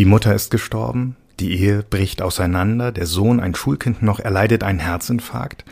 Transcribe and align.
Die 0.00 0.06
Mutter 0.06 0.34
ist 0.34 0.50
gestorben, 0.50 1.14
die 1.40 1.60
Ehe 1.60 1.82
bricht 1.82 2.22
auseinander, 2.22 2.90
der 2.90 3.04
Sohn, 3.04 3.38
ein 3.38 3.54
Schulkind 3.54 4.02
noch, 4.02 4.18
erleidet 4.18 4.62
einen 4.64 4.78
Herzinfarkt. 4.78 5.66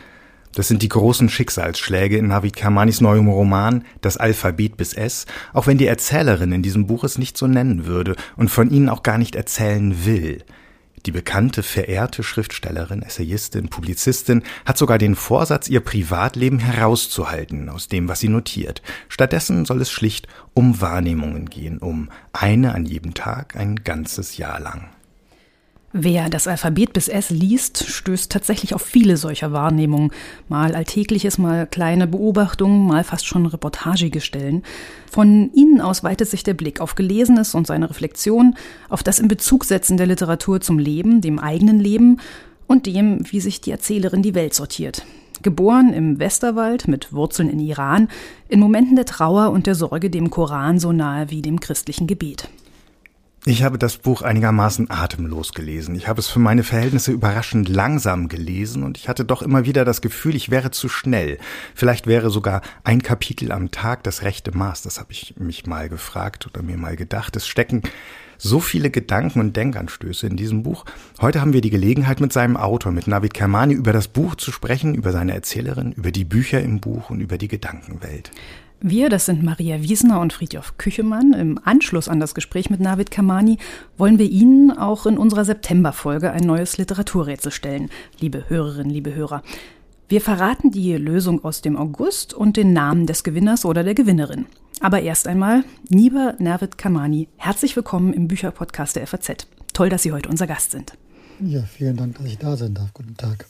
Das 0.53 0.67
sind 0.67 0.83
die 0.83 0.87
großen 0.87 1.29
Schicksalsschläge 1.29 2.15
in 2.15 2.27
Navid 2.27 2.55
Kermanis 2.55 3.01
neuem 3.01 3.27
Roman 3.27 3.85
Das 4.01 4.17
Alphabet 4.17 4.77
bis 4.77 4.93
S, 4.93 5.25
auch 5.51 5.65
wenn 5.65 5.79
die 5.79 5.87
Erzählerin 5.87 6.51
in 6.51 6.61
diesem 6.61 6.85
Buch 6.85 7.03
es 7.03 7.17
nicht 7.17 7.39
so 7.39 7.47
nennen 7.47 7.87
würde 7.87 8.15
und 8.37 8.49
von 8.49 8.69
ihnen 8.69 8.89
auch 8.89 9.01
gar 9.01 9.17
nicht 9.17 9.33
erzählen 9.33 10.05
will. 10.05 10.43
Die 11.05 11.11
bekannte, 11.11 11.63
verehrte 11.63 12.23
Schriftstellerin, 12.23 13.01
Essayistin, 13.01 13.69
Publizistin 13.69 14.43
hat 14.65 14.77
sogar 14.77 14.97
den 14.97 15.15
Vorsatz, 15.15 15.69
ihr 15.69 15.79
Privatleben 15.79 16.59
herauszuhalten 16.59 17.69
aus 17.69 17.87
dem, 17.87 18.07
was 18.07 18.19
sie 18.19 18.29
notiert. 18.29 18.81
Stattdessen 19.07 19.65
soll 19.65 19.81
es 19.81 19.91
schlicht 19.91 20.27
um 20.53 20.81
Wahrnehmungen 20.81 21.49
gehen, 21.49 21.77
um 21.77 22.09
eine 22.33 22.73
an 22.75 22.85
jedem 22.85 23.13
Tag 23.13 23.55
ein 23.55 23.77
ganzes 23.77 24.37
Jahr 24.37 24.59
lang. 24.59 24.89
Wer 25.91 26.29
das 26.29 26.47
Alphabet 26.47 26.93
bis 26.93 27.07
S 27.07 27.31
liest, 27.31 27.83
stößt 27.83 28.31
tatsächlich 28.31 28.75
auf 28.75 28.83
viele 28.83 29.17
solcher 29.17 29.51
Wahrnehmungen. 29.51 30.11
Mal 30.47 30.75
alltägliches, 30.75 31.39
mal 31.39 31.65
kleine 31.65 32.05
Beobachtungen, 32.05 32.85
mal 32.85 33.03
fast 33.03 33.25
schon 33.25 33.47
reportagige 33.47 34.21
Stellen. 34.21 34.61
Von 35.09 35.51
ihnen 35.53 35.81
aus 35.81 36.03
weitet 36.03 36.29
sich 36.29 36.43
der 36.43 36.53
Blick 36.53 36.79
auf 36.79 36.93
Gelesenes 36.93 37.55
und 37.55 37.65
seine 37.65 37.89
Reflexion, 37.89 38.55
auf 38.87 39.01
das 39.01 39.17
in 39.17 39.27
Bezug 39.27 39.65
setzen 39.65 39.97
der 39.97 40.05
Literatur 40.05 40.61
zum 40.61 40.77
Leben, 40.77 41.21
dem 41.21 41.39
eigenen 41.39 41.79
Leben 41.79 42.19
und 42.67 42.85
dem, 42.85 43.19
wie 43.31 43.39
sich 43.39 43.59
die 43.59 43.71
Erzählerin 43.71 44.21
die 44.21 44.35
Welt 44.35 44.53
sortiert. 44.53 45.07
Geboren 45.41 45.91
im 45.91 46.19
Westerwald 46.19 46.87
mit 46.87 47.13
Wurzeln 47.13 47.49
in 47.49 47.59
Iran, 47.59 48.09
in 48.47 48.59
Momenten 48.59 48.95
der 48.95 49.05
Trauer 49.05 49.49
und 49.49 49.65
der 49.65 49.73
Sorge 49.73 50.11
dem 50.11 50.29
Koran 50.29 50.77
so 50.77 50.91
nahe 50.91 51.31
wie 51.31 51.41
dem 51.41 51.59
christlichen 51.59 52.05
Gebet. 52.05 52.47
Ich 53.49 53.63
habe 53.63 53.79
das 53.79 53.97
Buch 53.97 54.21
einigermaßen 54.21 54.91
atemlos 54.91 55.53
gelesen. 55.53 55.95
Ich 55.95 56.07
habe 56.07 56.19
es 56.19 56.27
für 56.27 56.37
meine 56.37 56.61
Verhältnisse 56.61 57.11
überraschend 57.11 57.67
langsam 57.67 58.27
gelesen 58.27 58.83
und 58.83 58.95
ich 58.95 59.09
hatte 59.09 59.25
doch 59.25 59.41
immer 59.41 59.65
wieder 59.65 59.85
das 59.85 60.01
Gefühl, 60.01 60.35
ich 60.35 60.51
wäre 60.51 60.69
zu 60.69 60.87
schnell. 60.87 61.39
Vielleicht 61.73 62.05
wäre 62.05 62.29
sogar 62.29 62.61
ein 62.83 63.01
Kapitel 63.01 63.51
am 63.51 63.71
Tag 63.71 64.03
das 64.03 64.21
rechte 64.21 64.55
Maß. 64.55 64.83
Das 64.83 64.99
habe 64.99 65.13
ich 65.13 65.33
mich 65.39 65.65
mal 65.65 65.89
gefragt 65.89 66.45
oder 66.45 66.61
mir 66.61 66.77
mal 66.77 66.95
gedacht. 66.95 67.35
Es 67.37 67.47
stecken 67.47 67.81
so 68.37 68.59
viele 68.59 68.91
Gedanken 68.91 69.39
und 69.39 69.55
Denkanstöße 69.55 70.27
in 70.27 70.37
diesem 70.37 70.61
Buch. 70.61 70.85
Heute 71.19 71.41
haben 71.41 71.51
wir 71.51 71.61
die 71.61 71.71
Gelegenheit, 71.71 72.21
mit 72.21 72.31
seinem 72.31 72.55
Autor, 72.55 72.91
mit 72.91 73.07
Navid 73.07 73.33
Kermani, 73.33 73.73
über 73.73 73.93
das 73.93 74.09
Buch 74.09 74.35
zu 74.35 74.51
sprechen, 74.51 74.93
über 74.93 75.11
seine 75.11 75.33
Erzählerin, 75.33 75.93
über 75.93 76.11
die 76.11 76.23
Bücher 76.23 76.61
im 76.61 76.79
Buch 76.79 77.09
und 77.09 77.19
über 77.19 77.39
die 77.39 77.47
Gedankenwelt. 77.47 78.29
Wir, 78.81 79.09
das 79.09 79.25
sind 79.25 79.43
Maria 79.43 79.81
Wiesner 79.81 80.21
und 80.21 80.31
Friedhof 80.31 80.77
Küchemann. 80.77 81.33
Im 81.33 81.59
Anschluss 81.61 82.07
an 82.07 82.21
das 82.21 82.33
Gespräch 82.33 82.69
mit 82.69 82.79
Navid 82.79 83.11
Kamani 83.11 83.57
wollen 83.97 84.17
wir 84.17 84.29
Ihnen 84.31 84.71
auch 84.71 85.05
in 85.05 85.17
unserer 85.17 85.43
Septemberfolge 85.43 86.31
ein 86.31 86.43
neues 86.43 86.77
Literaturrätsel 86.77 87.51
stellen, 87.51 87.89
liebe 88.21 88.49
Hörerinnen, 88.49 88.89
liebe 88.89 89.13
Hörer. 89.13 89.43
Wir 90.07 90.21
verraten 90.21 90.71
die 90.71 90.93
Lösung 90.95 91.43
aus 91.43 91.61
dem 91.61 91.75
August 91.75 92.33
und 92.33 92.55
den 92.55 92.71
Namen 92.71 93.05
des 93.05 93.25
Gewinners 93.25 93.65
oder 93.65 93.83
der 93.83 93.95
Gewinnerin. 93.95 94.45
Aber 94.79 95.01
erst 95.01 95.27
einmal, 95.27 95.65
lieber 95.89 96.35
Navid 96.39 96.77
Kamani, 96.77 97.27
herzlich 97.35 97.75
willkommen 97.75 98.13
im 98.13 98.29
Bücherpodcast 98.29 98.95
der 98.95 99.07
FAZ. 99.07 99.45
Toll, 99.73 99.89
dass 99.89 100.03
Sie 100.03 100.13
heute 100.13 100.29
unser 100.29 100.47
Gast 100.47 100.71
sind. 100.71 100.93
Ja, 101.41 101.63
vielen 101.63 101.97
Dank, 101.97 102.17
dass 102.17 102.27
ich 102.27 102.37
da 102.37 102.55
sein 102.55 102.75
darf. 102.75 102.93
Guten 102.93 103.17
Tag. 103.17 103.45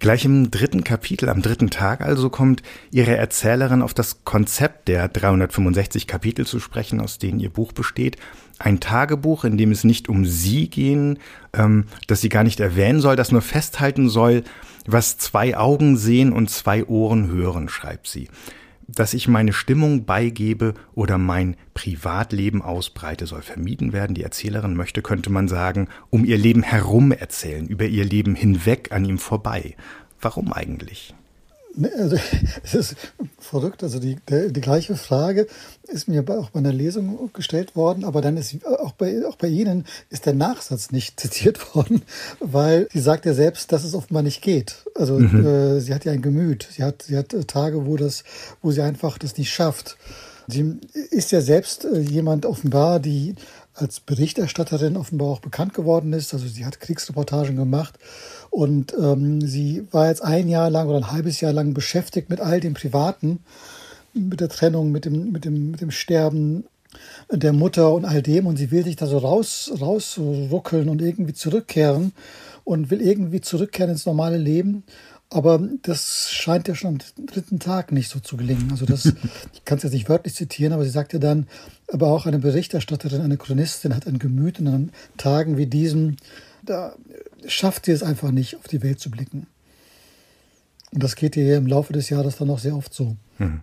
Gleich 0.00 0.24
im 0.24 0.50
dritten 0.50 0.82
Kapitel, 0.82 1.28
am 1.28 1.42
dritten 1.42 1.68
Tag 1.68 2.00
also, 2.00 2.30
kommt 2.30 2.62
ihre 2.90 3.18
Erzählerin 3.18 3.82
auf 3.82 3.92
das 3.92 4.24
Konzept 4.24 4.88
der 4.88 5.08
365 5.08 6.06
Kapitel 6.06 6.46
zu 6.46 6.58
sprechen, 6.58 7.02
aus 7.02 7.18
denen 7.18 7.38
ihr 7.38 7.50
Buch 7.50 7.72
besteht. 7.72 8.16
Ein 8.58 8.80
Tagebuch, 8.80 9.44
in 9.44 9.58
dem 9.58 9.70
es 9.70 9.84
nicht 9.84 10.08
um 10.08 10.24
sie 10.24 10.70
gehen, 10.70 11.18
ähm, 11.52 11.84
das 12.06 12.22
sie 12.22 12.30
gar 12.30 12.44
nicht 12.44 12.60
erwähnen 12.60 13.00
soll, 13.00 13.14
das 13.14 13.30
nur 13.30 13.42
festhalten 13.42 14.08
soll, 14.08 14.42
was 14.86 15.18
zwei 15.18 15.54
Augen 15.58 15.98
sehen 15.98 16.32
und 16.32 16.48
zwei 16.48 16.86
Ohren 16.86 17.28
hören, 17.28 17.68
schreibt 17.68 18.06
sie 18.06 18.28
dass 18.94 19.14
ich 19.14 19.28
meine 19.28 19.52
Stimmung 19.52 20.04
beigebe 20.04 20.74
oder 20.94 21.18
mein 21.18 21.56
Privatleben 21.74 22.62
ausbreite, 22.62 23.26
soll 23.26 23.42
vermieden 23.42 23.92
werden. 23.92 24.14
Die 24.14 24.22
Erzählerin 24.22 24.74
möchte, 24.74 25.02
könnte 25.02 25.30
man 25.30 25.48
sagen, 25.48 25.88
um 26.10 26.24
ihr 26.24 26.38
Leben 26.38 26.62
herum 26.62 27.12
erzählen, 27.12 27.66
über 27.66 27.86
ihr 27.86 28.04
Leben 28.04 28.34
hinweg 28.34 28.92
an 28.92 29.04
ihm 29.04 29.18
vorbei. 29.18 29.76
Warum 30.20 30.52
eigentlich? 30.52 31.14
Ne, 31.74 31.90
also, 31.96 32.16
es 32.62 32.74
ist 32.74 32.96
verrückt. 33.38 33.82
Also 33.82 33.98
die, 33.98 34.16
der, 34.28 34.48
die 34.48 34.60
gleiche 34.60 34.96
Frage 34.96 35.46
ist 35.86 36.08
mir 36.08 36.24
auch 36.28 36.50
bei 36.50 36.58
einer 36.58 36.72
Lesung 36.72 37.30
gestellt 37.32 37.76
worden, 37.76 38.04
aber 38.04 38.20
dann 38.20 38.36
ist 38.36 38.64
auch 38.66 38.92
bei, 38.92 39.26
auch 39.26 39.36
bei 39.36 39.48
Ihnen 39.48 39.84
ist 40.08 40.26
der 40.26 40.34
Nachsatz 40.34 40.90
nicht 40.90 41.18
zitiert 41.20 41.74
worden, 41.74 42.02
weil 42.40 42.88
sie 42.92 43.00
sagt 43.00 43.26
ja 43.26 43.34
selbst, 43.34 43.72
dass 43.72 43.84
es 43.84 43.94
offenbar 43.94 44.22
nicht 44.22 44.42
geht. 44.42 44.84
Also 44.94 45.18
mhm. 45.18 45.46
äh, 45.46 45.80
sie 45.80 45.94
hat 45.94 46.04
ja 46.04 46.12
ein 46.12 46.22
Gemüt. 46.22 46.68
Sie 46.70 46.82
hat, 46.82 47.02
sie 47.02 47.16
hat 47.16 47.34
Tage, 47.46 47.86
wo 47.86 47.96
das, 47.96 48.24
wo 48.62 48.70
sie 48.70 48.82
einfach 48.82 49.18
das 49.18 49.38
nicht 49.38 49.52
schafft. 49.52 49.96
Sie 50.48 50.78
ist 51.10 51.30
ja 51.30 51.40
selbst 51.40 51.84
äh, 51.84 52.00
jemand 52.00 52.44
offenbar, 52.44 52.98
die 52.98 53.36
als 53.74 54.00
Berichterstatterin 54.00 54.96
offenbar 54.96 55.28
auch 55.28 55.40
bekannt 55.40 55.74
geworden 55.74 56.12
ist. 56.12 56.34
Also 56.34 56.46
sie 56.46 56.66
hat 56.66 56.80
Kriegsreportagen 56.80 57.56
gemacht 57.56 57.98
und 58.50 58.94
ähm, 59.00 59.40
sie 59.40 59.86
war 59.92 60.08
jetzt 60.08 60.22
ein 60.22 60.48
Jahr 60.48 60.70
lang 60.70 60.88
oder 60.88 60.98
ein 60.98 61.12
halbes 61.12 61.40
Jahr 61.40 61.52
lang 61.52 61.72
beschäftigt 61.72 62.28
mit 62.30 62.40
all 62.40 62.60
dem 62.60 62.74
Privaten, 62.74 63.38
mit 64.12 64.40
der 64.40 64.48
Trennung, 64.48 64.90
mit 64.90 65.04
dem, 65.04 65.30
mit 65.30 65.44
dem, 65.44 65.70
mit 65.70 65.80
dem 65.80 65.92
Sterben 65.92 66.64
der 67.30 67.52
Mutter 67.52 67.92
und 67.92 68.04
all 68.04 68.22
dem. 68.22 68.46
Und 68.46 68.56
sie 68.56 68.72
will 68.72 68.84
sich 68.84 68.96
da 68.96 69.06
so 69.06 69.18
raus, 69.18 69.72
rausruckeln 69.80 70.88
und 70.88 71.00
irgendwie 71.00 71.32
zurückkehren 71.32 72.12
und 72.64 72.90
will 72.90 73.00
irgendwie 73.00 73.40
zurückkehren 73.40 73.92
ins 73.92 74.04
normale 74.06 74.36
Leben. 74.36 74.82
Aber 75.32 75.60
das 75.82 76.28
scheint 76.32 76.66
ja 76.66 76.74
schon 76.74 76.98
am 77.18 77.26
dritten 77.26 77.60
Tag 77.60 77.92
nicht 77.92 78.08
so 78.08 78.18
zu 78.18 78.36
gelingen. 78.36 78.72
Also 78.72 78.84
das, 78.84 79.04
ich 79.52 79.64
kann 79.64 79.78
es 79.78 79.84
jetzt 79.84 79.92
nicht 79.92 80.08
wörtlich 80.08 80.34
zitieren, 80.34 80.72
aber 80.72 80.82
sie 80.82 80.90
sagte 80.90 81.20
dann, 81.20 81.46
aber 81.86 82.08
auch 82.08 82.26
eine 82.26 82.40
Berichterstatterin, 82.40 83.20
eine 83.20 83.36
Chronistin 83.36 83.94
hat 83.94 84.08
ein 84.08 84.18
Gemüt 84.18 84.58
und 84.58 84.66
an 84.66 84.90
Tagen 85.18 85.56
wie 85.56 85.66
diesem, 85.66 86.16
da 86.64 86.96
schafft 87.46 87.86
sie 87.86 87.92
es 87.92 88.02
einfach 88.02 88.30
nicht, 88.30 88.56
auf 88.56 88.68
die 88.68 88.82
Welt 88.82 89.00
zu 89.00 89.10
blicken. 89.10 89.46
Und 90.92 91.02
das 91.02 91.16
geht 91.16 91.36
ihr 91.36 91.56
im 91.56 91.66
Laufe 91.66 91.92
des 91.92 92.10
Jahres 92.10 92.36
dann 92.36 92.50
auch 92.50 92.58
sehr 92.58 92.76
oft 92.76 92.92
so. 92.92 93.16
Hm. 93.38 93.60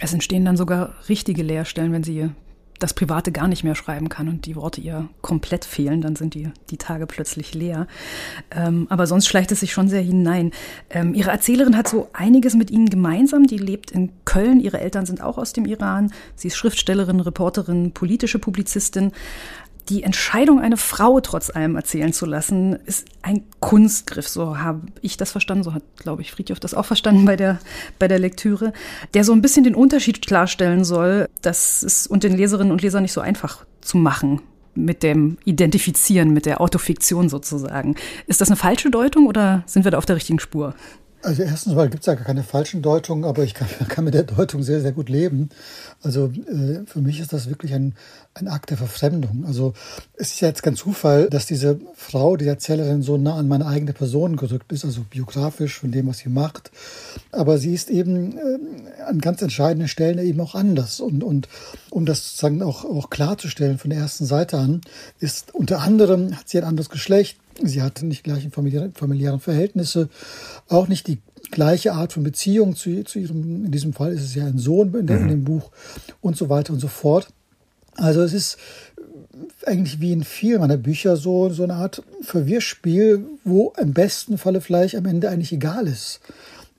Es 0.00 0.12
entstehen 0.12 0.44
dann 0.44 0.56
sogar 0.56 0.94
richtige 1.08 1.42
Leerstellen, 1.42 1.92
wenn 1.92 2.04
sie 2.04 2.30
das 2.82 2.94
Private 2.94 3.30
gar 3.30 3.48
nicht 3.48 3.62
mehr 3.62 3.74
schreiben 3.74 4.08
kann 4.08 4.28
und 4.28 4.46
die 4.46 4.56
Worte 4.56 4.80
ihr 4.80 5.08
komplett 5.20 5.64
fehlen, 5.64 6.00
dann 6.00 6.16
sind 6.16 6.34
die, 6.34 6.50
die 6.70 6.76
Tage 6.76 7.06
plötzlich 7.06 7.54
leer. 7.54 7.86
Ähm, 8.50 8.86
aber 8.90 9.06
sonst 9.06 9.28
schleicht 9.28 9.52
es 9.52 9.60
sich 9.60 9.72
schon 9.72 9.88
sehr 9.88 10.02
hinein. 10.02 10.50
Ähm, 10.90 11.14
ihre 11.14 11.30
Erzählerin 11.30 11.76
hat 11.76 11.88
so 11.88 12.08
einiges 12.12 12.54
mit 12.54 12.70
ihnen 12.70 12.90
gemeinsam. 12.90 13.46
Die 13.46 13.58
lebt 13.58 13.92
in 13.92 14.10
Köln. 14.24 14.58
Ihre 14.60 14.80
Eltern 14.80 15.06
sind 15.06 15.22
auch 15.22 15.38
aus 15.38 15.52
dem 15.52 15.64
Iran. 15.64 16.12
Sie 16.34 16.48
ist 16.48 16.56
Schriftstellerin, 16.56 17.20
Reporterin, 17.20 17.92
politische 17.92 18.40
Publizistin 18.40 19.12
die 19.88 20.02
Entscheidung, 20.02 20.60
eine 20.60 20.76
Frau 20.76 21.20
trotz 21.20 21.50
allem 21.50 21.76
erzählen 21.76 22.12
zu 22.12 22.26
lassen, 22.26 22.78
ist 22.86 23.06
ein 23.22 23.42
Kunstgriff. 23.60 24.28
So 24.28 24.58
habe 24.58 24.86
ich 25.00 25.16
das 25.16 25.32
verstanden. 25.32 25.64
So 25.64 25.74
hat, 25.74 25.82
glaube 25.96 26.22
ich, 26.22 26.30
Friedhof 26.30 26.60
das 26.60 26.74
auch 26.74 26.84
verstanden 26.84 27.24
bei 27.24 27.36
der, 27.36 27.58
bei 27.98 28.08
der 28.08 28.18
Lektüre, 28.18 28.72
der 29.14 29.24
so 29.24 29.32
ein 29.32 29.42
bisschen 29.42 29.64
den 29.64 29.74
Unterschied 29.74 30.24
klarstellen 30.24 30.84
soll, 30.84 31.28
dass 31.42 31.82
es 31.82 32.06
und 32.06 32.22
den 32.22 32.36
Leserinnen 32.36 32.72
und 32.72 32.82
Lesern 32.82 33.02
nicht 33.02 33.12
so 33.12 33.20
einfach 33.20 33.64
zu 33.80 33.96
machen 33.96 34.40
mit 34.74 35.02
dem 35.02 35.36
Identifizieren, 35.44 36.32
mit 36.32 36.46
der 36.46 36.60
Autofiktion 36.60 37.28
sozusagen. 37.28 37.96
Ist 38.26 38.40
das 38.40 38.48
eine 38.48 38.56
falsche 38.56 38.90
Deutung 38.90 39.26
oder 39.26 39.64
sind 39.66 39.84
wir 39.84 39.90
da 39.90 39.98
auf 39.98 40.06
der 40.06 40.16
richtigen 40.16 40.38
Spur? 40.38 40.74
Also 41.22 41.44
erstens 41.44 41.74
mal 41.74 41.88
gibt 41.88 42.02
es 42.02 42.06
ja 42.06 42.14
gar 42.14 42.24
keine 42.24 42.42
falschen 42.42 42.82
Deutungen, 42.82 43.24
aber 43.24 43.44
ich 43.44 43.54
kann, 43.54 43.68
kann, 43.88 44.04
mit 44.04 44.14
der 44.14 44.24
Deutung 44.24 44.62
sehr, 44.64 44.80
sehr 44.80 44.90
gut 44.90 45.08
leben. 45.08 45.50
Also 46.02 46.26
äh, 46.26 46.84
für 46.84 47.00
mich 47.00 47.20
ist 47.20 47.32
das 47.32 47.48
wirklich 47.48 47.74
ein, 47.74 47.94
ein 48.34 48.48
Akt 48.48 48.70
der 48.70 48.76
Verfremdung. 48.76 49.44
Also 49.46 49.72
es 50.14 50.32
ist 50.32 50.40
ja 50.40 50.48
jetzt 50.48 50.64
kein 50.64 50.74
Zufall, 50.74 51.30
dass 51.30 51.46
diese 51.46 51.78
Frau, 51.94 52.36
die 52.36 52.48
Erzählerin, 52.48 53.02
so 53.02 53.16
nah 53.18 53.36
an 53.36 53.46
meine 53.46 53.66
eigene 53.66 53.92
Person 53.92 54.36
gerückt 54.36 54.72
ist, 54.72 54.84
also 54.84 55.02
biografisch 55.08 55.78
von 55.78 55.92
dem, 55.92 56.08
was 56.08 56.18
sie 56.18 56.28
macht. 56.28 56.72
Aber 57.30 57.58
sie 57.58 57.72
ist 57.72 57.88
eben 57.88 58.36
äh, 58.36 59.02
an 59.06 59.20
ganz 59.20 59.42
entscheidenden 59.42 59.88
Stellen 59.88 60.18
eben 60.18 60.40
auch 60.40 60.56
anders. 60.56 60.98
Und, 60.98 61.22
und 61.22 61.48
um 61.90 62.04
das 62.04 62.30
sozusagen 62.30 62.62
auch, 62.62 62.84
auch 62.84 63.10
klarzustellen 63.10 63.78
von 63.78 63.90
der 63.90 64.00
ersten 64.00 64.26
Seite 64.26 64.58
an, 64.58 64.80
ist 65.20 65.54
unter 65.54 65.80
anderem, 65.82 66.36
hat 66.36 66.48
sie 66.48 66.58
ein 66.58 66.64
anderes 66.64 66.90
Geschlecht, 66.90 67.38
Sie 67.62 67.82
hatte 67.82 68.06
nicht 68.06 68.24
gleiche 68.24 68.50
familiären 68.50 69.40
Verhältnisse, 69.40 70.08
auch 70.68 70.88
nicht 70.88 71.06
die 71.06 71.18
gleiche 71.50 71.92
Art 71.92 72.12
von 72.12 72.22
Beziehung 72.22 72.74
zu, 72.76 73.04
zu 73.04 73.18
ihrem, 73.18 73.66
in 73.66 73.70
diesem 73.70 73.92
Fall 73.92 74.12
ist 74.12 74.22
es 74.22 74.34
ja 74.34 74.46
ein 74.46 74.58
Sohn 74.58 74.94
in, 74.94 75.06
der, 75.06 75.18
in 75.18 75.24
mhm. 75.24 75.28
dem 75.28 75.44
Buch 75.44 75.70
und 76.20 76.36
so 76.36 76.48
weiter 76.48 76.72
und 76.72 76.80
so 76.80 76.88
fort. 76.88 77.28
Also 77.94 78.22
es 78.22 78.32
ist 78.32 78.58
eigentlich 79.66 80.00
wie 80.00 80.12
in 80.12 80.24
vielen 80.24 80.60
meiner 80.60 80.76
Bücher 80.76 81.16
so, 81.16 81.50
so 81.50 81.62
eine 81.62 81.74
Art 81.74 82.02
Verwirrspiel, 82.22 83.24
wo 83.44 83.72
im 83.78 83.92
besten 83.92 84.38
Falle 84.38 84.60
vielleicht 84.60 84.96
am 84.96 85.06
Ende 85.06 85.28
eigentlich 85.28 85.52
egal 85.52 85.86
ist, 85.86 86.20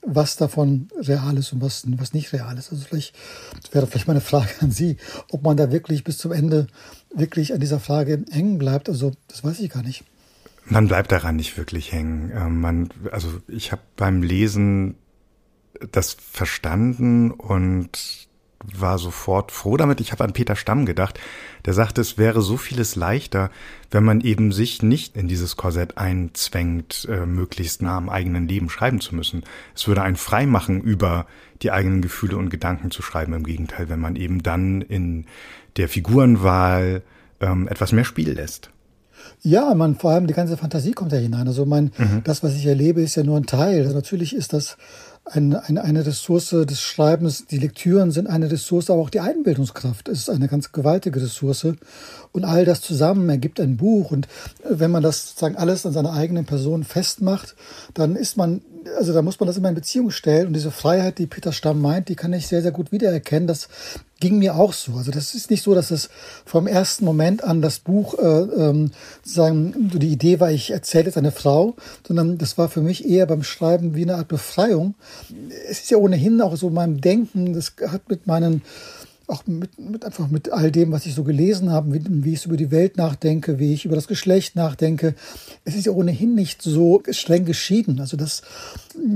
was 0.02 0.36
davon 0.36 0.88
real 0.96 1.36
ist 1.38 1.52
und 1.52 1.62
was, 1.62 1.84
was 1.96 2.12
nicht 2.12 2.32
real 2.32 2.56
ist. 2.58 2.72
Also 2.72 2.84
vielleicht 2.84 3.14
wäre 3.72 3.86
vielleicht 3.86 4.08
meine 4.08 4.20
Frage 4.20 4.50
an 4.60 4.70
Sie, 4.70 4.96
ob 5.30 5.42
man 5.42 5.56
da 5.56 5.72
wirklich 5.72 6.04
bis 6.04 6.18
zum 6.18 6.32
Ende 6.32 6.66
wirklich 7.14 7.54
an 7.54 7.60
dieser 7.60 7.80
Frage 7.80 8.24
hängen 8.30 8.58
bleibt. 8.58 8.88
Also 8.88 9.12
das 9.28 9.44
weiß 9.44 9.60
ich 9.60 9.70
gar 9.70 9.82
nicht. 9.82 10.04
Man 10.66 10.88
bleibt 10.88 11.12
daran 11.12 11.36
nicht 11.36 11.56
wirklich 11.56 11.92
hängen. 11.92 12.32
Ähm, 12.34 12.60
man, 12.60 12.88
also 13.10 13.28
ich 13.48 13.72
habe 13.72 13.82
beim 13.96 14.22
Lesen 14.22 14.96
das 15.92 16.14
verstanden 16.14 17.30
und 17.30 18.28
war 18.72 18.98
sofort 18.98 19.52
froh 19.52 19.76
damit. 19.76 20.00
Ich 20.00 20.12
habe 20.12 20.24
an 20.24 20.32
Peter 20.32 20.56
Stamm 20.56 20.86
gedacht, 20.86 21.20
der 21.66 21.74
sagte, 21.74 22.00
es 22.00 22.16
wäre 22.16 22.40
so 22.40 22.56
vieles 22.56 22.96
leichter, 22.96 23.50
wenn 23.90 24.04
man 24.04 24.20
eben 24.20 24.52
sich 24.52 24.82
nicht 24.82 25.16
in 25.16 25.28
dieses 25.28 25.56
Korsett 25.56 25.98
einzwängt, 25.98 27.06
äh, 27.10 27.26
möglichst 27.26 27.82
nah 27.82 27.96
am 27.96 28.08
eigenen 28.08 28.48
Leben 28.48 28.70
schreiben 28.70 29.00
zu 29.00 29.14
müssen. 29.14 29.44
Es 29.74 29.86
würde 29.86 30.02
einen 30.02 30.16
frei 30.16 30.46
machen, 30.46 30.80
über 30.80 31.26
die 31.62 31.72
eigenen 31.72 32.00
Gefühle 32.00 32.36
und 32.36 32.50
Gedanken 32.50 32.90
zu 32.90 33.02
schreiben. 33.02 33.34
Im 33.34 33.44
Gegenteil, 33.44 33.88
wenn 33.88 34.00
man 34.00 34.16
eben 34.16 34.42
dann 34.42 34.80
in 34.80 35.26
der 35.76 35.88
Figurenwahl 35.88 37.02
ähm, 37.40 37.68
etwas 37.68 37.92
mehr 37.92 38.04
Spiel 38.04 38.32
lässt. 38.32 38.70
Ja, 39.42 39.74
man, 39.74 39.96
vor 39.96 40.10
allem 40.10 40.26
die 40.26 40.34
ganze 40.34 40.56
Fantasie 40.56 40.92
kommt 40.92 41.12
ja 41.12 41.18
hinein. 41.18 41.46
Also 41.46 41.66
mein, 41.66 41.92
mhm. 41.96 42.22
das, 42.24 42.42
was 42.42 42.54
ich 42.54 42.66
erlebe, 42.66 43.02
ist 43.02 43.14
ja 43.14 43.22
nur 43.22 43.36
ein 43.36 43.46
Teil. 43.46 43.82
Also 43.82 43.94
natürlich 43.94 44.34
ist 44.34 44.52
das 44.52 44.76
eine, 45.24 45.64
eine, 45.64 45.82
eine 45.82 46.04
Ressource 46.04 46.50
des 46.50 46.80
Schreibens. 46.80 47.46
Die 47.46 47.58
Lektüren 47.58 48.10
sind 48.10 48.26
eine 48.26 48.50
Ressource, 48.50 48.90
aber 48.90 49.00
auch 49.00 49.10
die 49.10 49.20
Einbildungskraft 49.20 50.08
ist 50.08 50.28
eine 50.28 50.48
ganz 50.48 50.72
gewaltige 50.72 51.20
Ressource. 51.22 51.66
Und 52.32 52.44
all 52.44 52.64
das 52.64 52.80
zusammen 52.80 53.28
ergibt 53.28 53.60
ein 53.60 53.76
Buch. 53.76 54.10
Und 54.10 54.28
wenn 54.68 54.90
man 54.90 55.02
das 55.02 55.28
sozusagen 55.28 55.56
alles 55.56 55.86
an 55.86 55.92
seiner 55.92 56.12
eigenen 56.12 56.44
Person 56.44 56.84
festmacht, 56.84 57.54
dann 57.94 58.16
ist 58.16 58.36
man 58.36 58.62
also 58.98 59.12
da 59.12 59.22
muss 59.22 59.40
man 59.40 59.46
das 59.46 59.56
immer 59.56 59.68
in 59.68 59.74
Beziehung 59.74 60.10
stellen. 60.10 60.48
Und 60.48 60.52
diese 60.52 60.70
Freiheit, 60.70 61.18
die 61.18 61.26
Peter 61.26 61.52
Stamm 61.52 61.80
meint, 61.80 62.08
die 62.08 62.16
kann 62.16 62.32
ich 62.32 62.46
sehr, 62.46 62.62
sehr 62.62 62.72
gut 62.72 62.92
wiedererkennen. 62.92 63.46
Das 63.46 63.68
ging 64.24 64.38
mir 64.38 64.56
auch 64.56 64.72
so. 64.72 64.94
Also 64.94 65.10
das 65.10 65.34
ist 65.34 65.50
nicht 65.50 65.62
so, 65.62 65.74
dass 65.74 65.90
es 65.90 66.08
vom 66.46 66.66
ersten 66.66 67.04
Moment 67.04 67.44
an 67.44 67.60
das 67.60 67.78
Buch 67.78 68.18
äh, 68.18 68.24
ähm, 68.24 68.90
so 69.22 69.46
die 69.50 70.08
Idee 70.08 70.40
war, 70.40 70.50
ich 70.50 70.70
erzähle 70.70 71.04
jetzt 71.04 71.18
eine 71.18 71.30
Frau, 71.30 71.74
sondern 72.06 72.38
das 72.38 72.56
war 72.56 72.70
für 72.70 72.80
mich 72.80 73.06
eher 73.06 73.26
beim 73.26 73.42
Schreiben 73.42 73.94
wie 73.94 74.04
eine 74.04 74.14
Art 74.14 74.28
Befreiung. 74.28 74.94
Es 75.68 75.80
ist 75.80 75.90
ja 75.90 75.98
ohnehin 75.98 76.40
auch 76.40 76.56
so 76.56 76.70
meinem 76.70 77.02
Denken, 77.02 77.52
das 77.52 77.74
hat 77.86 78.08
mit 78.08 78.26
meinen 78.26 78.62
auch 79.26 79.46
mit, 79.46 79.78
mit 79.78 80.04
einfach 80.04 80.28
mit 80.28 80.52
all 80.52 80.70
dem, 80.70 80.92
was 80.92 81.06
ich 81.06 81.14
so 81.14 81.24
gelesen 81.24 81.70
habe, 81.70 81.94
wie, 81.94 82.02
wie 82.06 82.34
ich 82.34 82.44
über 82.44 82.56
die 82.56 82.70
Welt 82.70 82.96
nachdenke, 82.96 83.58
wie 83.58 83.72
ich 83.72 83.84
über 83.84 83.94
das 83.94 84.06
Geschlecht 84.06 84.54
nachdenke. 84.54 85.14
Es 85.64 85.74
ist 85.74 85.86
ja 85.86 85.92
ohnehin 85.92 86.34
nicht 86.34 86.60
so 86.60 87.02
streng 87.10 87.44
geschieden. 87.46 88.00
Also 88.00 88.16
dass 88.16 88.42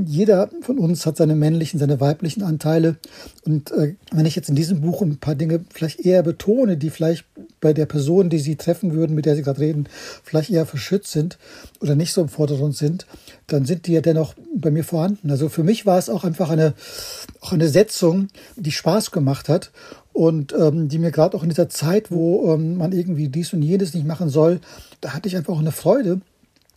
jeder 0.06 0.48
von 0.62 0.78
uns 0.78 1.04
hat 1.04 1.18
seine 1.18 1.34
männlichen, 1.34 1.78
seine 1.78 2.00
weiblichen 2.00 2.42
Anteile. 2.42 2.96
Und 3.44 3.70
äh, 3.72 3.96
wenn 4.10 4.26
ich 4.26 4.34
jetzt 4.34 4.48
in 4.48 4.56
diesem 4.56 4.80
Buch 4.80 5.02
ein 5.02 5.18
paar 5.18 5.34
Dinge 5.34 5.60
vielleicht 5.72 6.00
eher 6.00 6.22
betone, 6.22 6.78
die 6.78 6.90
vielleicht 6.90 7.26
bei 7.60 7.72
der 7.72 7.86
Person, 7.86 8.30
die 8.30 8.38
Sie 8.38 8.56
treffen 8.56 8.92
würden, 8.92 9.14
mit 9.14 9.26
der 9.26 9.36
Sie 9.36 9.42
gerade 9.42 9.60
reden, 9.60 9.88
vielleicht 10.24 10.50
eher 10.50 10.64
verschützt 10.64 11.12
sind 11.12 11.38
oder 11.80 11.94
nicht 11.94 12.12
so 12.12 12.22
im 12.22 12.28
Vordergrund 12.28 12.76
sind, 12.76 13.06
dann 13.46 13.64
sind 13.64 13.86
die 13.86 13.92
ja 13.92 14.00
dennoch 14.00 14.34
bei 14.54 14.70
mir 14.70 14.84
vorhanden. 14.84 15.30
Also 15.30 15.48
für 15.48 15.64
mich 15.64 15.84
war 15.84 15.98
es 15.98 16.08
auch 16.08 16.24
einfach 16.24 16.50
eine, 16.50 16.74
auch 17.40 17.52
eine 17.52 17.68
Setzung, 17.68 18.28
die 18.56 18.72
Spaß 18.72 19.10
gemacht 19.10 19.48
hat 19.48 19.70
und 20.12 20.52
ähm, 20.52 20.88
die 20.88 20.98
mir 20.98 21.10
gerade 21.10 21.36
auch 21.36 21.42
in 21.42 21.48
dieser 21.48 21.68
Zeit, 21.68 22.10
wo 22.10 22.52
ähm, 22.52 22.76
man 22.76 22.92
irgendwie 22.92 23.28
dies 23.28 23.52
und 23.52 23.62
jenes 23.62 23.94
nicht 23.94 24.06
machen 24.06 24.28
soll, 24.28 24.60
da 25.00 25.14
hatte 25.14 25.28
ich 25.28 25.36
einfach 25.36 25.54
auch 25.54 25.60
eine 25.60 25.72
Freude 25.72 26.20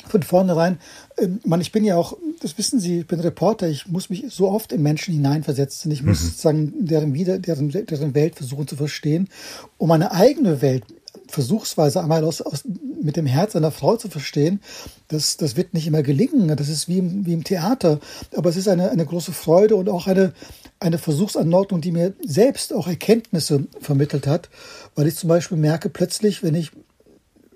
von 0.08 0.24
vornherein. 0.24 0.80
Ähm, 1.18 1.40
man, 1.44 1.62
ich 1.62 1.72
bin 1.72 1.84
ja 1.84 1.96
auch, 1.96 2.18
das 2.42 2.58
wissen 2.58 2.80
Sie, 2.80 3.00
ich 3.00 3.08
bin 3.08 3.20
Reporter, 3.20 3.68
ich 3.68 3.88
muss 3.88 4.10
mich 4.10 4.26
so 4.30 4.50
oft 4.50 4.72
in 4.72 4.82
Menschen 4.82 5.14
hineinversetzen. 5.14 5.92
Ich 5.92 6.04
muss 6.04 6.22
mhm. 6.22 6.26
sozusagen 6.26 6.86
deren, 6.86 7.14
wieder, 7.14 7.40
deren, 7.40 7.70
deren 7.70 8.14
Welt 8.14 8.36
versuchen 8.36 8.68
zu 8.68 8.76
verstehen, 8.76 9.28
um 9.78 9.90
meine 9.90 10.12
eigene 10.12 10.62
Welt 10.62 10.84
versuchsweise 11.28 12.02
einmal 12.02 12.24
aus, 12.24 12.42
aus, 12.42 12.64
mit 13.02 13.16
dem 13.16 13.26
Herz 13.26 13.56
einer 13.56 13.72
Frau 13.72 13.96
zu 13.96 14.10
verstehen, 14.10 14.62
das, 15.08 15.38
das 15.38 15.56
wird 15.56 15.74
nicht 15.74 15.88
immer 15.88 16.04
gelingen. 16.04 16.56
Das 16.56 16.70
ist 16.70 16.88
wie 16.88 17.00
im, 17.00 17.26
wie 17.26 17.34
im 17.34 17.44
Theater. 17.44 18.00
Aber 18.36 18.50
es 18.50 18.58
ist 18.58 18.68
eine, 18.68 18.92
eine 18.92 19.06
große 19.06 19.32
Freude 19.32 19.76
und 19.76 19.90
auch 19.90 20.08
eine, 20.08 20.34
eine 20.82 20.98
Versuchsanordnung, 20.98 21.80
die 21.80 21.92
mir 21.92 22.14
selbst 22.26 22.74
auch 22.74 22.88
Erkenntnisse 22.88 23.68
vermittelt 23.80 24.28
hat, 24.28 24.50
weil 24.96 25.08
ich 25.08 25.16
zum 25.16 25.30
Beispiel 25.30 25.58
merke 25.58 25.90
plötzlich, 25.90 26.44
wenn 26.44 26.56
ich 26.56 26.72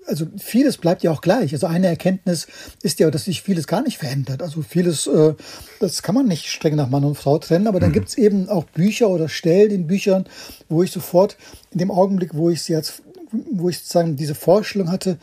also 0.06 0.24
vieles 0.38 0.76
bleibt 0.76 1.02
ja 1.02 1.10
auch 1.10 1.20
gleich. 1.20 1.52
Also 1.52 1.66
eine 1.66 1.88
Erkenntnis 1.88 2.46
ist 2.80 3.00
ja, 3.00 3.10
dass 3.10 3.24
sich 3.24 3.42
vieles 3.42 3.66
gar 3.66 3.82
nicht 3.82 3.98
verändert. 3.98 4.40
Also 4.40 4.62
vieles, 4.62 5.08
äh, 5.08 5.34
das 5.80 6.00
kann 6.04 6.14
man 6.14 6.28
nicht 6.28 6.46
streng 6.46 6.76
nach 6.76 6.88
Mann 6.88 7.02
und 7.02 7.16
Frau 7.16 7.38
trennen, 7.38 7.66
aber 7.66 7.80
dann 7.80 7.88
mhm. 7.90 7.94
gibt 7.94 8.08
es 8.10 8.16
eben 8.16 8.48
auch 8.48 8.62
Bücher 8.66 9.08
oder 9.08 9.28
Stellen 9.28 9.72
in 9.72 9.88
Büchern, 9.88 10.26
wo 10.68 10.84
ich 10.84 10.92
sofort 10.92 11.36
in 11.72 11.78
dem 11.78 11.90
Augenblick, 11.90 12.34
wo 12.34 12.50
ich 12.50 12.62
sie 12.62 12.76
als 12.76 13.02
wo 13.32 13.68
ich 13.68 13.78
sozusagen 13.78 14.14
diese 14.14 14.36
Vorstellung 14.36 14.90
hatte, 14.90 15.18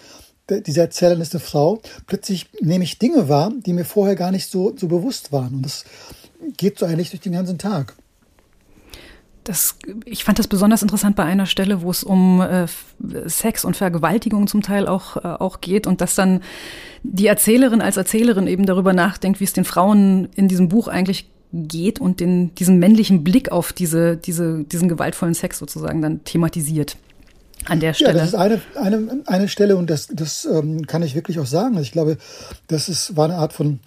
diese 0.50 0.82
Erzählerin 0.82 1.22
ist 1.22 1.34
eine 1.34 1.40
Frau, 1.40 1.82
plötzlich 2.08 2.50
nehme 2.60 2.84
ich 2.84 3.00
Dinge 3.00 3.30
wahr, 3.30 3.52
die 3.66 3.74
mir 3.74 3.86
vorher 3.86 4.16
gar 4.16 4.32
nicht 4.32 4.50
so, 4.50 4.76
so 4.76 4.88
bewusst 4.88 5.32
waren. 5.32 5.56
Und 5.56 5.62
das 5.64 5.86
geht 6.58 6.80
so 6.80 6.86
eigentlich 6.86 7.12
durch 7.12 7.22
den 7.22 7.34
ganzen 7.34 7.58
Tag. 7.58 7.96
Das, 9.46 9.76
ich 10.06 10.24
fand 10.24 10.40
das 10.40 10.48
besonders 10.48 10.82
interessant 10.84 11.18
bei 11.18 11.24
einer 11.24 11.46
Stelle, 11.46 11.82
wo 11.82 11.92
es 11.92 12.04
um 12.04 12.40
äh, 12.40 12.66
Sex 13.26 13.66
und 13.66 13.76
Vergewaltigung 13.76 14.48
zum 14.48 14.62
Teil 14.62 14.88
auch, 14.88 15.18
äh, 15.18 15.28
auch 15.28 15.60
geht 15.60 15.86
und 15.86 16.00
dass 16.00 16.16
dann 16.16 16.42
die 17.04 17.28
Erzählerin 17.28 17.82
als 17.82 17.98
Erzählerin 17.98 18.48
eben 18.48 18.66
darüber 18.66 18.94
nachdenkt, 18.94 19.42
wie 19.42 19.44
es 19.44 19.52
den 19.52 19.66
Frauen 19.66 20.30
in 20.36 20.48
diesem 20.48 20.70
Buch 20.70 20.88
eigentlich 20.88 21.30
geht 21.52 22.00
und 22.00 22.22
den, 22.22 22.56
diesen 22.56 22.80
männlichen 22.80 23.24
Blick 23.24 23.52
auf 23.52 23.74
diese, 23.74 24.16
diese, 24.16 24.64
diesen 24.64 24.88
gewaltvollen 24.88 25.34
Sex 25.34 25.60
sozusagen 25.60 26.02
dann 26.02 26.24
thematisiert 26.24 26.98
an 27.66 27.80
der 27.80 27.94
Stelle. 27.94 28.14
Ja, 28.14 28.20
das 28.20 28.30
ist 28.30 28.36
eine, 28.36 28.62
eine, 28.76 29.22
eine 29.26 29.48
Stelle 29.48 29.78
und 29.78 29.90
das, 29.90 30.08
das 30.12 30.46
ähm, 30.46 30.88
kann 30.88 31.04
ich 31.04 31.16
wirklich 31.16 31.40
auch 31.40 31.46
sagen. 31.46 31.78
Ich 31.80 31.92
glaube, 31.92 32.18
das 32.68 32.90
ist, 32.90 33.16
war 33.16 33.26
eine 33.26 33.36
Art 33.36 33.54
von 33.54 33.80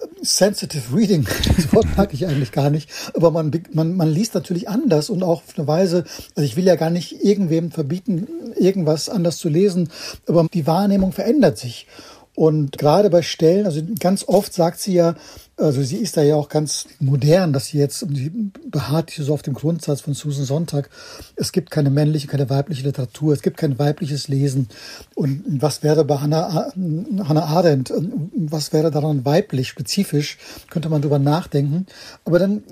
ähm, 0.00 0.08
Sensitive 0.22 0.94
Reading, 0.94 1.26
das 1.56 1.72
Wort 1.72 1.86
mag 1.96 2.12
ich 2.14 2.26
eigentlich 2.26 2.52
gar 2.52 2.70
nicht, 2.70 2.90
aber 3.14 3.30
man, 3.30 3.50
man, 3.72 3.96
man 3.96 4.08
liest 4.08 4.34
natürlich 4.34 4.68
anders 4.68 5.10
und 5.10 5.22
auch 5.22 5.42
auf 5.42 5.58
eine 5.58 5.66
Weise, 5.66 6.04
also 6.34 6.44
ich 6.44 6.56
will 6.56 6.64
ja 6.64 6.76
gar 6.76 6.90
nicht 6.90 7.24
irgendwem 7.24 7.70
verbieten, 7.70 8.26
irgendwas 8.56 9.08
anders 9.08 9.38
zu 9.38 9.48
lesen, 9.48 9.90
aber 10.26 10.46
die 10.52 10.66
Wahrnehmung 10.66 11.12
verändert 11.12 11.58
sich. 11.58 11.86
Und 12.34 12.78
gerade 12.78 13.10
bei 13.10 13.22
Stellen, 13.22 13.66
also 13.66 13.82
ganz 13.98 14.22
oft 14.28 14.54
sagt 14.54 14.78
sie 14.78 14.94
ja, 14.94 15.16
also 15.58 15.82
sie 15.82 15.96
ist 15.96 16.16
da 16.16 16.22
ja 16.22 16.36
auch 16.36 16.48
ganz 16.48 16.86
modern, 17.00 17.52
dass 17.52 17.66
sie 17.66 17.78
jetzt, 17.78 17.98
sie 17.98 18.30
beharrt 18.70 19.10
so 19.10 19.34
auf 19.34 19.42
dem 19.42 19.54
Grundsatz 19.54 20.00
von 20.00 20.14
Susan 20.14 20.44
Sonntag, 20.44 20.88
es 21.34 21.50
gibt 21.52 21.70
keine 21.70 21.90
männliche, 21.90 22.28
keine 22.28 22.48
weibliche 22.48 22.84
Literatur, 22.84 23.32
es 23.32 23.42
gibt 23.42 23.56
kein 23.56 23.78
weibliches 23.78 24.28
Lesen. 24.28 24.68
Und 25.14 25.42
was 25.46 25.82
wäre 25.82 26.04
bei 26.04 26.18
Hannah, 26.18 26.72
Hannah 26.74 27.44
Arendt, 27.44 27.92
was 28.36 28.72
wäre 28.72 28.90
daran 28.90 29.24
weiblich, 29.24 29.68
spezifisch, 29.68 30.38
könnte 30.70 30.88
man 30.88 31.02
drüber 31.02 31.18
nachdenken. 31.18 31.86
Aber 32.24 32.38
dann, 32.38 32.62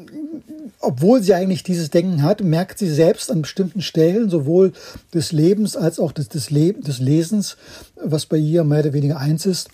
obwohl 0.80 1.22
sie 1.22 1.34
eigentlich 1.34 1.64
dieses 1.64 1.90
Denken 1.90 2.22
hat, 2.22 2.40
merkt 2.40 2.78
sie 2.78 2.90
selbst 2.90 3.32
an 3.32 3.42
bestimmten 3.42 3.82
Stellen, 3.82 4.30
sowohl 4.30 4.72
des 5.12 5.32
Lebens 5.32 5.76
als 5.76 5.98
auch 5.98 6.12
des, 6.12 6.28
des, 6.28 6.50
Le 6.50 6.72
des 6.74 7.00
Lesens, 7.00 7.56
was 7.96 8.26
bei 8.26 8.36
ihr 8.36 8.62
mehr 8.62 8.80
oder 8.80 8.92
weniger 8.92 9.18
eins 9.18 9.44
ist, 9.44 9.70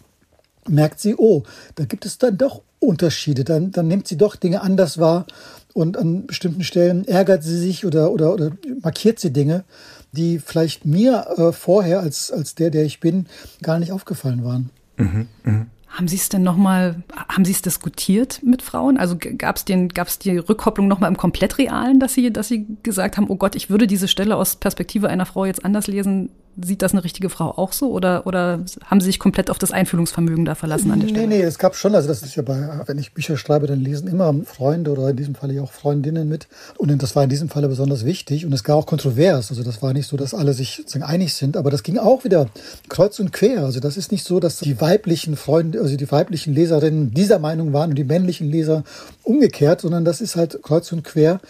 merkt 0.69 1.01
sie, 1.01 1.15
oh, 1.17 1.43
da 1.75 1.85
gibt 1.85 2.07
es 2.07 2.19
dann 2.19 2.39
doch 2.39 2.63
Unterschiede. 2.79 3.45
Dann, 3.45 3.71
dann 3.71 3.89
nimmt 3.89 4.09
sie 4.09 4.17
doch 4.17 4.37
Dinge 4.37 4.61
anders 4.61 4.99
wahr 4.99 5.27
und 5.73 5.97
an 5.97 6.27
bestimmten 6.27 6.65
Stellen 6.65 7.07
ärgert 7.07 7.43
sie 7.43 7.57
sich 7.57 7.87
oder, 7.87 8.11
oder, 8.13 8.33
oder 8.35 8.53
markiert 8.83 9.19
sie 9.19 9.33
Dinge, 9.33 9.65
die 10.13 10.39
vielleicht 10.39 10.85
mir 10.85 11.27
äh, 11.37 11.53
vorher 11.53 12.01
als, 12.01 12.31
als 12.31 12.55
der, 12.55 12.71
der 12.71 12.85
ich 12.85 13.01
bin, 13.01 13.27
gar 13.63 13.79
nicht 13.79 13.93
aufgefallen 13.93 14.45
waren. 14.45 14.71
Mhm, 14.97 15.29
mh. 15.45 15.67
Haben 15.89 16.09
Sie 16.09 16.17
es 16.17 16.31
denn 16.31 16.43
nochmal, 16.43 17.03
haben 17.29 17.45
Sie 17.45 17.53
es 17.53 17.61
diskutiert 17.61 18.41
mit 18.43 18.63
Frauen? 18.63 18.97
Also 18.97 19.15
gab 19.19 19.57
es 19.57 19.67
gab's 19.93 20.19
die 20.19 20.39
Rückkopplung 20.39 20.89
nochmal 20.89 21.11
im 21.11 21.19
komplett 21.19 21.59
Realen, 21.59 22.01
dass 22.01 22.15
Sie, 22.15 22.33
dass 22.33 22.49
Sie 22.49 22.67
gesagt 22.83 23.19
haben, 23.19 23.27
oh 23.29 23.37
Gott, 23.37 23.55
ich 23.55 23.69
würde 23.69 23.87
diese 23.87 24.09
Stelle 24.09 24.37
aus 24.37 24.57
Perspektive 24.57 25.09
einer 25.09 25.27
Frau 25.27 25.45
jetzt 25.45 25.67
anders 25.67 25.89
lesen, 25.89 26.31
Sieht 26.61 26.83
das 26.83 26.93
eine 26.93 27.03
richtige 27.03 27.31
Frau 27.31 27.47
auch 27.57 27.73
so 27.73 27.91
oder, 27.93 28.27
oder 28.27 28.61
haben 28.85 29.01
Sie 29.01 29.07
sich 29.07 29.19
komplett 29.19 29.49
auf 29.49 29.59
das 29.59 29.73
Einfühlungsvermögen 29.73 30.45
da 30.45 30.55
verlassen 30.55 30.91
an 30.91 31.01
der 31.01 31.09
Stelle? 31.09 31.27
Nee, 31.27 31.39
nee, 31.39 31.43
es 31.43 31.59
gab 31.59 31.75
schon, 31.75 31.95
also 31.95 32.09
das 32.09 32.23
ist 32.23 32.37
ja 32.37 32.43
bei, 32.43 32.83
wenn 32.87 32.99
ich 32.99 33.15
Bücher 33.15 33.39
schreibe, 33.39 33.67
dann 33.67 33.81
lesen 33.81 34.07
immer 34.07 34.35
Freunde 34.45 34.91
oder 34.91 35.09
in 35.09 35.17
diesem 35.17 35.35
Falle 35.35 35.63
auch 35.63 35.73
Freundinnen 35.73 36.29
mit. 36.29 36.49
Und 36.77 37.03
das 37.03 37.17
war 37.17 37.25
in 37.25 37.31
diesem 37.31 37.49
Falle 37.49 37.69
besonders 37.69 38.05
wichtig 38.05 38.45
und 38.45 38.53
es 38.53 38.65
gab 38.65 38.77
auch 38.77 38.87
kontrovers. 38.87 39.51
Also 39.51 39.63
das 39.63 39.81
war 39.81 39.95
nicht 39.95 40.07
so, 40.07 40.19
dass 40.19 40.35
alle 40.35 40.53
sich 40.53 40.85
einig 41.01 41.33
sind, 41.35 41.57
aber 41.57 41.71
das 41.71 41.83
ging 41.83 41.97
auch 41.97 42.25
wieder 42.25 42.47
kreuz 42.91 43.19
und 43.19 43.33
quer. 43.33 43.65
Also 43.65 43.81
das 43.81 43.97
ist 43.97 44.13
nicht 44.13 44.25
so, 44.25 44.39
dass 44.39 44.59
die 44.59 44.79
weiblichen 44.81 45.37
Freunde, 45.37 45.81
also 45.81 45.97
die 45.97 46.11
weiblichen 46.11 46.53
Leserinnen 46.53 47.15
dieser 47.15 47.39
Meinung 47.39 47.73
waren 47.73 47.91
und 47.91 47.97
die 47.97 48.05
männlichen 48.05 48.51
Leser 48.51 48.85
umgekehrt, 49.23 49.81
sondern 49.81 50.05
das 50.05 50.21
ist 50.21 50.37
halt 50.37 50.63
kreuz 50.63 50.93
und 50.93 51.03
quer. 51.03 51.41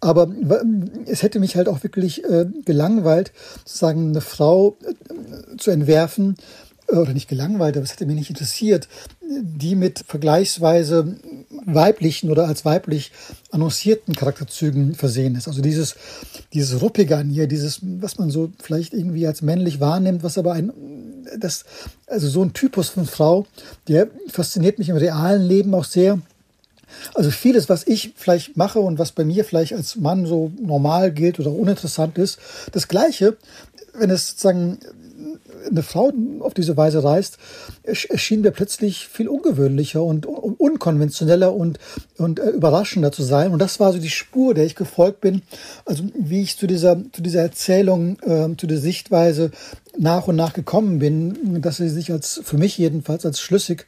Aber 0.00 0.28
es 1.06 1.22
hätte 1.22 1.40
mich 1.40 1.56
halt 1.56 1.66
auch 1.66 1.82
wirklich 1.82 2.22
äh, 2.24 2.44
gelangweilt, 2.66 3.32
sozusagen 3.64 4.10
eine 4.10 4.20
Frau 4.20 4.43
zu 5.58 5.70
entwerfen, 5.70 6.36
äh, 6.88 6.96
oder 6.96 7.12
nicht 7.12 7.28
gelangweilt, 7.28 7.76
aber 7.76 7.84
es 7.84 7.92
hätte 7.92 8.06
mich 8.06 8.16
nicht 8.16 8.30
interessiert, 8.30 8.88
die 9.22 9.74
mit 9.74 10.04
vergleichsweise 10.06 11.16
weiblichen 11.66 12.30
oder 12.30 12.46
als 12.46 12.64
weiblich 12.64 13.12
annoncierten 13.50 14.14
Charakterzügen 14.14 14.94
versehen 14.94 15.34
ist. 15.34 15.48
Also 15.48 15.62
dieses, 15.62 15.96
dieses 16.52 16.82
Ruppige 16.82 17.16
an 17.16 17.30
ihr, 17.30 17.46
dieses, 17.46 17.80
was 17.82 18.18
man 18.18 18.30
so 18.30 18.52
vielleicht 18.62 18.92
irgendwie 18.92 19.26
als 19.26 19.42
männlich 19.42 19.80
wahrnimmt, 19.80 20.22
was 20.22 20.36
aber 20.36 20.52
ein, 20.52 20.72
das, 21.38 21.64
also 22.06 22.28
so 22.28 22.42
ein 22.42 22.52
Typus 22.52 22.90
von 22.90 23.06
Frau, 23.06 23.46
der 23.88 24.08
fasziniert 24.28 24.78
mich 24.78 24.90
im 24.90 24.96
realen 24.96 25.42
Leben 25.42 25.74
auch 25.74 25.84
sehr. 25.84 26.18
Also 27.14 27.30
vieles, 27.30 27.68
was 27.68 27.86
ich 27.86 28.12
vielleicht 28.16 28.56
mache 28.56 28.78
und 28.78 28.98
was 28.98 29.12
bei 29.12 29.24
mir 29.24 29.44
vielleicht 29.44 29.72
als 29.72 29.96
Mann 29.96 30.26
so 30.26 30.52
normal 30.60 31.12
gilt 31.12 31.40
oder 31.40 31.50
uninteressant 31.50 32.18
ist, 32.18 32.38
das 32.72 32.88
Gleiche, 32.88 33.36
wenn 33.98 34.10
es 34.10 34.28
sozusagen 34.28 34.78
eine 35.70 35.82
Frau 35.82 36.12
auf 36.40 36.54
diese 36.54 36.76
Weise 36.76 37.02
reist, 37.02 37.38
erschien 37.82 38.42
mir 38.42 38.50
plötzlich 38.50 39.08
viel 39.08 39.28
ungewöhnlicher 39.28 40.02
und 40.02 40.26
unkonventioneller 40.26 41.54
und, 41.54 41.78
und 42.18 42.38
äh, 42.38 42.50
überraschender 42.50 43.12
zu 43.12 43.22
sein. 43.22 43.52
Und 43.52 43.58
das 43.58 43.80
war 43.80 43.92
so 43.92 43.98
die 43.98 44.10
Spur, 44.10 44.54
der 44.54 44.64
ich 44.64 44.74
gefolgt 44.74 45.20
bin. 45.20 45.42
Also 45.84 46.04
wie 46.18 46.42
ich 46.42 46.58
zu 46.58 46.66
dieser, 46.66 46.96
zu 47.12 47.22
dieser 47.22 47.42
Erzählung, 47.42 48.18
äh, 48.22 48.56
zu 48.56 48.66
der 48.66 48.78
Sichtweise 48.78 49.50
nach 49.96 50.26
und 50.26 50.36
nach 50.36 50.52
gekommen 50.52 50.98
bin, 50.98 51.62
dass 51.62 51.76
sie 51.76 51.88
sich 51.88 52.10
als, 52.12 52.40
für 52.44 52.58
mich 52.58 52.76
jedenfalls 52.78 53.24
als 53.24 53.40
schlüssig 53.40 53.86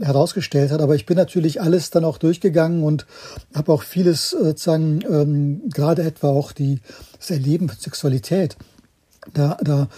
herausgestellt 0.00 0.70
hat. 0.70 0.80
Aber 0.80 0.94
ich 0.94 1.06
bin 1.06 1.16
natürlich 1.16 1.60
alles 1.60 1.90
dann 1.90 2.04
auch 2.04 2.18
durchgegangen 2.18 2.82
und 2.82 3.06
habe 3.54 3.72
auch 3.72 3.82
vieles 3.82 4.32
äh, 4.32 4.44
sozusagen, 4.44 5.00
ähm, 5.08 5.62
gerade 5.72 6.02
etwa 6.02 6.28
auch 6.28 6.52
die, 6.52 6.80
das 7.18 7.30
Erleben 7.30 7.68
von 7.68 7.78
Sexualität. 7.78 8.56
Da, 9.32 9.58
da 9.62 9.88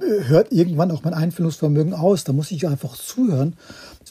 hört 0.00 0.52
irgendwann 0.52 0.90
auch 0.90 1.04
mein 1.04 1.14
Einfühlungsvermögen 1.14 1.94
aus. 1.94 2.24
Da 2.24 2.32
muss 2.32 2.50
ich 2.50 2.66
einfach 2.66 2.96
zuhören, 2.96 3.56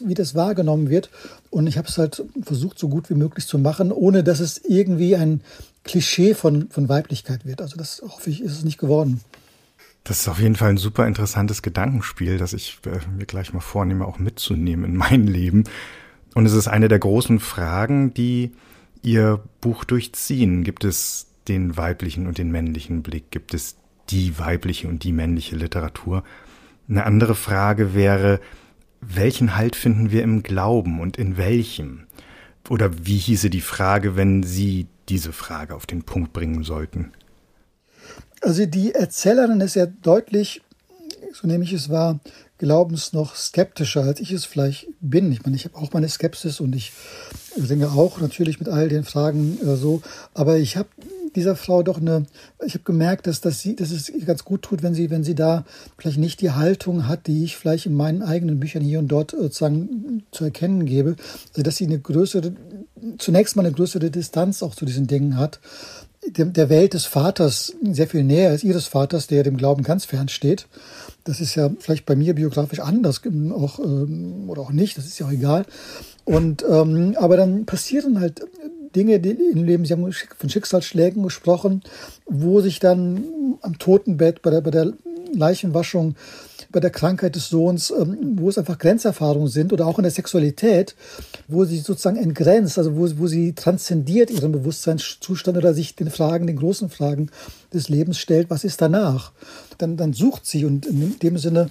wie 0.01 0.13
das 0.13 0.35
wahrgenommen 0.35 0.89
wird. 0.89 1.09
Und 1.49 1.67
ich 1.67 1.77
habe 1.77 1.87
es 1.87 1.97
halt 1.97 2.23
versucht, 2.41 2.79
so 2.79 2.89
gut 2.89 3.09
wie 3.09 3.15
möglich 3.15 3.47
zu 3.47 3.57
machen, 3.57 3.91
ohne 3.91 4.23
dass 4.23 4.39
es 4.39 4.57
irgendwie 4.57 5.15
ein 5.15 5.41
Klischee 5.83 6.33
von, 6.33 6.69
von 6.69 6.89
Weiblichkeit 6.89 7.45
wird. 7.45 7.61
Also 7.61 7.77
das 7.77 8.01
hoffe 8.07 8.29
ich, 8.29 8.41
ist 8.41 8.53
es 8.53 8.63
nicht 8.63 8.77
geworden. 8.77 9.21
Das 10.03 10.21
ist 10.21 10.27
auf 10.27 10.39
jeden 10.39 10.55
Fall 10.55 10.69
ein 10.69 10.77
super 10.77 11.05
interessantes 11.05 11.61
Gedankenspiel, 11.61 12.37
das 12.37 12.53
ich 12.53 12.79
äh, 12.85 12.99
mir 13.17 13.25
gleich 13.25 13.53
mal 13.53 13.59
vornehme, 13.59 14.05
auch 14.05 14.19
mitzunehmen 14.19 14.85
in 14.85 14.95
mein 14.95 15.27
Leben. 15.27 15.65
Und 16.33 16.45
es 16.45 16.53
ist 16.53 16.67
eine 16.67 16.87
der 16.87 16.99
großen 16.99 17.39
Fragen, 17.39 18.13
die 18.13 18.51
Ihr 19.03 19.41
Buch 19.61 19.83
durchziehen. 19.83 20.63
Gibt 20.63 20.83
es 20.83 21.27
den 21.47 21.77
weiblichen 21.77 22.27
und 22.27 22.37
den 22.37 22.51
männlichen 22.51 23.03
Blick? 23.03 23.31
Gibt 23.31 23.53
es 23.53 23.75
die 24.09 24.39
weibliche 24.39 24.87
und 24.87 25.03
die 25.03 25.11
männliche 25.11 25.55
Literatur. 25.55 26.23
Eine 26.89 27.05
andere 27.05 27.35
Frage 27.35 27.93
wäre, 27.93 28.39
welchen 29.01 29.55
Halt 29.55 29.75
finden 29.75 30.11
wir 30.11 30.23
im 30.23 30.43
Glauben 30.43 30.99
und 30.99 31.17
in 31.17 31.37
welchem? 31.37 32.07
Oder 32.69 33.05
wie 33.05 33.17
hieße 33.17 33.49
die 33.49 33.61
Frage, 33.61 34.15
wenn 34.15 34.43
Sie 34.43 34.87
diese 35.09 35.31
Frage 35.31 35.75
auf 35.75 35.85
den 35.85 36.03
Punkt 36.03 36.33
bringen 36.33 36.63
sollten? 36.63 37.13
Also 38.41 38.65
die 38.65 38.93
Erzählerin 38.93 39.61
ist 39.61 39.75
ja 39.75 39.85
deutlich, 39.85 40.61
so 41.33 41.47
nehme 41.47 41.63
ich 41.63 41.73
es 41.73 41.89
wahr, 41.89 42.19
glaubens 42.57 43.13
noch 43.13 43.35
skeptischer, 43.35 44.03
als 44.03 44.19
ich 44.19 44.31
es 44.31 44.45
vielleicht 44.45 44.87
bin. 44.99 45.31
Ich 45.31 45.43
meine, 45.43 45.55
ich 45.55 45.65
habe 45.65 45.75
auch 45.75 45.93
meine 45.93 46.09
Skepsis 46.09 46.59
und 46.59 46.75
ich 46.75 46.91
singe 47.55 47.91
auch 47.91 48.19
natürlich 48.19 48.59
mit 48.59 48.69
all 48.69 48.89
den 48.89 49.03
Fragen 49.03 49.59
äh, 49.61 49.75
so, 49.75 50.01
aber 50.33 50.57
ich 50.57 50.77
habe 50.77 50.89
dieser 51.37 51.55
Frau 51.55 51.83
doch 51.83 52.01
eine, 52.01 52.25
ich 52.65 52.73
habe 52.73 52.83
gemerkt, 52.83 53.27
dass, 53.27 53.41
dass, 53.41 53.61
sie, 53.61 53.75
dass 53.75 53.91
es 53.91 54.11
ganz 54.25 54.43
gut 54.43 54.63
tut, 54.63 54.83
wenn 54.83 54.95
sie, 54.95 55.09
wenn 55.11 55.23
sie 55.23 55.35
da 55.35 55.65
vielleicht 55.97 56.17
nicht 56.17 56.41
die 56.41 56.51
Haltung 56.51 57.07
hat, 57.07 57.27
die 57.27 57.43
ich 57.43 57.55
vielleicht 57.55 57.85
in 57.85 57.93
meinen 57.93 58.23
eigenen 58.23 58.59
Büchern 58.59 58.81
hier 58.81 58.99
und 58.99 59.07
dort 59.07 59.31
sozusagen 59.31 60.23
zu 60.31 60.43
erkennen 60.43 60.85
gebe. 60.85 61.15
Also 61.49 61.61
dass 61.61 61.77
sie 61.77 61.85
eine 61.85 61.99
größere, 61.99 62.53
zunächst 63.19 63.55
mal 63.55 63.65
eine 63.65 63.75
größere 63.75 64.09
Distanz 64.09 64.63
auch 64.63 64.75
zu 64.75 64.85
diesen 64.85 65.07
Dingen 65.07 65.37
hat. 65.37 65.59
Der, 66.25 66.69
Welt 66.69 66.93
des 66.93 67.05
Vaters 67.05 67.73
sehr 67.83 68.07
viel 68.07 68.23
näher 68.23 68.49
als 68.49 68.63
ihres 68.63 68.87
Vaters, 68.87 69.27
der 69.27 69.43
dem 69.43 69.55
Glauben 69.55 69.83
ganz 69.83 70.03
fern 70.03 70.27
steht. 70.27 70.67
Das 71.23 71.39
ist 71.39 71.55
ja 71.55 71.69
vielleicht 71.79 72.05
bei 72.05 72.15
mir 72.17 72.33
biografisch 72.33 72.79
anders, 72.79 73.21
auch, 73.51 73.79
ähm, 73.79 74.49
oder 74.49 74.61
auch 74.63 74.71
nicht, 74.71 74.97
das 74.97 75.05
ist 75.05 75.19
ja 75.19 75.27
auch 75.27 75.31
egal. 75.31 75.65
Und 76.25 76.65
ähm, 76.69 77.15
aber 77.17 77.37
dann 77.37 77.65
passieren 77.65 78.19
halt 78.19 78.41
Dinge 78.95 79.19
die 79.19 79.31
im 79.31 79.63
Leben, 79.63 79.85
Sie 79.85 79.93
haben 79.93 80.11
von 80.11 80.49
Schicksalsschlägen 80.49 81.23
gesprochen, 81.23 81.83
wo 82.25 82.61
sich 82.61 82.79
dann 82.79 83.23
am 83.61 83.77
Totenbett, 83.79 84.41
bei 84.41 84.49
der, 84.49 84.61
bei 84.61 84.71
der 84.71 84.93
Leichenwaschung, 85.33 86.15
bei 86.71 86.79
der 86.79 86.89
Krankheit 86.89 87.35
des 87.35 87.49
Sohns, 87.49 87.91
ähm, 87.91 88.35
wo 88.35 88.49
es 88.49 88.57
einfach 88.57 88.77
Grenzerfahrungen 88.77 89.47
sind 89.47 89.73
oder 89.73 89.87
auch 89.87 89.99
in 89.99 90.03
der 90.03 90.11
Sexualität, 90.11 90.95
wo 91.47 91.65
sie 91.65 91.79
sozusagen 91.79 92.17
entgrenzt, 92.17 92.77
also 92.77 92.95
wo, 92.95 93.07
wo 93.17 93.27
sie 93.27 93.53
transzendiert 93.53 94.29
ihren 94.29 94.51
Bewusstseinszustand 94.51 95.57
oder 95.57 95.73
sich 95.73 95.95
den 95.95 96.09
Fragen, 96.09 96.47
den 96.47 96.57
großen 96.57 96.89
Fragen 96.89 97.29
des 97.73 97.89
Lebens 97.89 98.17
stellt, 98.17 98.49
was 98.49 98.63
ist 98.63 98.81
danach? 98.81 99.31
Dann, 99.77 99.97
dann 99.97 100.13
sucht 100.13 100.45
sie 100.45 100.65
und 100.65 100.85
in 100.85 101.19
dem 101.19 101.37
Sinne, 101.37 101.69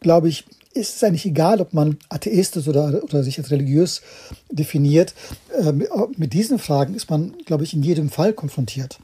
glaube 0.00 0.28
ich, 0.28 0.44
ist 0.72 0.96
es 0.96 1.04
eigentlich 1.04 1.26
egal, 1.26 1.60
ob 1.60 1.74
man 1.74 1.98
Atheist 2.08 2.56
ist 2.56 2.68
oder, 2.68 3.02
oder 3.02 3.24
sich 3.24 3.38
als 3.38 3.50
religiös 3.50 4.02
definiert. 4.50 5.14
Äh, 5.60 5.72
mit 6.16 6.32
diesen 6.32 6.58
Fragen 6.58 6.94
ist 6.94 7.10
man, 7.10 7.34
glaube 7.44 7.64
ich, 7.64 7.74
in 7.74 7.82
jedem 7.82 8.10
Fall 8.10 8.32
konfrontiert. 8.32 9.00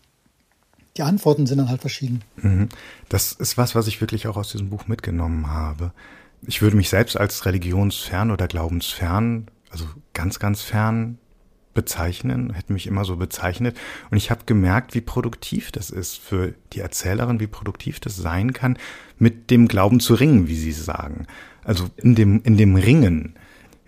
Die 0.97 1.03
Antworten 1.03 1.47
sind 1.47 1.59
dann 1.59 1.69
halt 1.69 1.83
verschieden. 1.83 2.23
Mhm. 2.37 2.69
Das 3.09 3.33
ist 3.33 3.59
was, 3.59 3.75
was 3.75 3.87
ich 3.87 4.01
wirklich 4.01 4.27
auch 4.27 4.37
aus 4.37 4.53
diesem 4.53 4.71
Buch 4.71 4.87
mitgenommen 4.87 5.51
habe. 5.51 5.93
Ich 6.47 6.63
würde 6.63 6.77
mich 6.77 6.89
selbst 6.89 7.17
als 7.17 7.45
religionsfern 7.45 8.31
oder 8.31 8.49
glaubensfern, 8.49 9.49
also 9.71 9.85
ganz, 10.15 10.39
ganz 10.39 10.63
fern 10.63 11.19
bezeichnen, 11.75 12.55
hätte 12.55 12.73
mich 12.73 12.87
immer 12.87 13.05
so 13.05 13.17
bezeichnet. 13.17 13.77
Und 14.11 14.17
ich 14.17 14.31
habe 14.31 14.45
gemerkt, 14.47 14.95
wie 14.95 15.03
produktiv 15.03 15.71
das 15.71 15.91
ist 15.91 16.17
für 16.19 16.55
die 16.73 16.81
Erzählerin, 16.81 17.41
wie 17.41 17.47
produktiv 17.47 18.01
das 18.01 18.17
sein 18.17 18.55
kann, 18.55 18.79
mit 19.19 19.51
dem 19.51 19.69
Glauben 19.69 20.01
zu 20.01 20.15
ringen, 20.15 20.49
wie 20.49 20.57
Sie 20.57 20.73
sagen. 20.73 21.27
Also 21.63 21.91
in 21.97 22.15
dem, 22.15 22.43
in 22.43 22.57
dem 22.57 22.77
Ringen 22.77 23.35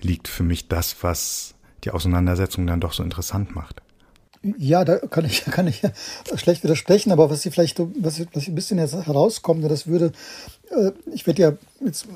liegt 0.01 0.29
für 0.29 0.43
mich 0.43 0.69
das, 0.69 0.97
was 1.03 1.55
die 1.85 1.91
Auseinandersetzung 1.91 2.67
dann 2.67 2.81
doch 2.81 2.93
so 2.93 3.03
interessant 3.03 3.55
macht. 3.55 3.83
Ja, 4.43 4.85
da 4.85 4.99
kann 4.99 5.25
ich, 5.25 5.45
kann 5.51 5.67
ich 5.67 5.83
schlecht 6.37 6.63
widersprechen, 6.63 7.13
aber 7.13 7.31
was 7.31 7.43
Sie 7.43 7.51
vielleicht, 7.51 7.79
was, 7.79 8.25
was 8.33 8.47
ein 8.47 8.55
bisschen 8.55 8.79
jetzt 8.79 8.95
herauskommt, 8.95 9.65
das 9.65 9.87
würde, 9.87 10.13
ich 11.13 11.27
werde 11.27 11.43
ja 11.43 11.53
jetzt 11.85 12.07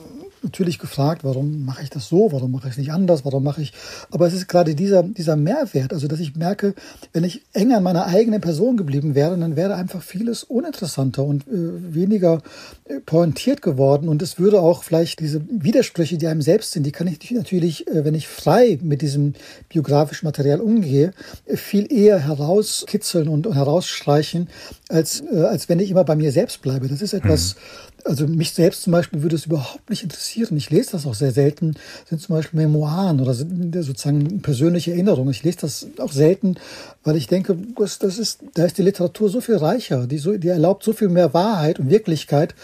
natürlich 0.43 0.79
gefragt, 0.79 1.23
warum 1.25 1.65
mache 1.65 1.83
ich 1.83 1.91
das 1.91 2.09
so, 2.09 2.33
warum 2.33 2.51
mache 2.51 2.67
ich 2.67 2.73
es 2.73 2.79
nicht 2.79 2.93
anders, 2.93 3.25
warum 3.25 3.45
mache 3.45 3.63
ich, 3.63 3.73
aber 4.11 4.27
es 4.27 4.35
ist 4.35 4.49
gerade 4.49 4.75
dieser, 4.75 5.03
dieser 5.03 5.37
Mehrwert, 5.37 5.93
also 5.93 6.09
dass 6.09 6.21
ich 6.21 6.35
merke, 6.35 6.75
wenn 7.13 7.25
ich 7.25 7.43
eng 7.53 7.73
an 7.73 7.83
meiner 7.83 8.07
eigenen 8.07 8.41
Person 8.41 8.77
geblieben 8.77 9.15
wäre, 9.15 9.39
dann 9.39 9.57
wäre 9.57 9.75
einfach 9.75 10.03
vieles 10.03 10.43
uninteressanter 10.43 11.25
und 11.25 11.47
äh, 11.47 11.95
weniger 11.95 12.43
äh, 12.87 12.99
pointiert 13.01 13.63
geworden 13.63 14.09
und 14.09 14.21
es 14.21 14.39
würde 14.39 14.61
auch 14.61 14.83
vielleicht 14.83 15.21
diese 15.21 15.43
Widersprüche, 15.49 16.19
die 16.19 16.27
einem 16.27 16.43
selbst 16.43 16.73
sind, 16.73 16.85
die 16.85 16.93
kann 16.93 17.07
ich 17.07 17.31
natürlich, 17.31 17.87
äh, 17.87 18.05
wenn 18.05 18.15
ich 18.15 18.27
frei 18.27 18.79
mit 18.83 19.03
diesem 19.03 19.35
biografischen 19.69 20.27
Material 20.27 20.61
umgehe, 20.61 21.13
äh, 21.47 21.57
viel 21.57 21.93
eher 21.93 22.19
herauskitzeln 22.19 23.29
und, 23.29 23.47
und 23.47 23.55
herausstreichen, 23.55 24.49
als, 24.89 25.23
äh, 25.33 25.43
als 25.43 25.69
wenn 25.69 25.79
ich 25.79 25.91
immer 25.91 26.05
bei 26.05 26.17
mir 26.17 26.33
selbst 26.33 26.63
bleibe. 26.63 26.89
Das 26.89 27.01
ist 27.01 27.13
etwas, 27.13 27.55
mhm 27.55 27.92
also 28.05 28.27
mich 28.27 28.53
selbst 28.53 28.83
zum 28.83 28.93
Beispiel 28.93 29.23
würde 29.23 29.37
es 29.37 29.47
überhaupt 29.47 29.91
nicht 29.91 30.03
interessieren. 30.03 30.57
Ich 30.57 30.71
lese 30.71 30.93
das 30.93 31.07
auch 31.07 31.15
sehr 31.15 31.33
selten. 31.33 31.75
sind 32.09 32.21
zum 32.21 32.35
Beispiel 32.35 32.61
Memoiren 32.61 33.21
oder 33.21 33.35
sozusagen 33.35 34.43
persönliche 34.43 34.93
Erinnerungen. 34.93 35.31
Ich 35.31 35.43
lese 35.43 35.59
das 35.61 35.87
auch 35.99 36.13
selten, 36.13 36.57
weil 37.05 37.17
ich 37.17 37.27
denke, 37.27 37.57
das, 37.79 37.99
das 37.99 38.19
ist, 38.19 38.41
da 38.55 38.65
ist 38.65 38.79
die 38.79 38.83
Literatur 38.83 39.29
so 39.29 39.41
viel 39.41 39.57
reicher. 39.57 40.07
Die, 40.07 40.19
so, 40.19 40.37
die 40.37 40.49
erlaubt 40.49 40.83
so 40.85 40.93
viel 40.93 41.09
mehr 41.09 41.35
Wahrheit 41.35 41.79
und 41.79 41.91
Wirklichkeit, 41.91 42.55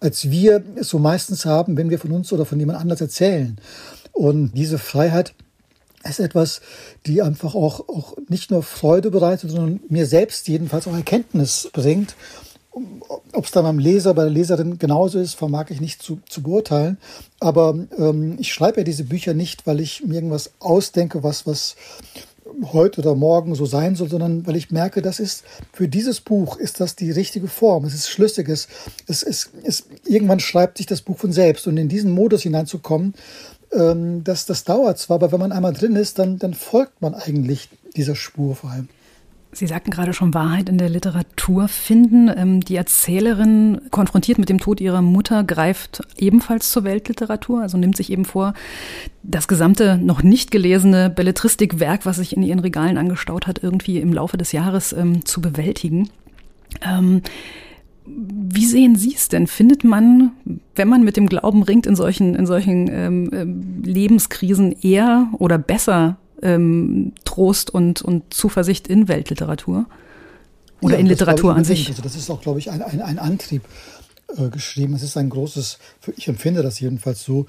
als 0.00 0.30
wir 0.30 0.62
es 0.76 0.88
so 0.88 0.98
meistens 0.98 1.44
haben, 1.44 1.76
wenn 1.76 1.90
wir 1.90 1.98
von 1.98 2.12
uns 2.12 2.32
oder 2.32 2.44
von 2.44 2.58
jemand 2.58 2.78
anders 2.78 3.00
erzählen. 3.00 3.56
Und 4.12 4.52
diese 4.54 4.78
Freiheit 4.78 5.34
ist 6.04 6.20
etwas, 6.20 6.60
die 7.06 7.22
einfach 7.22 7.54
auch, 7.54 7.88
auch 7.88 8.16
nicht 8.28 8.50
nur 8.50 8.62
Freude 8.62 9.10
bereitet, 9.10 9.50
sondern 9.50 9.80
mir 9.88 10.06
selbst 10.06 10.48
jedenfalls 10.48 10.86
auch 10.86 10.94
Erkenntnis 10.94 11.68
bringt 11.72 12.14
ob 13.32 13.44
es 13.44 13.50
dann 13.50 13.64
beim 13.64 13.78
Leser, 13.78 14.14
bei 14.14 14.22
der 14.22 14.32
Leserin 14.32 14.78
genauso 14.78 15.18
ist, 15.18 15.34
vermag 15.34 15.70
ich 15.70 15.80
nicht 15.80 16.02
zu, 16.02 16.20
zu 16.28 16.42
beurteilen. 16.42 16.98
Aber 17.40 17.74
ähm, 17.96 18.36
ich 18.38 18.52
schreibe 18.52 18.78
ja 18.78 18.84
diese 18.84 19.04
Bücher 19.04 19.34
nicht, 19.34 19.66
weil 19.66 19.80
ich 19.80 20.04
mir 20.04 20.14
irgendwas 20.14 20.52
ausdenke, 20.58 21.22
was, 21.22 21.46
was 21.46 21.76
heute 22.72 23.00
oder 23.00 23.14
morgen 23.14 23.54
so 23.54 23.66
sein 23.66 23.94
soll, 23.94 24.08
sondern 24.08 24.46
weil 24.46 24.56
ich 24.56 24.70
merke, 24.70 25.02
das 25.02 25.20
ist 25.20 25.44
für 25.72 25.88
dieses 25.88 26.20
Buch 26.20 26.56
ist 26.56 26.80
das 26.80 26.96
die 26.96 27.10
richtige 27.10 27.48
Form. 27.48 27.84
Es 27.84 27.94
ist 27.94 28.08
schlüssig. 28.08 28.48
Es, 28.48 28.68
es, 29.06 29.22
es, 29.22 29.50
es 29.62 29.84
irgendwann 30.06 30.40
schreibt 30.40 30.78
sich 30.78 30.86
das 30.86 31.02
Buch 31.02 31.18
von 31.18 31.32
selbst. 31.32 31.66
Und 31.66 31.76
in 31.76 31.88
diesen 31.88 32.10
Modus 32.10 32.42
hineinzukommen, 32.42 33.14
ähm, 33.72 34.24
das, 34.24 34.46
das 34.46 34.64
dauert 34.64 34.98
zwar, 34.98 35.16
aber 35.16 35.32
wenn 35.32 35.40
man 35.40 35.52
einmal 35.52 35.72
drin 35.72 35.96
ist, 35.96 36.18
dann, 36.18 36.38
dann 36.38 36.54
folgt 36.54 37.02
man 37.02 37.14
eigentlich 37.14 37.68
dieser 37.96 38.16
Spur 38.16 38.54
vor 38.54 38.70
allem. 38.70 38.88
Sie 39.50 39.66
sagten 39.66 39.90
gerade 39.90 40.12
schon 40.12 40.34
Wahrheit 40.34 40.68
in 40.68 40.76
der 40.76 40.90
Literatur 40.90 41.68
finden. 41.68 42.30
Ähm, 42.34 42.60
die 42.60 42.76
Erzählerin, 42.76 43.80
konfrontiert 43.90 44.38
mit 44.38 44.48
dem 44.50 44.58
Tod 44.58 44.80
ihrer 44.80 45.00
Mutter, 45.00 45.42
greift 45.42 46.02
ebenfalls 46.18 46.70
zur 46.70 46.84
Weltliteratur, 46.84 47.62
also 47.62 47.78
nimmt 47.78 47.96
sich 47.96 48.12
eben 48.12 48.24
vor, 48.24 48.52
das 49.22 49.48
gesamte 49.48 49.96
noch 49.96 50.22
nicht 50.22 50.50
gelesene 50.50 51.08
Belletristikwerk, 51.10 52.04
was 52.04 52.16
sich 52.16 52.36
in 52.36 52.42
ihren 52.42 52.58
Regalen 52.58 52.98
angestaut 52.98 53.46
hat, 53.46 53.62
irgendwie 53.62 53.98
im 53.98 54.12
Laufe 54.12 54.36
des 54.36 54.52
Jahres 54.52 54.92
ähm, 54.92 55.24
zu 55.24 55.40
bewältigen. 55.40 56.10
Ähm, 56.82 57.22
wie 58.04 58.66
sehen 58.66 58.96
Sie 58.96 59.14
es 59.14 59.28
denn? 59.28 59.46
Findet 59.46 59.84
man, 59.84 60.32
wenn 60.74 60.88
man 60.88 61.04
mit 61.04 61.16
dem 61.16 61.28
Glauben 61.28 61.62
ringt, 61.62 61.86
in 61.86 61.96
solchen, 61.96 62.34
in 62.34 62.46
solchen 62.46 62.88
ähm, 62.90 63.82
Lebenskrisen 63.82 64.72
eher 64.80 65.28
oder 65.38 65.58
besser 65.58 66.16
ähm, 66.42 67.12
Trost 67.24 67.70
und, 67.70 68.02
und 68.02 68.32
Zuversicht 68.32 68.88
in 68.88 69.08
Weltliteratur 69.08 69.86
oder 70.80 70.94
ja, 70.94 71.00
in 71.00 71.06
Literatur 71.06 71.54
an 71.54 71.64
sich. 71.64 71.88
Also 71.88 72.02
das 72.02 72.16
ist 72.16 72.30
auch, 72.30 72.40
glaube 72.40 72.58
ich, 72.58 72.70
ein, 72.70 72.82
ein, 72.82 73.02
ein 73.02 73.18
Antrieb 73.18 73.62
äh, 74.36 74.48
geschrieben. 74.48 74.94
Es 74.94 75.02
ist 75.02 75.16
ein 75.16 75.30
großes, 75.30 75.78
ich 76.16 76.28
empfinde 76.28 76.62
das 76.62 76.80
jedenfalls 76.80 77.24
so, 77.24 77.46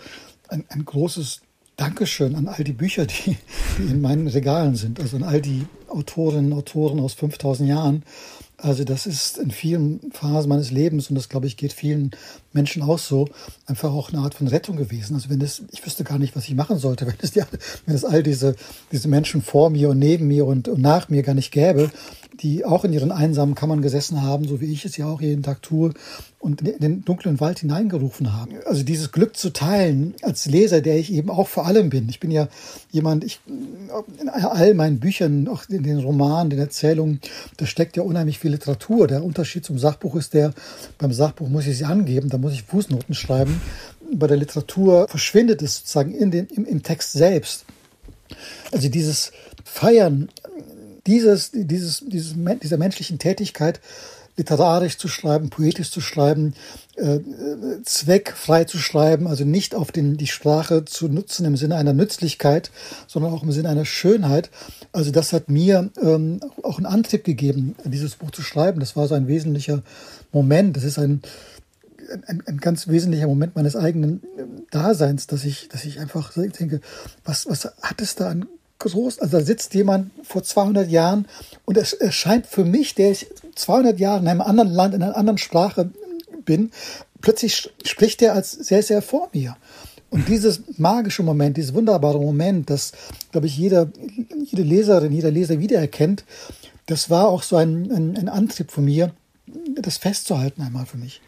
ein, 0.48 0.66
ein 0.70 0.86
großes 0.86 1.42
Dankeschön 1.78 2.36
an 2.36 2.48
all 2.48 2.64
die 2.64 2.74
Bücher, 2.74 3.06
die, 3.06 3.38
die 3.78 3.84
in 3.84 4.02
meinen 4.02 4.28
Regalen 4.28 4.76
sind, 4.76 5.00
also 5.00 5.18
an 5.18 5.24
all 5.24 5.42
die 5.42 5.66
Autorinnen 5.88 6.52
und 6.52 6.60
Autoren 6.60 7.00
aus 7.00 7.14
5000 7.14 7.70
Jahren 7.70 8.04
also 8.62 8.84
das 8.84 9.06
ist 9.06 9.38
in 9.38 9.52
vielen 9.52 10.12
Phasen 10.12 10.50
meines 10.50 10.72
Lebens 10.72 11.10
und 11.10 11.16
das 11.16 11.30
glaube 11.30 11.48
ich 11.48 11.56
geht 11.56 11.74
vielen 11.74 12.12
Menschen 12.54 12.82
auch 12.82 13.00
so, 13.00 13.28
einfach 13.66 13.92
auch 13.92 14.12
eine 14.12 14.20
Art 14.20 14.34
von 14.34 14.48
Rettung 14.48 14.76
gewesen. 14.76 15.16
Also 15.16 15.30
wenn 15.30 15.40
das, 15.40 15.62
ich 15.72 15.86
wüsste 15.86 16.04
gar 16.04 16.18
nicht, 16.18 16.36
was 16.36 16.46
ich 16.46 16.56
machen 16.56 16.78
sollte, 16.78 17.06
wenn 17.08 17.16
es, 17.22 17.32
die, 17.32 17.42
wenn 17.86 17.96
es 17.96 18.06
all 18.06 18.24
diese, 18.24 18.56
diese 18.92 19.08
Menschen 19.08 19.42
vor 19.42 19.70
mir 19.70 19.90
und 19.90 20.00
neben 20.00 20.28
mir 20.28 20.46
und, 20.46 20.68
und 20.68 20.82
nach 20.82 21.10
mir 21.10 21.24
gar 21.24 21.36
nicht 21.36 21.52
gäbe, 21.52 21.92
die 22.42 22.66
auch 22.66 22.86
in 22.86 22.94
ihren 22.94 23.12
einsamen 23.12 23.56
Kammern 23.56 23.82
gesessen 23.82 24.22
haben, 24.22 24.48
so 24.48 24.62
wie 24.62 24.72
ich 24.72 24.86
es 24.86 24.98
ja 24.98 25.08
auch 25.08 25.22
jeden 25.22 25.44
Tag 25.44 25.62
tue, 25.62 25.94
und 26.40 26.62
in 26.62 26.80
den 26.80 27.06
dunklen 27.06 27.42
Wald 27.42 27.60
hineingerufen 27.60 28.32
haben. 28.32 28.54
Also 28.66 28.84
dieses 28.84 29.12
Glück 29.12 29.36
zu 29.36 29.52
teilen 29.52 30.16
als 30.22 30.46
Leser, 30.46 30.80
der 30.80 30.98
ich 30.98 31.12
eben 31.12 31.30
auch 31.30 31.50
vor 31.50 31.66
allem 31.66 31.90
bin. 31.90 32.08
Ich 32.08 32.22
bin 32.22 32.32
ja 32.32 32.48
jemand, 32.92 33.26
ich, 33.26 33.42
in 33.46 34.30
all 34.30 34.74
meinen 34.74 35.00
Büchern, 35.00 35.50
auch 35.50 35.64
in 35.68 35.84
den 35.84 36.00
Romanen, 36.00 36.50
den 36.50 36.60
Erzählungen, 36.60 37.20
da 37.58 37.66
steckt 37.66 37.98
ja 37.98 38.04
unheimlich 38.04 38.40
viel 38.40 38.52
Literatur. 38.52 39.08
Der 39.08 39.24
Unterschied 39.24 39.66
zum 39.66 39.78
Sachbuch 39.78 40.16
ist 40.16 40.34
der, 40.34 40.54
beim 40.98 41.12
Sachbuch 41.12 41.50
muss 41.50 41.68
ich 41.68 41.78
sie 41.78 41.86
angeben, 41.86 42.30
muss 42.40 42.54
ich 42.54 42.64
Fußnoten 42.64 43.16
schreiben. 43.16 43.62
Bei 44.12 44.28
der 44.28 44.38
Literatur 44.38 45.08
verschwindet 45.08 45.62
es 45.62 45.78
sozusagen 45.78 46.14
in 46.14 46.32
den, 46.32 46.48
im, 46.48 46.66
im 46.66 46.84
Text 46.84 47.14
selbst. 47.14 47.66
Also 48.72 48.90
dieses 48.90 49.32
Feiern 49.64 50.30
dieses, 51.10 51.52
dieses, 51.54 52.04
dieses, 52.06 52.36
dieser 52.62 52.78
menschlichen 52.78 53.20
Tätigkeit 53.20 53.82
literarisch 54.38 54.98
zu 54.98 55.10
schreiben, 55.10 55.50
poetisch 55.50 55.92
zu 55.92 56.00
schreiben, 56.00 56.54
äh, 56.96 57.20
zweckfrei 57.84 58.64
zu 58.64 58.78
schreiben, 58.78 59.28
also 59.28 59.44
nicht 59.44 59.76
auf 59.76 59.92
den, 59.92 60.16
die 60.16 60.28
Sprache 60.28 60.86
zu 60.86 61.10
nutzen 61.10 61.46
im 61.46 61.58
Sinne 61.58 61.76
einer 61.76 61.94
Nützlichkeit, 61.94 62.72
sondern 63.08 63.34
auch 63.34 63.44
im 63.44 63.52
Sinne 63.52 63.70
einer 63.70 63.86
Schönheit. 63.86 64.50
Also 64.94 65.12
das 65.12 65.34
hat 65.34 65.50
mir 65.50 65.90
ähm, 66.02 66.40
auch 66.64 66.78
einen 66.78 66.86
Antrieb 66.86 67.26
gegeben, 67.26 67.76
dieses 67.84 68.16
Buch 68.16 68.32
zu 68.32 68.42
schreiben. 68.42 68.80
Das 68.80 68.96
war 68.96 69.08
so 69.08 69.16
ein 69.16 69.28
wesentlicher 69.28 69.82
Moment. 70.32 70.78
Das 70.78 70.86
ist 70.86 71.00
ein, 71.00 71.22
ein, 72.10 72.44
ein 72.46 72.58
ganz 72.58 72.88
wesentlicher 72.88 73.28
Moment 73.28 73.56
meines 73.56 73.76
eigenen 73.76 74.22
Daseins, 74.72 75.28
dass 75.28 75.44
ich, 75.46 75.70
dass 75.70 75.86
ich 75.86 76.00
einfach 76.00 76.34
denke, 76.34 76.82
was, 77.24 77.48
was 77.48 77.66
hat 77.82 78.02
es 78.02 78.16
da 78.16 78.30
an 78.30 78.48
groß, 78.80 79.20
also 79.20 79.38
da 79.38 79.44
sitzt 79.44 79.74
jemand 79.74 80.12
vor 80.24 80.44
200 80.44 80.90
Jahren 80.90 81.28
und 81.66 81.78
es 81.78 81.94
erscheint 81.94 82.48
für 82.48 82.66
mich, 82.66 82.96
der 82.96 83.12
ich 83.12 83.28
200 83.56 84.00
Jahre 84.00 84.22
in 84.22 84.28
einem 84.28 84.42
anderen 84.42 84.72
Land, 84.72 84.94
in 84.94 85.04
einer 85.04 85.18
anderen 85.18 85.38
Sprache 85.38 85.92
bin, 86.46 86.72
plötzlich 87.22 87.70
spricht 87.84 88.22
er 88.22 88.34
als 88.34 88.52
sehr, 88.52 88.82
sehr 88.82 89.02
vor 89.02 89.30
mir. 89.34 89.58
Und 90.10 90.28
dieses 90.28 90.62
magische 90.78 91.22
Moment, 91.22 91.58
dieses 91.58 91.74
wunderbare 91.74 92.20
Moment, 92.20 92.70
das, 92.70 92.94
glaube 93.32 93.48
ich, 93.48 93.58
jeder, 93.58 93.92
jede 94.46 94.64
Leserin, 94.64 95.12
jeder 95.12 95.30
Leser 95.30 95.60
wiedererkennt, 95.60 96.24
das 96.88 97.12
war 97.12 97.28
auch 97.28 97.44
so 97.44 97.58
ein, 97.58 97.92
ein, 97.92 98.18
ein 98.18 98.30
Antrieb 98.30 98.72
von 98.72 98.86
mir, 98.86 99.12
das 99.76 99.98
festzuhalten 99.98 100.62
einmal 100.62 100.88
für 100.88 100.98
mich. 100.98 101.22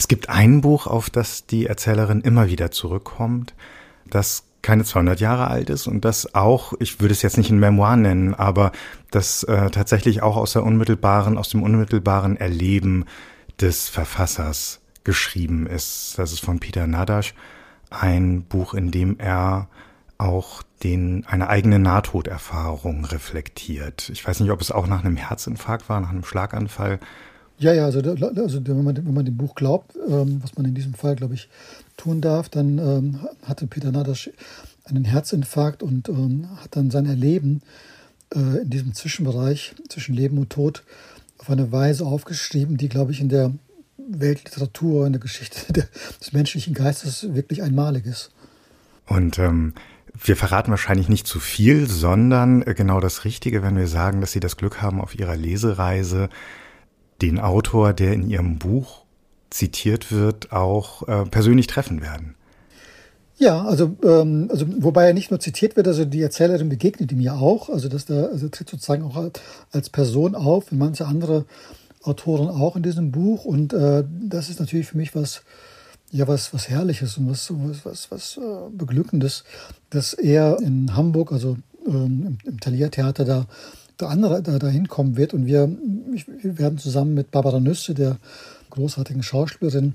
Es 0.00 0.08
gibt 0.08 0.30
ein 0.30 0.62
Buch, 0.62 0.86
auf 0.86 1.10
das 1.10 1.44
die 1.44 1.66
Erzählerin 1.66 2.22
immer 2.22 2.48
wieder 2.48 2.70
zurückkommt. 2.70 3.52
Das 4.06 4.44
keine 4.62 4.82
200 4.82 5.20
Jahre 5.20 5.48
alt 5.48 5.68
ist 5.68 5.86
und 5.88 6.06
das 6.06 6.34
auch, 6.34 6.72
ich 6.78 7.02
würde 7.02 7.12
es 7.12 7.20
jetzt 7.20 7.36
nicht 7.36 7.50
ein 7.50 7.58
Memoir 7.58 7.96
nennen, 7.96 8.34
aber 8.34 8.72
das 9.10 9.42
äh, 9.42 9.68
tatsächlich 9.68 10.22
auch 10.22 10.38
aus 10.38 10.54
der 10.54 10.62
unmittelbaren, 10.62 11.36
aus 11.36 11.50
dem 11.50 11.62
unmittelbaren 11.62 12.38
Erleben 12.38 13.04
des 13.60 13.90
Verfassers 13.90 14.80
geschrieben 15.04 15.66
ist. 15.66 16.14
Das 16.16 16.32
ist 16.32 16.40
von 16.40 16.60
Peter 16.60 16.86
Nadasch, 16.86 17.34
ein 17.90 18.44
Buch, 18.44 18.72
in 18.72 18.90
dem 18.90 19.18
er 19.18 19.68
auch 20.16 20.62
den, 20.82 21.26
eine 21.26 21.50
eigene 21.50 21.78
Nahtoderfahrung 21.78 23.04
reflektiert. 23.04 24.08
Ich 24.08 24.26
weiß 24.26 24.40
nicht, 24.40 24.50
ob 24.50 24.62
es 24.62 24.72
auch 24.72 24.86
nach 24.86 25.04
einem 25.04 25.18
Herzinfarkt 25.18 25.90
war, 25.90 26.00
nach 26.00 26.08
einem 26.08 26.24
Schlaganfall. 26.24 27.00
Ja, 27.60 27.74
ja, 27.74 27.84
also, 27.84 28.00
also 28.00 28.66
wenn, 28.66 28.82
man, 28.82 28.96
wenn 28.96 29.12
man 29.12 29.26
dem 29.26 29.36
Buch 29.36 29.54
glaubt, 29.54 29.94
ähm, 30.08 30.40
was 30.42 30.56
man 30.56 30.64
in 30.64 30.74
diesem 30.74 30.94
Fall, 30.94 31.14
glaube 31.14 31.34
ich, 31.34 31.50
tun 31.98 32.22
darf, 32.22 32.48
dann 32.48 32.78
ähm, 32.78 33.20
hatte 33.44 33.66
Peter 33.66 33.92
Nadasch 33.92 34.30
einen 34.86 35.04
Herzinfarkt 35.04 35.82
und 35.82 36.08
ähm, 36.08 36.48
hat 36.56 36.74
dann 36.74 36.90
sein 36.90 37.04
Erleben 37.04 37.60
äh, 38.34 38.62
in 38.62 38.70
diesem 38.70 38.94
Zwischenbereich 38.94 39.74
zwischen 39.90 40.14
Leben 40.14 40.38
und 40.38 40.48
Tod 40.48 40.84
auf 41.36 41.50
eine 41.50 41.70
Weise 41.70 42.06
aufgeschrieben, 42.06 42.78
die, 42.78 42.88
glaube 42.88 43.12
ich, 43.12 43.20
in 43.20 43.28
der 43.28 43.52
Weltliteratur, 43.98 45.06
in 45.06 45.12
der 45.12 45.20
Geschichte 45.20 45.70
der, 45.74 45.86
des 46.18 46.32
menschlichen 46.32 46.72
Geistes 46.72 47.34
wirklich 47.34 47.62
einmalig 47.62 48.06
ist. 48.06 48.30
Und 49.06 49.38
ähm, 49.38 49.74
wir 50.14 50.36
verraten 50.36 50.70
wahrscheinlich 50.70 51.10
nicht 51.10 51.26
zu 51.26 51.40
viel, 51.40 51.86
sondern 51.86 52.62
äh, 52.62 52.72
genau 52.72 53.00
das 53.00 53.26
Richtige, 53.26 53.62
wenn 53.62 53.76
wir 53.76 53.86
sagen, 53.86 54.22
dass 54.22 54.32
Sie 54.32 54.40
das 54.40 54.56
Glück 54.56 54.80
haben, 54.80 54.98
auf 54.98 55.14
Ihrer 55.14 55.36
Lesereise 55.36 56.30
den 57.22 57.38
Autor, 57.38 57.92
der 57.92 58.12
in 58.12 58.28
Ihrem 58.28 58.58
Buch 58.58 59.02
zitiert 59.50 60.12
wird, 60.12 60.52
auch 60.52 61.06
äh, 61.08 61.24
persönlich 61.24 61.66
treffen 61.66 62.00
werden. 62.00 62.34
Ja, 63.40 63.64
also, 63.64 63.96
ähm, 64.04 64.48
also 64.50 64.66
wobei 64.80 65.06
er 65.06 65.14
nicht 65.14 65.30
nur 65.30 65.40
zitiert 65.40 65.74
wird, 65.74 65.88
also 65.88 66.04
die 66.04 66.20
Erzählerin 66.20 66.68
begegnet 66.68 67.10
ihm 67.10 67.20
ja 67.20 67.36
auch, 67.36 67.70
also 67.70 67.88
dass 67.88 68.04
der 68.04 68.28
also 68.28 68.50
tritt 68.50 68.68
sozusagen 68.68 69.02
auch 69.02 69.30
als 69.72 69.88
Person 69.88 70.34
auf, 70.34 70.70
wie 70.70 70.76
manche 70.76 71.06
andere 71.06 71.46
Autoren 72.02 72.48
auch 72.48 72.76
in 72.76 72.82
diesem 72.82 73.10
Buch 73.10 73.46
und 73.46 73.72
äh, 73.72 74.04
das 74.06 74.50
ist 74.50 74.60
natürlich 74.60 74.88
für 74.88 74.98
mich 74.98 75.14
was 75.14 75.42
ja 76.10 76.28
was 76.28 76.52
was 76.52 76.68
herrliches 76.68 77.16
und 77.16 77.30
was 77.30 77.50
was 77.50 77.86
was, 77.86 78.10
was 78.10 78.36
äh, 78.36 78.70
beglückendes, 78.76 79.44
dass 79.88 80.12
er 80.12 80.60
in 80.60 80.94
Hamburg, 80.94 81.32
also 81.32 81.56
ähm, 81.86 82.26
im, 82.26 82.38
im 82.44 82.60
Thalia 82.60 82.90
Theater 82.90 83.24
da 83.24 83.46
der 84.00 84.08
andere 84.08 84.42
da, 84.42 84.58
da 84.58 84.68
hinkommen 84.68 85.16
wird 85.16 85.34
und 85.34 85.46
wir, 85.46 85.70
wir 86.42 86.58
werden 86.58 86.78
zusammen 86.78 87.14
mit 87.14 87.30
Barbara 87.30 87.60
Nüsse, 87.60 87.94
der 87.94 88.18
großartigen 88.70 89.22
Schauspielerin, 89.22 89.94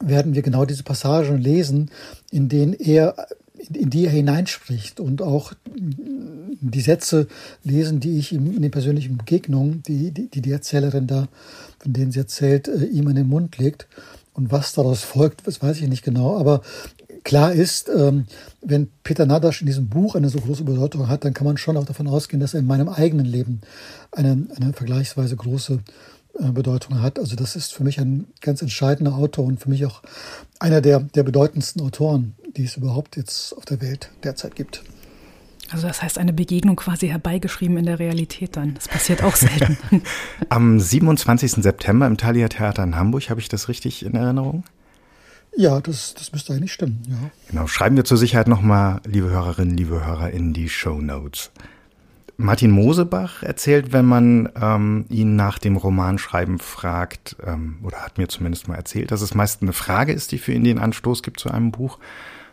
werden 0.00 0.34
wir 0.34 0.42
genau 0.42 0.64
diese 0.64 0.82
Passagen 0.82 1.38
lesen, 1.38 1.90
in 2.30 2.48
denen 2.48 2.72
er 2.74 3.14
in 3.72 3.88
die 3.88 4.04
er 4.04 4.10
hineinspricht 4.10 5.00
und 5.00 5.22
auch 5.22 5.52
die 6.60 6.80
Sätze 6.80 7.28
lesen, 7.62 8.00
die 8.00 8.18
ich 8.18 8.32
ihm 8.32 8.54
in 8.54 8.62
den 8.62 8.70
persönlichen 8.70 9.16
Begegnungen, 9.16 9.82
die 9.82 10.10
die, 10.10 10.28
die 10.28 10.50
Erzählerin 10.50 11.06
da, 11.06 11.28
von 11.78 11.92
denen 11.92 12.12
sie 12.12 12.18
erzählt, 12.18 12.68
äh, 12.68 12.84
ihm 12.84 13.08
in 13.08 13.16
den 13.16 13.28
Mund 13.28 13.56
legt. 13.58 13.86
Und 14.34 14.50
was 14.50 14.72
daraus 14.72 15.02
folgt, 15.02 15.46
das 15.46 15.62
weiß 15.62 15.80
ich 15.80 15.88
nicht 15.88 16.04
genau. 16.04 16.36
Aber 16.36 16.62
klar 17.24 17.52
ist, 17.52 17.88
ähm, 17.88 18.26
wenn 18.60 18.88
Peter 19.02 19.26
Nadasch 19.26 19.60
in 19.62 19.66
diesem 19.66 19.88
Buch 19.88 20.14
eine 20.14 20.28
so 20.28 20.38
große 20.38 20.64
Bedeutung 20.64 21.08
hat, 21.08 21.24
dann 21.24 21.34
kann 21.34 21.46
man 21.46 21.56
schon 21.56 21.76
auch 21.76 21.86
davon 21.86 22.06
ausgehen, 22.06 22.40
dass 22.40 22.54
er 22.54 22.60
in 22.60 22.66
meinem 22.66 22.88
eigenen 22.88 23.26
Leben 23.26 23.62
eine, 24.12 24.46
eine 24.56 24.72
vergleichsweise 24.72 25.34
große 25.34 25.80
äh, 26.38 26.50
Bedeutung 26.52 27.00
hat. 27.00 27.18
Also 27.18 27.34
das 27.34 27.56
ist 27.56 27.72
für 27.72 27.82
mich 27.82 27.98
ein 27.98 28.26
ganz 28.40 28.62
entscheidender 28.62 29.14
Autor 29.14 29.46
und 29.46 29.60
für 29.60 29.70
mich 29.70 29.86
auch 29.86 30.02
einer 30.58 30.80
der, 30.80 31.00
der 31.00 31.22
bedeutendsten 31.22 31.82
Autoren, 31.82 32.34
die 32.56 32.64
es 32.64 32.76
überhaupt 32.76 33.16
jetzt 33.16 33.56
auf 33.56 33.64
der 33.64 33.80
Welt 33.80 34.10
derzeit 34.22 34.54
gibt. 34.54 34.82
Also 35.70 35.88
das 35.88 36.02
heißt 36.02 36.18
eine 36.18 36.32
Begegnung 36.32 36.76
quasi 36.76 37.08
herbeigeschrieben 37.08 37.78
in 37.78 37.86
der 37.86 37.98
Realität 37.98 38.56
dann. 38.56 38.74
Das 38.74 38.86
passiert 38.86 39.24
auch 39.24 39.34
selten. 39.34 39.78
Am 40.50 40.78
27. 40.78 41.52
September 41.52 42.06
im 42.06 42.18
Thalia 42.18 42.48
Theater 42.48 42.84
in 42.84 42.96
Hamburg, 42.96 43.30
habe 43.30 43.40
ich 43.40 43.48
das 43.48 43.68
richtig 43.68 44.04
in 44.04 44.14
Erinnerung? 44.14 44.64
Ja, 45.56 45.80
das, 45.80 46.14
das 46.14 46.32
müsste 46.32 46.52
eigentlich 46.52 46.72
stimmen, 46.72 47.02
ja. 47.08 47.30
Genau, 47.50 47.66
schreiben 47.66 47.96
wir 47.96 48.04
zur 48.04 48.16
Sicherheit 48.16 48.48
nochmal, 48.48 49.00
liebe 49.06 49.30
Hörerinnen, 49.30 49.76
liebe 49.76 50.04
Hörer, 50.04 50.30
in 50.30 50.52
die 50.52 50.68
Show 50.68 51.00
Notes. 51.00 51.52
Martin 52.36 52.72
Mosebach 52.72 53.44
erzählt, 53.44 53.92
wenn 53.92 54.06
man 54.06 54.48
ähm, 54.60 55.04
ihn 55.08 55.36
nach 55.36 55.58
dem 55.58 55.76
Romanschreiben 55.76 56.58
fragt, 56.58 57.36
ähm, 57.46 57.78
oder 57.84 57.98
hat 57.98 58.18
mir 58.18 58.28
zumindest 58.28 58.66
mal 58.66 58.74
erzählt, 58.74 59.12
dass 59.12 59.20
es 59.20 59.34
meist 59.34 59.62
eine 59.62 59.72
Frage 59.72 60.12
ist, 60.12 60.32
die 60.32 60.38
für 60.38 60.52
ihn 60.52 60.64
den 60.64 60.80
Anstoß 60.80 61.22
gibt 61.22 61.38
zu 61.38 61.50
einem 61.50 61.70
Buch. 61.70 62.00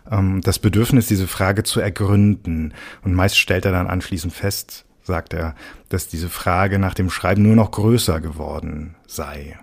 Ähm, 0.09 0.41
das 0.41 0.59
Bedürfnis, 0.59 1.07
diese 1.07 1.27
Frage 1.27 1.63
zu 1.63 1.79
ergründen. 1.79 2.75
Und 3.01 3.15
meist 3.15 3.37
stellt 3.39 3.65
er 3.65 3.71
dann 3.71 3.87
anschließend 3.87 4.33
fest, 4.33 4.85
sagt 5.01 5.33
er, 5.33 5.55
dass 5.89 6.07
diese 6.07 6.29
Frage 6.29 6.77
nach 6.77 6.93
dem 6.93 7.09
Schreiben 7.09 7.41
nur 7.41 7.55
noch 7.55 7.71
größer 7.71 8.21
geworden 8.21 8.95
sei. 9.07 9.57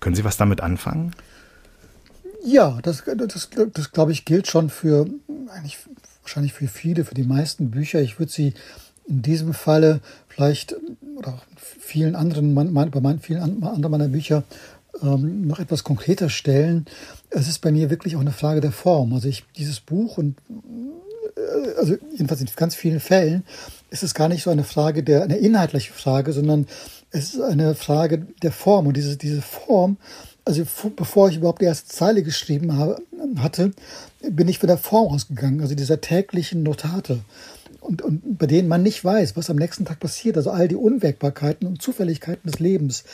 Können 0.00 0.16
Sie 0.16 0.24
was 0.24 0.36
damit 0.36 0.62
anfangen? 0.62 1.12
Ja, 2.44 2.78
das, 2.82 3.04
das, 3.04 3.50
das 3.72 3.92
glaube 3.92 4.12
ich 4.12 4.24
gilt 4.24 4.46
schon 4.46 4.70
für 4.70 5.06
eigentlich 5.48 5.78
wahrscheinlich 6.22 6.52
für 6.52 6.68
viele, 6.68 7.04
für 7.04 7.14
die 7.14 7.24
meisten 7.24 7.70
Bücher. 7.70 8.00
Ich 8.00 8.18
würde 8.18 8.32
sie 8.32 8.54
in 9.06 9.22
diesem 9.22 9.54
Falle 9.54 10.00
vielleicht 10.28 10.76
oder 11.16 11.34
auch 11.34 11.42
vielen 11.56 12.14
anderen, 12.14 12.54
bei 12.54 13.00
meinen, 13.00 13.20
vielen 13.20 13.64
anderen 13.64 13.90
meiner 13.90 14.08
Bücher 14.08 14.44
ähm, 15.02 15.46
noch 15.46 15.58
etwas 15.58 15.84
konkreter 15.84 16.30
stellen. 16.30 16.86
Es 17.30 17.48
ist 17.48 17.60
bei 17.60 17.72
mir 17.72 17.90
wirklich 17.90 18.16
auch 18.16 18.20
eine 18.20 18.32
Frage 18.32 18.60
der 18.60 18.72
Form. 18.72 19.12
Also 19.12 19.28
ich 19.28 19.44
dieses 19.56 19.80
Buch 19.80 20.18
und 20.18 20.36
äh, 21.36 21.78
also 21.78 21.96
jedenfalls 22.12 22.40
in 22.40 22.48
ganz 22.56 22.74
vielen 22.74 23.00
Fällen 23.00 23.44
ist 23.90 24.02
es 24.02 24.14
gar 24.14 24.28
nicht 24.28 24.42
so 24.42 24.50
eine 24.50 24.64
Frage 24.64 25.02
der 25.02 25.22
eine 25.22 25.38
inhaltliche 25.38 25.92
Frage, 25.92 26.32
sondern 26.32 26.66
es 27.10 27.34
ist 27.34 27.40
eine 27.40 27.74
Frage 27.74 28.26
der 28.42 28.52
Form 28.52 28.86
und 28.86 28.96
diese 28.96 29.16
diese 29.16 29.42
Form 29.42 29.96
also 30.44 30.64
bevor 30.96 31.28
ich 31.28 31.36
überhaupt 31.36 31.60
die 31.60 31.66
erste 31.66 31.88
Zeile 31.88 32.22
geschrieben 32.22 32.76
habe, 32.76 33.02
hatte, 33.38 33.72
bin 34.22 34.48
ich 34.48 34.58
von 34.58 34.68
der 34.68 34.78
Form 34.78 35.12
ausgegangen, 35.12 35.60
also 35.60 35.74
dieser 35.74 36.00
täglichen 36.00 36.62
Notate. 36.62 37.20
Und, 37.80 38.02
und 38.02 38.38
bei 38.38 38.46
denen 38.46 38.68
man 38.68 38.82
nicht 38.82 39.04
weiß, 39.04 39.36
was 39.36 39.48
am 39.48 39.56
nächsten 39.56 39.86
Tag 39.86 40.00
passiert, 40.00 40.36
also 40.36 40.50
all 40.50 40.68
die 40.68 40.76
Unwägbarkeiten 40.76 41.66
und 41.66 41.80
Zufälligkeiten 41.80 42.50
des 42.50 42.60
Lebens, 42.60 43.04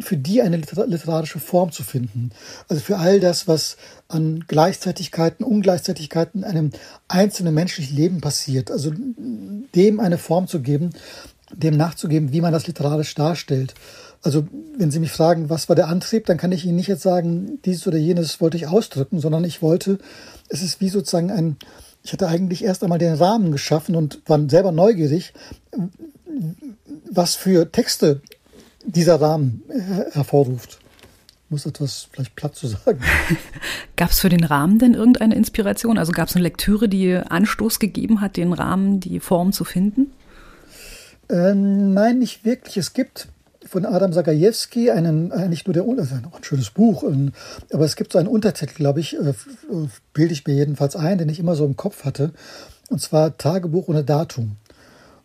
für 0.00 0.16
die 0.16 0.40
eine 0.40 0.56
literarische 0.56 1.40
Form 1.40 1.72
zu 1.72 1.82
finden. 1.82 2.30
Also 2.68 2.80
für 2.80 2.98
all 2.98 3.18
das, 3.18 3.48
was 3.48 3.76
an 4.06 4.44
Gleichzeitigkeiten, 4.46 5.44
Ungleichzeitigkeiten 5.44 6.44
einem 6.44 6.70
einzelnen 7.08 7.54
menschlichen 7.54 7.96
Leben 7.96 8.20
passiert, 8.20 8.70
also 8.70 8.92
dem 9.74 9.98
eine 9.98 10.18
Form 10.18 10.46
zu 10.46 10.60
geben, 10.60 10.90
dem 11.52 11.76
nachzugeben, 11.76 12.32
wie 12.32 12.40
man 12.40 12.52
das 12.52 12.66
literarisch 12.66 13.14
darstellt. 13.14 13.74
Also 14.22 14.46
wenn 14.76 14.90
Sie 14.90 14.98
mich 14.98 15.12
fragen, 15.12 15.48
was 15.48 15.68
war 15.68 15.76
der 15.76 15.88
Antrieb, 15.88 16.26
dann 16.26 16.36
kann 16.36 16.52
ich 16.52 16.64
Ihnen 16.64 16.76
nicht 16.76 16.88
jetzt 16.88 17.02
sagen, 17.02 17.60
dies 17.64 17.86
oder 17.86 17.98
jenes 17.98 18.40
wollte 18.40 18.56
ich 18.56 18.66
ausdrücken, 18.66 19.20
sondern 19.20 19.44
ich 19.44 19.62
wollte, 19.62 19.98
es 20.48 20.62
ist 20.62 20.80
wie 20.80 20.88
sozusagen 20.88 21.30
ein, 21.30 21.56
ich 22.02 22.12
hatte 22.12 22.28
eigentlich 22.28 22.64
erst 22.64 22.82
einmal 22.82 22.98
den 22.98 23.14
Rahmen 23.14 23.52
geschaffen 23.52 23.94
und 23.94 24.20
war 24.26 24.40
selber 24.48 24.72
neugierig, 24.72 25.32
was 27.10 27.36
für 27.36 27.70
Texte 27.70 28.20
dieser 28.84 29.20
Rahmen 29.20 29.62
hervorruft. 30.12 30.78
Ich 31.44 31.50
muss 31.50 31.66
etwas 31.66 32.08
vielleicht 32.12 32.36
platt 32.36 32.56
zu 32.56 32.66
sagen. 32.66 33.00
Gab 33.96 34.10
es 34.10 34.20
für 34.20 34.28
den 34.28 34.44
Rahmen 34.44 34.78
denn 34.78 34.94
irgendeine 34.94 35.34
Inspiration? 35.34 35.96
Also 35.96 36.12
gab 36.12 36.28
es 36.28 36.36
eine 36.36 36.42
Lektüre, 36.42 36.88
die 36.88 37.14
Anstoß 37.14 37.78
gegeben 37.78 38.20
hat, 38.20 38.36
den 38.36 38.52
Rahmen, 38.52 39.00
die 39.00 39.18
Form 39.18 39.52
zu 39.52 39.64
finden? 39.64 40.12
Äh, 41.30 41.54
nein, 41.54 42.18
nicht 42.18 42.44
wirklich. 42.44 42.76
Es 42.76 42.92
gibt 42.92 43.28
von 43.68 43.84
Adam 43.84 44.12
Sagajewski, 44.12 44.90
einen, 44.90 45.30
äh, 45.30 45.48
nicht 45.48 45.66
nur 45.66 45.74
der, 45.74 45.84
also 45.84 46.14
ein 46.14 46.30
schönes 46.42 46.70
Buch, 46.70 47.04
aber 47.72 47.84
es 47.84 47.96
gibt 47.96 48.12
so 48.12 48.18
einen 48.18 48.28
Untertitel, 48.28 48.74
glaube 48.74 49.00
ich, 49.00 49.16
äh, 49.16 49.34
bilde 50.12 50.32
ich 50.32 50.46
mir 50.46 50.54
jedenfalls 50.54 50.96
ein, 50.96 51.18
den 51.18 51.28
ich 51.28 51.38
immer 51.38 51.54
so 51.54 51.64
im 51.64 51.76
Kopf 51.76 52.04
hatte, 52.04 52.32
und 52.88 53.00
zwar 53.00 53.36
Tagebuch 53.36 53.88
ohne 53.88 54.04
Datum. 54.04 54.56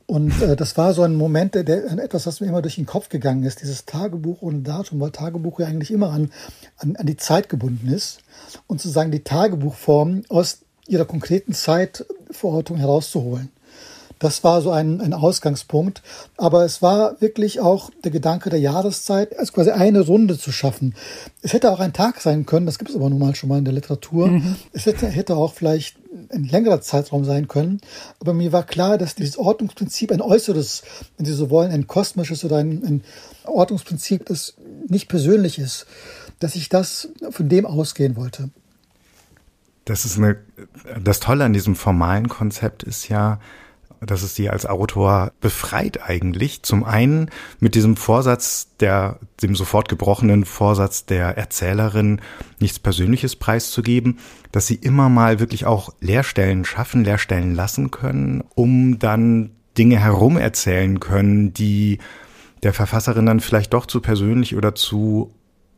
Und 0.06 0.42
äh, 0.42 0.56
das 0.56 0.78
war 0.78 0.94
so 0.94 1.04
ein 1.04 1.16
Moment, 1.16 1.56
der, 1.56 1.64
der, 1.64 1.86
etwas, 1.98 2.28
was 2.28 2.42
mir 2.42 2.48
immer 2.48 2.62
durch 2.62 2.76
den 2.76 2.86
Kopf 2.86 3.10
gegangen 3.10 3.44
ist, 3.44 3.62
dieses 3.62 3.86
Tagebuch 3.86 4.42
ohne 4.42 4.60
Datum, 4.60 5.00
weil 5.00 5.12
Tagebuch 5.12 5.60
ja 5.60 5.68
eigentlich 5.68 5.92
immer 5.92 6.12
an, 6.12 6.32
an, 6.78 6.96
an 6.98 7.06
die 7.06 7.18
Zeit 7.18 7.48
gebunden 7.50 7.88
ist 7.88 8.20
und 8.68 8.82
sozusagen 8.82 9.12
die 9.12 9.24
Tagebuchform 9.24 10.24
aus 10.28 10.60
ihrer 10.88 11.06
konkreten 11.06 11.54
Zeitverortung 11.54 12.78
herauszuholen. 12.78 13.50
Das 14.24 14.42
war 14.46 14.62
so 14.62 14.72
ein, 14.72 15.02
ein 15.02 15.14
Ausgangspunkt. 15.14 16.02
Aber 16.38 16.64
es 16.64 16.82
war 16.82 17.20
wirklich 17.20 17.60
auch 17.60 17.90
der 18.06 18.12
Gedanke 18.12 18.50
der 18.50 18.60
Jahreszeit, 18.60 19.38
als 19.38 19.52
quasi 19.52 19.72
eine 19.72 20.00
Runde 20.00 20.40
zu 20.40 20.54
schaffen. 20.54 20.96
Es 21.42 21.52
hätte 21.52 21.70
auch 21.70 21.82
ein 21.82 21.92
Tag 21.92 22.22
sein 22.22 22.46
können, 22.46 22.66
das 22.66 22.80
gibt 22.80 22.90
es 22.90 22.96
aber 22.96 23.10
nun 23.10 23.20
mal 23.20 23.36
schon 23.36 23.50
mal 23.50 23.58
in 23.58 23.66
der 23.66 23.74
Literatur. 23.74 24.28
Mhm. 24.28 24.56
Es 24.72 24.86
hätte, 24.86 25.08
hätte 25.08 25.36
auch 25.36 25.54
vielleicht 25.54 25.98
ein 26.30 26.46
längerer 26.46 26.80
Zeitraum 26.80 27.26
sein 27.26 27.50
können. 27.50 27.82
Aber 28.22 28.34
mir 28.34 28.54
war 28.54 28.64
klar, 28.64 28.98
dass 28.98 29.16
dieses 29.16 29.38
Ordnungsprinzip 29.38 30.10
ein 30.12 30.22
äußeres, 30.22 30.84
wenn 31.18 31.26
Sie 31.26 31.34
so 31.34 31.50
wollen, 31.50 31.72
ein 31.72 31.88
kosmisches 31.88 32.46
oder 32.46 32.58
ein, 32.58 32.82
ein 32.86 33.04
Ordnungsprinzip, 33.44 34.26
das 34.28 34.54
nicht 34.88 35.10
persönlich 35.10 35.60
ist, 35.60 35.86
dass 36.40 36.56
ich 36.56 36.70
das 36.70 37.10
von 37.30 37.50
dem 37.50 37.66
ausgehen 37.66 38.16
wollte. 38.16 38.52
Das 39.84 40.06
ist 40.06 40.18
eine, 40.18 40.38
das 41.04 41.20
Tolle 41.20 41.44
an 41.44 41.52
diesem 41.52 41.76
formalen 41.76 42.30
Konzept 42.30 42.84
ist 42.84 43.10
ja, 43.10 43.42
dass 44.06 44.24
es 44.24 44.36
sie 44.36 44.50
als 44.50 44.66
Autor 44.66 45.32
befreit 45.42 46.02
eigentlich. 46.04 46.64
Zum 46.64 46.84
einen 46.84 47.30
mit 47.60 47.76
diesem 47.76 47.96
Vorsatz 47.96 48.70
der, 48.80 49.20
dem 49.42 49.56
sofort 49.56 49.90
gebrochenen 49.90 50.46
Vorsatz 50.46 51.06
der 51.06 51.38
Erzählerin, 51.38 52.22
nichts 52.60 52.80
Persönliches 52.80 53.36
preiszugeben, 53.36 54.20
dass 54.52 54.68
sie 54.68 54.76
immer 54.76 55.10
mal 55.10 55.40
wirklich 55.40 55.66
auch 55.66 55.94
Leerstellen 56.00 56.66
schaffen, 56.66 57.04
Leerstellen 57.04 57.56
lassen 57.56 57.92
können, 57.92 58.44
um 58.56 59.00
dann 59.00 59.52
Dinge 59.78 60.00
herum 60.00 60.38
erzählen 60.38 61.00
können, 61.00 61.54
die 61.54 62.00
der 62.62 62.74
Verfasserin 62.74 63.26
dann 63.26 63.40
vielleicht 63.40 63.74
doch 63.74 63.86
zu 63.86 64.02
persönlich 64.02 64.56
oder 64.56 64.76
zu 64.76 65.34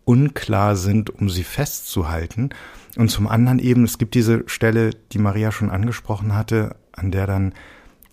unklar 0.06 0.76
sind, 0.76 1.10
um 1.10 1.30
sie 1.30 1.44
festzuhalten. 1.44 2.50
Und 2.96 3.10
zum 3.10 3.28
anderen 3.28 3.60
eben, 3.60 3.84
es 3.84 3.98
gibt 3.98 4.16
diese 4.16 4.44
Stelle, 4.48 4.92
die 5.12 5.18
Maria 5.18 5.52
schon 5.52 5.72
angesprochen 5.72 6.34
hatte, 6.36 6.76
an 6.94 7.12
der 7.12 7.28
dann 7.28 7.54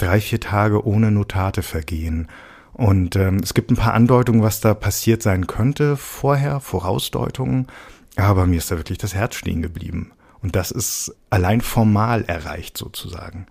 drei, 0.02 0.20
vier 0.20 0.40
Tage 0.40 0.86
ohne 0.86 1.10
Notate 1.10 1.62
vergehen. 1.62 2.28
Und 2.72 3.16
ähm, 3.16 3.40
es 3.42 3.54
gibt 3.54 3.70
ein 3.70 3.76
paar 3.76 3.94
Andeutungen, 3.94 4.42
was 4.42 4.60
da 4.60 4.74
passiert 4.74 5.22
sein 5.22 5.46
könnte 5.46 5.96
vorher, 5.96 6.60
Vorausdeutungen. 6.60 7.68
Aber 8.16 8.46
mir 8.46 8.58
ist 8.58 8.70
da 8.70 8.76
wirklich 8.76 8.98
das 8.98 9.14
Herz 9.14 9.36
stehen 9.36 9.62
geblieben. 9.62 10.12
Und 10.42 10.56
das 10.56 10.70
ist 10.70 11.14
allein 11.30 11.60
formal 11.60 12.24
erreicht 12.26 12.76
sozusagen. 12.76 13.46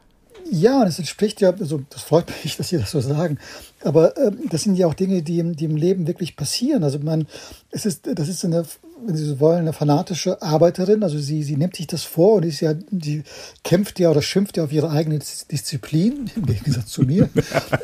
Ja, 0.49 0.83
das 0.83 0.99
entspricht 0.99 1.39
ja, 1.39 1.51
also 1.51 1.83
das 1.89 2.03
freut 2.03 2.29
mich, 2.43 2.57
dass 2.57 2.69
Sie 2.69 2.77
das 2.77 2.91
so 2.91 2.99
sagen. 2.99 3.37
Aber 3.83 4.17
ähm, 4.17 4.39
das 4.49 4.63
sind 4.63 4.75
ja 4.75 4.87
auch 4.87 4.93
Dinge, 4.93 5.23
die 5.23 5.39
im, 5.39 5.55
die 5.55 5.65
im 5.65 5.75
Leben 5.75 6.07
wirklich 6.07 6.35
passieren. 6.35 6.83
Also 6.83 6.99
man, 6.99 7.27
es 7.71 7.85
ist, 7.85 8.07
das 8.07 8.27
ist 8.27 8.45
eine 8.45 8.65
wenn 9.05 9.15
Sie 9.15 9.25
so 9.25 9.39
wollen, 9.39 9.59
eine 9.59 9.73
fanatische 9.73 10.41
Arbeiterin. 10.41 11.03
Also 11.03 11.17
sie, 11.17 11.43
sie 11.43 11.55
nimmt 11.55 11.75
sich 11.75 11.87
das 11.87 12.03
vor 12.03 12.35
und 12.35 12.45
ist 12.45 12.59
ja, 12.59 12.73
die 12.73 13.23
kämpft 13.63 13.99
ja 13.99 14.11
oder 14.11 14.21
schimpft 14.21 14.57
ja 14.57 14.63
auf 14.63 14.71
ihre 14.71 14.89
eigene 14.89 15.19
Disziplin, 15.19 16.29
im 16.35 16.45
Gegensatz 16.45 16.87
zu 16.87 17.03
mir. 17.03 17.29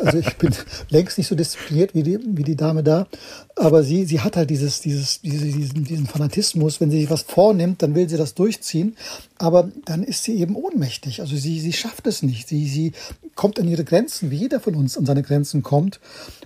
Also 0.03 0.19
ich 0.19 0.37
bin 0.37 0.53
längst 0.89 1.17
nicht 1.17 1.27
so 1.27 1.35
diszipliniert 1.35 1.93
wie 1.95 2.03
die, 2.03 2.19
wie 2.21 2.43
die 2.43 2.55
Dame 2.55 2.83
da. 2.83 3.07
Aber 3.55 3.83
sie, 3.83 4.05
sie 4.05 4.21
hat 4.21 4.37
halt 4.37 4.49
dieses, 4.49 4.81
dieses, 4.81 5.21
diesen, 5.21 5.83
diesen 5.83 6.07
Fanatismus. 6.07 6.79
Wenn 6.79 6.91
sie 6.91 7.01
sich 7.01 7.09
was 7.09 7.23
vornimmt, 7.23 7.81
dann 7.81 7.95
will 7.95 8.07
sie 8.07 8.17
das 8.17 8.35
durchziehen. 8.35 8.95
Aber 9.37 9.69
dann 9.85 10.03
ist 10.03 10.23
sie 10.23 10.37
eben 10.37 10.55
ohnmächtig. 10.55 11.21
Also 11.21 11.35
sie, 11.35 11.59
sie 11.59 11.73
schafft 11.73 12.07
es 12.07 12.21
nicht. 12.23 12.47
Sie, 12.47 12.67
sie 12.67 12.91
kommt 13.35 13.59
an 13.59 13.67
ihre 13.67 13.83
Grenzen, 13.83 14.31
wie 14.31 14.37
jeder 14.37 14.59
von 14.59 14.75
uns 14.75 14.97
an 14.97 15.05
seine 15.05 15.23
Grenzen 15.23 15.63
kommt. 15.63 15.86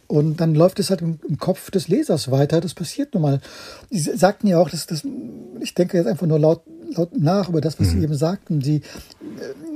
Und 0.07 0.41
dann 0.41 0.55
läuft 0.55 0.79
es 0.79 0.89
halt 0.89 1.01
im, 1.01 1.19
im, 1.27 1.37
Kopf 1.37 1.71
des 1.71 1.87
Lesers 1.87 2.31
weiter. 2.31 2.59
Das 2.59 2.73
passiert 2.73 3.13
nun 3.13 3.23
mal. 3.23 3.41
Sie 3.89 3.99
sagten 3.99 4.47
ja 4.47 4.59
auch, 4.59 4.69
dass 4.69 4.85
das, 4.85 5.03
ich 5.61 5.73
denke 5.73 5.97
jetzt 5.97 6.07
einfach 6.07 6.27
nur 6.27 6.39
laut, 6.39 6.63
laut 6.93 7.17
nach 7.17 7.47
über 7.47 7.61
das, 7.61 7.79
was 7.79 7.87
mhm. 7.87 7.91
Sie 7.91 8.03
eben 8.03 8.15
sagten. 8.15 8.61
Sie, 8.61 8.81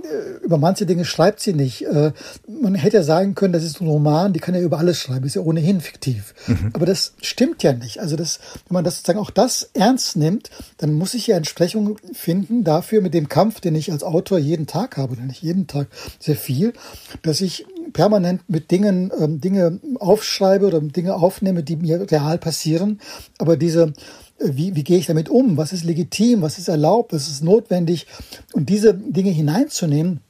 äh, 0.05 0.43
über 0.43 0.57
manche 0.57 0.85
Dinge 0.85 1.05
schreibt 1.05 1.39
sie 1.39 1.53
nicht. 1.53 1.85
Äh, 1.85 2.11
man 2.47 2.75
hätte 2.75 2.97
ja 2.97 3.03
sagen 3.03 3.35
können, 3.35 3.53
das 3.53 3.63
ist 3.63 3.81
ein 3.81 3.87
Roman, 3.87 4.33
die 4.33 4.39
kann 4.39 4.55
ja 4.55 4.61
über 4.61 4.77
alles 4.77 4.99
schreiben, 4.99 5.25
ist 5.25 5.35
ja 5.35 5.41
ohnehin 5.41 5.81
fiktiv. 5.81 6.33
Mhm. 6.47 6.71
Aber 6.73 6.85
das 6.85 7.13
stimmt 7.21 7.63
ja 7.63 7.73
nicht. 7.73 7.99
Also 7.99 8.15
das, 8.15 8.39
wenn 8.67 8.75
man 8.75 8.83
das 8.83 8.97
sozusagen 8.97 9.19
auch 9.19 9.31
das 9.31 9.69
ernst 9.73 10.15
nimmt, 10.15 10.49
dann 10.77 10.93
muss 10.93 11.13
ich 11.13 11.27
ja 11.27 11.37
Entsprechung 11.37 11.97
finden 12.13 12.63
dafür 12.63 13.01
mit 13.01 13.13
dem 13.13 13.29
Kampf, 13.29 13.61
den 13.61 13.75
ich 13.75 13.91
als 13.91 14.03
Autor 14.03 14.37
jeden 14.37 14.67
Tag 14.67 14.97
habe, 14.97 15.13
oder 15.13 15.23
nicht 15.23 15.41
jeden 15.41 15.67
Tag 15.67 15.87
sehr 16.19 16.35
viel, 16.35 16.73
dass 17.21 17.41
ich 17.41 17.65
permanent 17.93 18.41
mit 18.47 18.71
Dingen, 18.71 19.11
ähm, 19.19 19.41
Dinge 19.41 19.79
aufschreibe 19.99 20.67
oder 20.67 20.81
Dinge 20.81 21.15
aufnehme, 21.15 21.63
die 21.63 21.75
mir 21.75 22.09
real 22.11 22.37
passieren. 22.37 22.99
Aber 23.37 23.57
diese, 23.57 23.93
äh, 24.39 24.51
wie, 24.53 24.75
wie 24.75 24.83
gehe 24.83 24.97
ich 24.97 25.07
damit 25.07 25.29
um? 25.29 25.57
Was 25.57 25.73
ist 25.73 25.83
legitim? 25.83 26.41
Was 26.41 26.57
ist 26.57 26.67
erlaubt? 26.67 27.13
Was 27.13 27.27
ist 27.27 27.43
notwendig? 27.43 28.07
Und 28.53 28.69
diese 28.69 28.93
Dinge 28.93 29.31
hineinzunehmen, 29.31 30.21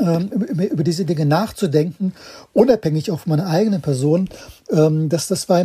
ähm, 0.00 0.28
über, 0.28 0.84
diese 0.84 1.04
Dinge 1.04 1.26
nachzudenken, 1.26 2.14
unabhängig 2.52 3.10
auch 3.10 3.20
von 3.20 3.30
meiner 3.30 3.46
eigenen 3.46 3.82
Person, 3.82 4.28
ähm, 4.70 5.08
das, 5.08 5.28
das 5.28 5.48
war 5.48 5.62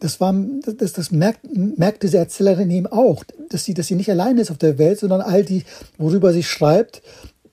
das 0.00 0.20
war, 0.20 0.34
das, 0.76 0.92
das 0.92 1.10
merkt, 1.10 1.40
merkt 1.54 2.02
diese 2.02 2.18
Erzählerin 2.18 2.70
eben 2.70 2.86
auch, 2.86 3.24
dass 3.48 3.64
sie, 3.64 3.74
dass 3.74 3.86
sie 3.86 3.94
nicht 3.94 4.10
allein 4.10 4.38
ist 4.38 4.50
auf 4.50 4.58
der 4.58 4.78
Welt, 4.78 4.98
sondern 4.98 5.20
all 5.20 5.44
die, 5.44 5.64
worüber 5.96 6.32
sie 6.32 6.42
schreibt, 6.42 7.02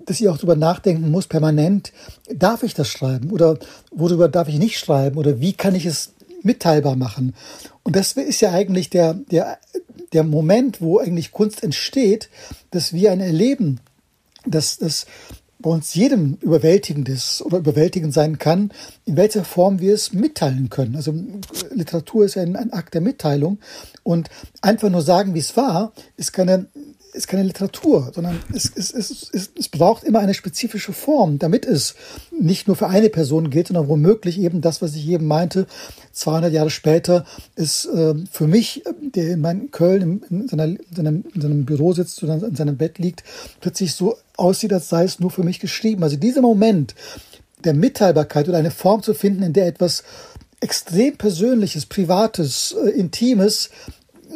dass 0.06 0.20
ich 0.20 0.30
auch 0.30 0.38
darüber 0.38 0.56
nachdenken 0.56 1.12
muss, 1.12 1.28
permanent, 1.28 1.92
darf 2.34 2.64
ich 2.64 2.74
das 2.74 2.88
schreiben 2.88 3.32
oder 3.32 3.58
worüber 3.92 4.30
darf 4.30 4.48
ich 4.48 4.60
nicht 4.60 4.80
schreiben 4.80 5.18
oder 5.18 5.40
wie 5.40 5.54
kann 5.54 5.76
ich 5.76 5.86
es 5.86 6.14
mitteilbar 6.44 6.96
machen? 6.96 7.34
Und 7.84 7.96
das 7.96 8.14
ist 8.14 8.42
ja 8.42 8.52
eigentlich 8.52 8.90
der, 8.90 9.14
der, 9.14 9.58
der 10.14 10.24
Moment, 10.24 10.82
wo 10.82 11.00
eigentlich 11.00 11.32
Kunst 11.32 11.64
entsteht, 11.64 12.30
dass 12.72 12.94
wir 12.94 13.12
ein 13.12 13.20
Erleben, 13.20 13.80
dass, 14.46 14.78
dass, 14.78 15.06
bei 15.66 15.72
uns 15.72 15.96
jedem 15.96 16.38
überwältigend 16.42 17.10
ist 17.10 17.42
oder 17.42 17.58
überwältigend 17.58 18.14
sein 18.14 18.38
kann, 18.38 18.72
in 19.06 19.18
welcher 19.18 19.44
Form 19.44 19.80
wir 19.80 19.96
es 19.96 20.14
mitteilen 20.14 20.70
können. 20.70 20.96
Also 20.96 21.14
Literatur 21.72 22.26
ist 22.26 22.36
ja 22.36 22.44
ein, 22.44 22.56
ein 22.56 22.72
Akt 22.72 22.94
der 22.94 23.02
Mitteilung 23.02 23.58
und 24.04 24.30
einfach 24.62 24.90
nur 24.90 25.02
sagen, 25.02 25.34
wie 25.34 25.40
es 25.40 25.58
war, 25.58 25.92
ist 26.18 26.34
keine 26.34 26.68
ist 27.16 27.28
keine 27.28 27.44
Literatur, 27.44 28.12
sondern 28.14 28.40
es, 28.54 28.72
es, 28.76 28.92
es, 28.92 29.30
es, 29.32 29.52
es 29.58 29.70
braucht 29.70 30.04
immer 30.04 30.20
eine 30.20 30.34
spezifische 30.34 30.94
Form, 30.94 31.40
damit 31.40 31.66
es 31.66 31.96
nicht 32.38 32.68
nur 32.68 32.76
für 32.76 32.88
eine 32.88 33.10
Person 33.10 33.50
gilt, 33.50 33.68
sondern 33.68 33.88
womöglich 33.88 34.40
eben 34.40 34.62
das, 34.62 34.82
was 34.82 34.96
ich 34.96 35.08
eben 35.08 35.26
meinte, 35.26 35.66
200 36.12 36.52
Jahre 36.54 36.70
später 36.70 37.26
ist 37.56 37.86
äh, 37.86 38.14
für 38.32 38.48
mich, 38.48 38.84
der 39.00 39.32
in 39.32 39.42
meinem 39.42 39.72
Köln 39.72 40.24
in, 40.30 40.48
seiner, 40.48 40.66
in, 40.66 40.80
seinem, 40.96 41.26
in 41.34 41.42
seinem 41.42 41.66
Büro 41.66 41.94
sitzt 41.94 42.22
oder 42.24 42.36
in 42.36 42.56
seinem 42.56 42.78
Bett 42.78 43.00
liegt, 43.00 43.24
plötzlich 43.62 43.94
so 43.94 44.18
aussieht, 44.38 44.74
als 44.74 44.90
sei 44.90 45.04
es 45.04 45.20
nur 45.20 45.32
für 45.32 45.44
mich 45.44 45.60
geschrieben. 45.60 46.04
Also 46.04 46.18
dieser 46.18 46.42
Moment 46.42 46.96
der 47.64 47.74
Mitteilbarkeit 47.74 48.48
oder 48.48 48.58
eine 48.58 48.72
Form 48.72 49.02
zu 49.02 49.14
finden, 49.14 49.44
in 49.44 49.54
der 49.54 49.68
etwas 49.68 50.04
extrem 50.60 51.18
Persönliches, 51.18 51.86
Privates, 51.86 52.76
äh, 52.84 52.90
Intimes 52.90 53.70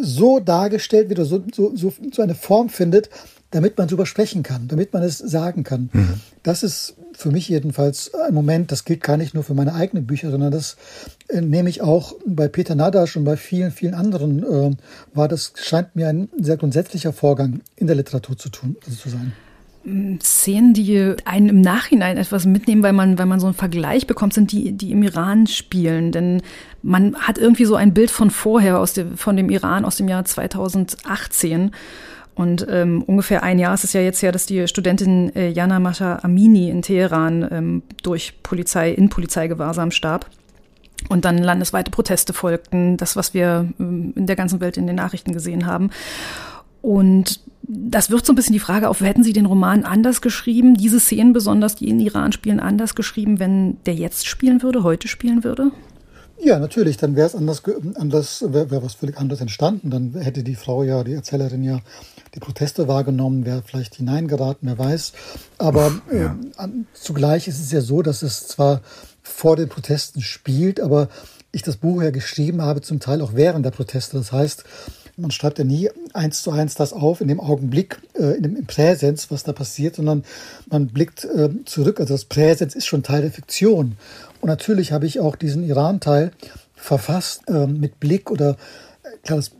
so 0.01 0.39
dargestellt 0.39 1.09
wird 1.09 1.19
oder 1.19 1.27
so, 1.27 1.43
so, 1.53 1.75
so, 1.75 1.93
so 2.11 2.21
eine 2.21 2.35
Form 2.35 2.69
findet, 2.69 3.09
damit 3.51 3.77
man 3.77 3.87
darüber 3.87 4.05
sprechen 4.05 4.43
kann, 4.43 4.67
damit 4.67 4.93
man 4.93 5.01
es 5.01 5.17
sagen 5.17 5.63
kann. 5.63 5.89
Mhm. 5.91 6.19
Das 6.43 6.63
ist 6.63 6.95
für 7.13 7.31
mich 7.31 7.49
jedenfalls 7.49 8.13
ein 8.13 8.33
Moment, 8.33 8.71
das 8.71 8.85
gilt 8.85 9.01
gar 9.01 9.17
nicht 9.17 9.33
nur 9.33 9.43
für 9.43 9.53
meine 9.53 9.73
eigenen 9.73 10.05
Bücher, 10.05 10.29
sondern 10.31 10.51
das 10.51 10.77
äh, 11.27 11.41
nehme 11.41 11.69
ich 11.69 11.81
auch 11.81 12.13
bei 12.25 12.47
Peter 12.47 12.75
Nadasch 12.75 13.17
und 13.17 13.23
bei 13.23 13.37
vielen, 13.37 13.71
vielen 13.71 13.93
anderen 13.93 14.43
äh, 14.43 14.75
war. 15.13 15.27
Das 15.27 15.53
scheint 15.55 15.95
mir 15.95 16.07
ein 16.07 16.29
sehr 16.37 16.57
grundsätzlicher 16.57 17.11
Vorgang 17.11 17.61
in 17.75 17.87
der 17.87 17.95
Literatur 17.95 18.37
zu 18.37 18.49
tun, 18.49 18.77
also 18.85 18.97
zu 18.97 19.09
sein. 19.09 19.33
Szenen, 20.21 20.73
die 20.73 21.15
einen 21.25 21.49
im 21.49 21.61
Nachhinein 21.61 22.17
etwas 22.17 22.45
mitnehmen, 22.45 22.83
weil 22.83 22.93
man, 22.93 23.17
weil 23.17 23.25
man 23.25 23.39
so 23.39 23.47
einen 23.47 23.55
Vergleich 23.55 24.07
bekommt, 24.07 24.33
sind 24.33 24.51
die, 24.51 24.73
die 24.73 24.91
im 24.91 25.03
Iran 25.03 25.47
spielen. 25.47 26.11
Denn 26.11 26.41
man 26.83 27.15
hat 27.15 27.37
irgendwie 27.37 27.65
so 27.65 27.75
ein 27.75 27.93
Bild 27.93 28.11
von 28.11 28.29
vorher, 28.29 28.79
aus 28.79 28.93
dem, 28.93 29.17
von 29.17 29.37
dem 29.37 29.49
Iran 29.49 29.85
aus 29.85 29.95
dem 29.95 30.07
Jahr 30.07 30.25
2018. 30.25 31.71
Und 32.35 32.65
ähm, 32.69 33.03
ungefähr 33.03 33.43
ein 33.43 33.59
Jahr 33.59 33.73
ist 33.73 33.83
es 33.83 33.93
ja 33.93 34.01
jetzt 34.01 34.21
her, 34.21 34.31
dass 34.31 34.45
die 34.45 34.67
Studentin 34.67 35.35
äh, 35.35 35.49
Jana 35.49 35.79
Masha 35.79 36.19
Amini 36.23 36.69
in 36.69 36.81
Teheran 36.81 37.47
ähm, 37.51 37.83
durch 38.03 38.33
Polizei 38.43 38.91
in 38.91 39.09
Polizeigewahrsam 39.09 39.91
starb. 39.91 40.25
Und 41.07 41.25
dann 41.25 41.37
landesweite 41.37 41.91
Proteste 41.91 42.33
folgten, 42.33 42.97
das, 42.97 43.15
was 43.15 43.33
wir 43.33 43.69
ähm, 43.79 44.13
in 44.15 44.27
der 44.27 44.35
ganzen 44.35 44.59
Welt 44.59 44.77
in 44.77 44.87
den 44.87 44.97
Nachrichten 44.97 45.31
gesehen 45.31 45.65
haben. 45.65 45.89
Und 46.81 47.41
das 47.71 48.09
wirft 48.09 48.25
so 48.25 48.33
ein 48.33 48.35
bisschen 48.35 48.53
die 48.53 48.59
Frage 48.59 48.89
auf, 48.89 49.01
hätten 49.01 49.23
Sie 49.23 49.31
den 49.31 49.45
Roman 49.45 49.83
anders 49.83 50.21
geschrieben, 50.21 50.73
diese 50.73 50.99
Szenen 50.99 51.33
besonders, 51.33 51.75
die 51.75 51.87
in 51.87 51.99
Iran 51.99 52.31
spielen, 52.31 52.59
anders 52.59 52.95
geschrieben, 52.95 53.39
wenn 53.39 53.77
der 53.85 53.93
jetzt 53.93 54.25
spielen 54.27 54.63
würde, 54.63 54.83
heute 54.83 55.07
spielen 55.07 55.43
würde? 55.43 55.71
Ja, 56.41 56.57
natürlich, 56.57 56.97
dann 56.97 57.15
wäre 57.15 57.27
es 57.27 57.35
anders, 57.35 57.61
anders 57.95 58.43
wäre 58.47 58.71
wär 58.71 58.81
was 58.81 58.95
völlig 58.95 59.17
anderes 59.17 59.41
entstanden. 59.41 59.91
Dann 59.91 60.13
hätte 60.13 60.41
die 60.41 60.55
Frau 60.55 60.83
ja, 60.83 61.03
die 61.03 61.13
Erzählerin 61.13 61.63
ja 61.63 61.81
die 62.33 62.39
Proteste 62.39 62.87
wahrgenommen, 62.87 63.45
wäre 63.45 63.61
vielleicht 63.63 63.95
hineingeraten, 63.95 64.67
wer 64.67 64.79
weiß. 64.79 65.13
Aber 65.57 65.91
Ach, 66.07 66.13
ja. 66.13 66.37
äh, 66.57 66.69
zugleich 66.93 67.47
ist 67.47 67.59
es 67.59 67.71
ja 67.71 67.81
so, 67.81 68.01
dass 68.01 68.23
es 68.23 68.47
zwar 68.47 68.81
vor 69.21 69.57
den 69.57 69.69
Protesten 69.69 70.21
spielt, 70.21 70.79
aber 70.79 71.09
ich 71.51 71.61
das 71.61 71.77
Buch 71.77 72.01
ja 72.01 72.11
geschrieben 72.11 72.61
habe, 72.61 72.81
zum 72.81 72.99
Teil 72.99 73.21
auch 73.21 73.33
während 73.33 73.65
der 73.65 73.71
Proteste. 73.71 74.17
Das 74.17 74.31
heißt, 74.31 74.63
man 75.19 75.31
schreibt 75.31 75.59
ja 75.59 75.65
nie 75.65 75.89
eins 76.13 76.41
zu 76.41 76.51
eins 76.51 76.75
das 76.75 76.93
auf 76.93 77.21
in 77.21 77.27
dem 77.27 77.39
Augenblick, 77.39 77.99
äh, 78.13 78.37
in 78.37 78.43
dem 78.43 78.55
im 78.55 78.65
Präsens, 78.65 79.31
was 79.31 79.43
da 79.43 79.53
passiert, 79.53 79.95
sondern 79.95 80.23
man 80.69 80.87
blickt 80.87 81.25
äh, 81.25 81.49
zurück. 81.65 81.99
Also 81.99 82.13
das 82.13 82.25
Präsens 82.25 82.75
ist 82.75 82.85
schon 82.85 83.03
Teil 83.03 83.21
der 83.21 83.31
Fiktion. 83.31 83.97
Und 84.41 84.47
natürlich 84.47 84.91
habe 84.91 85.05
ich 85.05 85.19
auch 85.19 85.35
diesen 85.35 85.63
Iran-Teil 85.63 86.31
verfasst 86.75 87.41
äh, 87.47 87.67
mit 87.67 87.99
Blick 87.99 88.31
oder 88.31 88.51
äh, 89.03 89.17
klar, 89.23 89.37
das, 89.37 89.51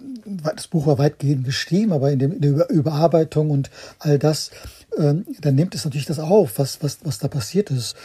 das, 0.56 0.68
Buch 0.68 0.86
war 0.86 0.98
weitgehend 0.98 1.44
geschrieben, 1.44 1.92
aber 1.92 2.12
in, 2.12 2.20
dem, 2.20 2.32
in 2.32 2.42
der 2.42 2.70
Überarbeitung 2.70 3.50
und 3.50 3.70
all 4.00 4.20
das, 4.20 4.52
ähm, 4.98 5.26
dann 5.42 5.56
nimmt 5.56 5.76
es 5.76 5.86
natürlich 5.86 6.08
das 6.08 6.20
auf, 6.20 6.58
was, 6.58 6.82
was, 6.82 7.00
was 7.04 7.20
da 7.20 7.28
passiert 7.28 7.72
ist. 7.72 7.96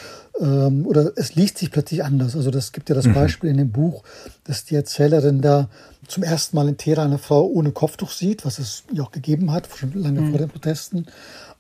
Ähm, 0.41 0.87
oder 0.87 1.13
es 1.17 1.35
liest 1.35 1.59
sich 1.59 1.71
plötzlich 1.71 2.05
anders. 2.05 2.35
Also 2.37 2.51
das 2.51 2.73
gibt 2.73 2.89
ja 2.89 2.95
das 2.95 3.07
mhm. 3.07 3.15
Beispiel 3.15 3.51
in 3.51 3.57
dem 3.57 3.71
Buch, 3.71 4.03
dass 4.45 4.65
die 4.65 4.75
Erzählerin 4.75 5.41
da 5.41 5.69
zum 6.15 6.23
ersten 6.23 6.57
Mal 6.57 6.69
in 6.69 6.77
Teheran 6.77 7.09
eine 7.09 7.19
Frau 7.19 7.45
ohne 7.47 7.73
Kopftuch 7.73 8.11
sieht, 8.11 8.47
was 8.47 8.59
es 8.59 8.85
ja 8.93 9.03
auch 9.03 9.11
gegeben 9.11 9.51
hat, 9.53 9.69
schon 9.75 9.93
lange 9.95 10.21
mhm. 10.21 10.31
vor 10.31 10.39
den 10.39 10.49
Protesten. 10.49 11.07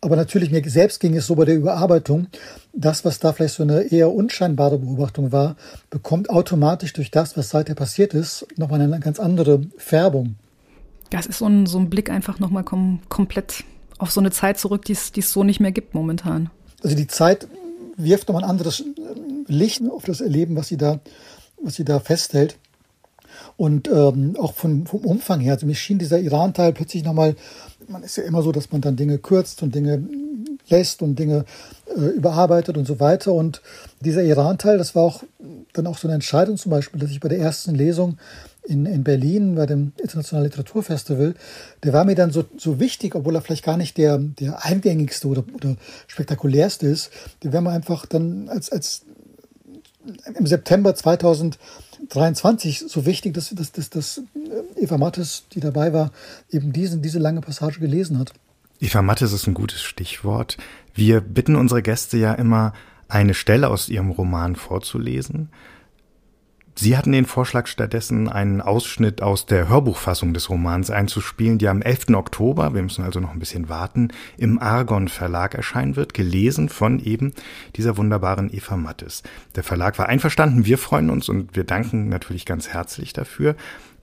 Aber 0.00 0.16
natürlich, 0.16 0.50
mir 0.50 0.62
selbst 0.68 1.00
ging 1.00 1.16
es 1.16 1.26
so 1.26 1.34
bei 1.34 1.44
der 1.44 1.56
Überarbeitung, 1.56 2.28
das, 2.72 3.04
was 3.04 3.18
da 3.18 3.32
vielleicht 3.32 3.54
so 3.54 3.62
eine 3.62 3.82
eher 3.82 4.12
unscheinbare 4.12 4.78
Beobachtung 4.78 5.32
war, 5.32 5.56
bekommt 5.90 6.30
automatisch 6.30 6.92
durch 6.92 7.10
das, 7.10 7.36
was 7.36 7.50
seither 7.50 7.74
passiert 7.74 8.14
ist, 8.14 8.46
nochmal 8.56 8.80
eine 8.80 9.00
ganz 9.00 9.18
andere 9.18 9.62
Färbung. 9.76 10.36
Das 11.10 11.26
ist 11.26 11.38
so 11.38 11.46
ein, 11.46 11.66
so 11.66 11.78
ein 11.78 11.90
Blick 11.90 12.10
einfach 12.10 12.38
nochmal 12.38 12.64
kom 12.64 13.00
komplett 13.08 13.64
auf 13.98 14.10
so 14.10 14.20
eine 14.20 14.30
Zeit 14.30 14.58
zurück, 14.58 14.84
die 14.84 14.92
es 14.92 15.32
so 15.32 15.44
nicht 15.44 15.60
mehr 15.60 15.72
gibt 15.72 15.94
momentan. 15.94 16.50
Also 16.82 16.96
die 16.96 17.06
Zeit 17.06 17.48
wirft 17.96 18.28
nochmal 18.28 18.44
ein 18.44 18.50
anderes 18.50 18.84
Licht 19.46 19.82
auf 19.88 20.04
das 20.04 20.20
Erleben, 20.20 20.56
was 20.56 20.68
sie 20.68 20.76
da, 20.76 21.00
was 21.62 21.74
sie 21.74 21.84
da 21.84 21.98
festhält. 21.98 22.56
Und 23.56 23.88
ähm, 23.88 24.36
auch 24.38 24.54
von, 24.54 24.86
vom 24.86 25.00
Umfang 25.00 25.40
her, 25.40 25.52
also 25.54 25.66
mir 25.66 25.74
schien 25.74 25.98
dieser 25.98 26.18
Iran-Teil 26.18 26.72
plötzlich 26.72 27.04
nochmal, 27.04 27.36
man 27.88 28.02
ist 28.02 28.16
ja 28.16 28.24
immer 28.24 28.42
so, 28.42 28.50
dass 28.50 28.72
man 28.72 28.80
dann 28.80 28.96
Dinge 28.96 29.18
kürzt 29.18 29.62
und 29.62 29.74
Dinge 29.74 30.02
lässt 30.68 31.02
und 31.02 31.18
Dinge 31.18 31.44
äh, 31.94 32.00
überarbeitet 32.00 32.76
und 32.76 32.86
so 32.86 32.98
weiter. 33.00 33.32
Und 33.32 33.62
dieser 34.00 34.22
Iran-Teil, 34.22 34.78
das 34.78 34.94
war 34.94 35.02
auch 35.02 35.22
dann 35.72 35.86
auch 35.86 35.98
so 35.98 36.08
eine 36.08 36.14
Entscheidung 36.14 36.56
zum 36.56 36.70
Beispiel, 36.70 37.00
dass 37.00 37.10
ich 37.10 37.20
bei 37.20 37.28
der 37.28 37.38
ersten 37.38 37.74
Lesung 37.74 38.18
in, 38.64 38.86
in 38.86 39.04
Berlin 39.04 39.54
bei 39.56 39.66
dem 39.66 39.92
Internationalen 39.98 40.46
Literaturfestival, 40.46 41.34
der 41.82 41.92
war 41.92 42.04
mir 42.04 42.14
dann 42.14 42.30
so, 42.30 42.44
so 42.56 42.80
wichtig, 42.80 43.14
obwohl 43.14 43.34
er 43.34 43.42
vielleicht 43.42 43.64
gar 43.64 43.76
nicht 43.76 43.98
der, 43.98 44.18
der 44.18 44.64
eingängigste 44.64 45.28
oder, 45.28 45.44
oder 45.54 45.76
spektakulärste 46.06 46.86
ist. 46.86 47.10
Der 47.42 47.52
wäre 47.52 47.62
mir 47.62 47.70
einfach 47.70 48.06
dann 48.06 48.48
als, 48.48 48.72
als 48.72 49.02
im 50.34 50.46
September 50.46 50.94
2000 50.94 51.58
23 52.08 52.84
so 52.86 53.06
wichtig, 53.06 53.34
dass, 53.34 53.50
dass, 53.50 53.72
dass, 53.72 53.90
dass 53.90 54.18
äh, 54.18 54.82
Eva 54.82 54.98
Mattes, 54.98 55.44
die 55.52 55.60
dabei 55.60 55.92
war, 55.92 56.10
eben 56.50 56.72
diesen, 56.72 57.02
diese 57.02 57.18
lange 57.18 57.40
Passage 57.40 57.80
gelesen 57.80 58.18
hat. 58.18 58.32
Eva 58.80 59.02
Mattes 59.02 59.32
ist 59.32 59.46
ein 59.46 59.54
gutes 59.54 59.82
Stichwort. 59.82 60.56
Wir 60.94 61.20
bitten 61.20 61.56
unsere 61.56 61.82
Gäste 61.82 62.18
ja 62.18 62.34
immer, 62.34 62.72
eine 63.08 63.34
Stelle 63.34 63.68
aus 63.68 63.88
ihrem 63.88 64.10
Roman 64.10 64.56
vorzulesen. 64.56 65.50
Sie 66.76 66.96
hatten 66.96 67.12
den 67.12 67.24
Vorschlag 67.24 67.68
stattdessen, 67.68 68.28
einen 68.28 68.60
Ausschnitt 68.60 69.22
aus 69.22 69.46
der 69.46 69.68
Hörbuchfassung 69.68 70.34
des 70.34 70.50
Romans 70.50 70.90
einzuspielen, 70.90 71.58
die 71.58 71.68
am 71.68 71.82
11. 71.82 72.08
Oktober, 72.14 72.74
wir 72.74 72.82
müssen 72.82 73.04
also 73.04 73.20
noch 73.20 73.30
ein 73.30 73.38
bisschen 73.38 73.68
warten, 73.68 74.08
im 74.36 74.58
Argon 74.58 75.06
Verlag 75.06 75.54
erscheinen 75.54 75.94
wird, 75.94 76.14
gelesen 76.14 76.68
von 76.68 76.98
eben 76.98 77.32
dieser 77.76 77.96
wunderbaren 77.96 78.52
Eva 78.52 78.76
Mattes. 78.76 79.22
Der 79.54 79.62
Verlag 79.62 79.98
war 79.98 80.08
einverstanden, 80.08 80.66
wir 80.66 80.76
freuen 80.76 81.10
uns 81.10 81.28
und 81.28 81.54
wir 81.54 81.62
danken 81.62 82.08
natürlich 82.08 82.44
ganz 82.44 82.68
herzlich 82.68 83.12
dafür. 83.12 83.54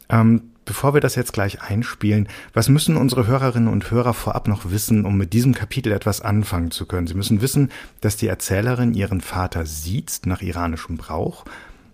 Ähm, 0.08 0.44
bevor 0.64 0.94
wir 0.94 1.02
das 1.02 1.16
jetzt 1.16 1.34
gleich 1.34 1.62
einspielen, 1.62 2.30
was 2.54 2.70
müssen 2.70 2.96
unsere 2.96 3.28
Hörerinnen 3.28 3.68
und 3.68 3.92
Hörer 3.92 4.14
vorab 4.14 4.48
noch 4.48 4.72
wissen, 4.72 5.04
um 5.04 5.18
mit 5.18 5.34
diesem 5.34 5.54
Kapitel 5.54 5.92
etwas 5.92 6.22
anfangen 6.22 6.72
zu 6.72 6.86
können? 6.86 7.08
Sie 7.08 7.16
müssen 7.16 7.42
wissen, 7.42 7.70
dass 8.00 8.16
die 8.16 8.28
Erzählerin 8.28 8.94
ihren 8.94 9.20
Vater 9.20 9.66
sieht 9.66 10.22
nach 10.24 10.42
iranischem 10.42 10.96
Brauch 10.96 11.44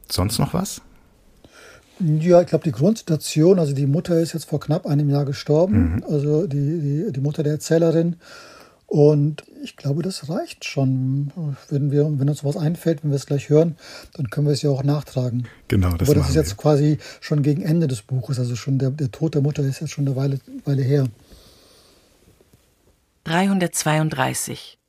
Sonst 0.10 0.40
noch 0.40 0.54
was? 0.54 0.82
Ja, 2.00 2.42
ich 2.42 2.48
glaube, 2.48 2.64
die 2.64 2.72
Grundsituation, 2.72 3.58
also 3.60 3.74
die 3.74 3.88
Mutter 3.88 4.20
ist 4.20 4.34
jetzt 4.34 4.46
vor 4.46 4.60
knapp 4.60 4.86
einem 4.86 5.10
Jahr 5.10 5.26
gestorben, 5.26 5.96
mhm. 5.96 6.04
also 6.08 6.46
die, 6.46 6.80
die, 6.80 7.12
die 7.12 7.20
Mutter 7.20 7.44
der 7.44 7.54
Erzählerin. 7.54 8.18
Und 8.86 9.44
ich 9.64 9.76
glaube, 9.76 10.02
das 10.02 10.30
reicht 10.30 10.64
schon. 10.64 11.32
Wenn, 11.70 11.92
wir, 11.92 12.06
wenn 12.20 12.30
uns 12.30 12.46
was 12.46 12.56
einfällt, 12.56 13.04
wenn 13.04 13.12
wir 13.12 13.18
es 13.18 13.26
gleich 13.26 13.50
hören, 13.50 13.76
dann 14.14 14.30
können 14.30 14.48
wir 14.48 14.54
es 14.54 14.62
ja 14.62 14.70
auch 14.70 14.84
nachtragen. 14.84 15.46
Genau, 15.68 15.98
das 15.98 16.08
Aber 16.08 16.20
das 16.20 16.30
ist 16.30 16.36
jetzt 16.36 16.52
wir. 16.52 16.58
quasi 16.58 16.98
schon 17.20 17.44
gegen 17.44 17.64
Ende 17.64 17.88
des 17.88 18.02
Buches. 18.02 18.40
Also 18.40 18.56
schon 18.56 18.80
der, 18.80 18.92
der 18.92 19.12
Tod 19.12 19.36
der 19.36 19.42
Mutter 19.42 19.62
ist 19.64 19.82
jetzt 19.82 19.90
schon 19.92 20.08
eine 20.08 20.16
Weile, 20.16 20.40
Weile 20.64 20.84
her. 20.84 21.08
332. 23.26 24.80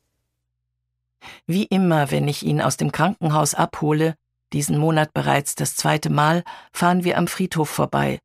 Wie 1.48 1.64
immer, 1.64 2.12
wenn 2.12 2.28
ich 2.28 2.44
ihn 2.44 2.60
aus 2.60 2.76
dem 2.76 2.92
Krankenhaus 2.92 3.54
abhole, 3.54 4.14
diesen 4.52 4.78
Monat 4.78 5.12
bereits 5.12 5.54
das 5.54 5.76
zweite 5.76 6.10
Mal, 6.10 6.44
fahren 6.72 7.04
wir 7.04 7.18
am 7.18 7.26
Friedhof 7.26 7.68
vorbei, 7.68 8.18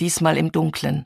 diesmal 0.00 0.36
im 0.36 0.52
Dunklen. 0.52 1.04